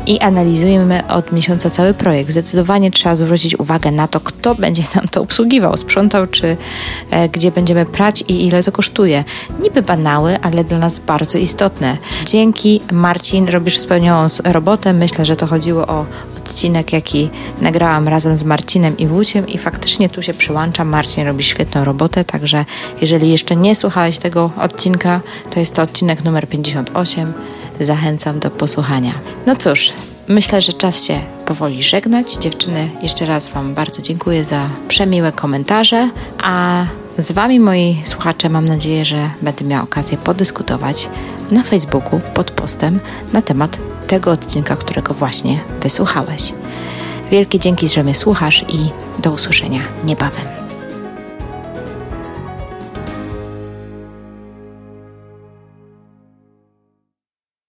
i 0.05 0.19
analizujemy 0.19 1.07
od 1.07 1.31
miesiąca 1.31 1.69
cały 1.69 1.93
projekt. 1.93 2.31
Zdecydowanie 2.31 2.91
trzeba 2.91 3.15
zwrócić 3.15 3.59
uwagę 3.59 3.91
na 3.91 4.07
to, 4.07 4.19
kto 4.19 4.55
będzie 4.55 4.83
nam 4.95 5.07
to 5.07 5.21
obsługiwał, 5.21 5.77
sprzątał, 5.77 6.27
czy 6.27 6.57
e, 7.11 7.29
gdzie 7.29 7.51
będziemy 7.51 7.85
prać 7.85 8.21
i 8.21 8.45
ile 8.45 8.63
to 8.63 8.71
kosztuje. 8.71 9.23
Niby 9.63 9.81
banały, 9.81 10.39
ale 10.41 10.63
dla 10.63 10.79
nas 10.79 10.99
bardzo 10.99 11.37
istotne. 11.37 11.97
Dzięki 12.25 12.81
Marcin, 12.91 13.49
robisz 13.49 13.77
wspaniałą 13.77 14.27
robotę. 14.43 14.93
Myślę, 14.93 15.25
że 15.25 15.35
to 15.35 15.47
chodziło 15.47 15.87
o 15.87 16.05
odcinek, 16.37 16.93
jaki 16.93 17.29
nagrałam 17.61 18.07
razem 18.07 18.35
z 18.35 18.43
Marcinem 18.43 18.97
i 18.97 19.07
Wójciem 19.07 19.47
i 19.47 19.57
faktycznie 19.57 20.09
tu 20.09 20.21
się 20.21 20.33
przyłączam. 20.33 20.87
Marcin 20.87 21.25
robi 21.25 21.43
świetną 21.43 21.83
robotę, 21.83 22.23
także 22.23 22.65
jeżeli 23.01 23.31
jeszcze 23.31 23.55
nie 23.55 23.75
słuchałeś 23.75 24.19
tego 24.19 24.51
odcinka, 24.61 25.21
to 25.49 25.59
jest 25.59 25.75
to 25.75 25.81
odcinek 25.81 26.23
numer 26.23 26.49
58. 26.49 27.33
Zachęcam 27.79 28.39
do 28.39 28.51
posłuchania. 28.51 29.13
No 29.45 29.55
cóż, 29.55 29.93
myślę, 30.27 30.61
że 30.61 30.73
czas 30.73 31.03
się 31.03 31.19
powoli 31.45 31.83
żegnać. 31.83 32.33
Dziewczyny, 32.33 32.89
jeszcze 33.01 33.25
raz 33.25 33.49
Wam 33.49 33.73
bardzo 33.73 34.01
dziękuję 34.01 34.43
za 34.43 34.69
przemiłe 34.87 35.31
komentarze, 35.31 36.09
a 36.43 36.85
z 37.17 37.31
Wami, 37.31 37.59
moi 37.59 38.01
słuchacze, 38.05 38.49
mam 38.49 38.65
nadzieję, 38.65 39.05
że 39.05 39.29
będę 39.41 39.65
miała 39.65 39.83
okazję 39.83 40.17
podyskutować 40.17 41.09
na 41.51 41.63
Facebooku 41.63 42.19
pod 42.33 42.51
postem 42.51 42.99
na 43.33 43.41
temat 43.41 43.77
tego 44.07 44.31
odcinka, 44.31 44.75
którego 44.75 45.13
właśnie 45.13 45.59
wysłuchałeś. 45.81 46.53
Wielkie 47.31 47.59
dzięki, 47.59 47.87
że 47.87 48.03
mnie 48.03 48.15
słuchasz 48.15 48.65
i 48.69 48.89
do 49.21 49.31
usłyszenia 49.31 49.81
niebawem. 50.03 50.64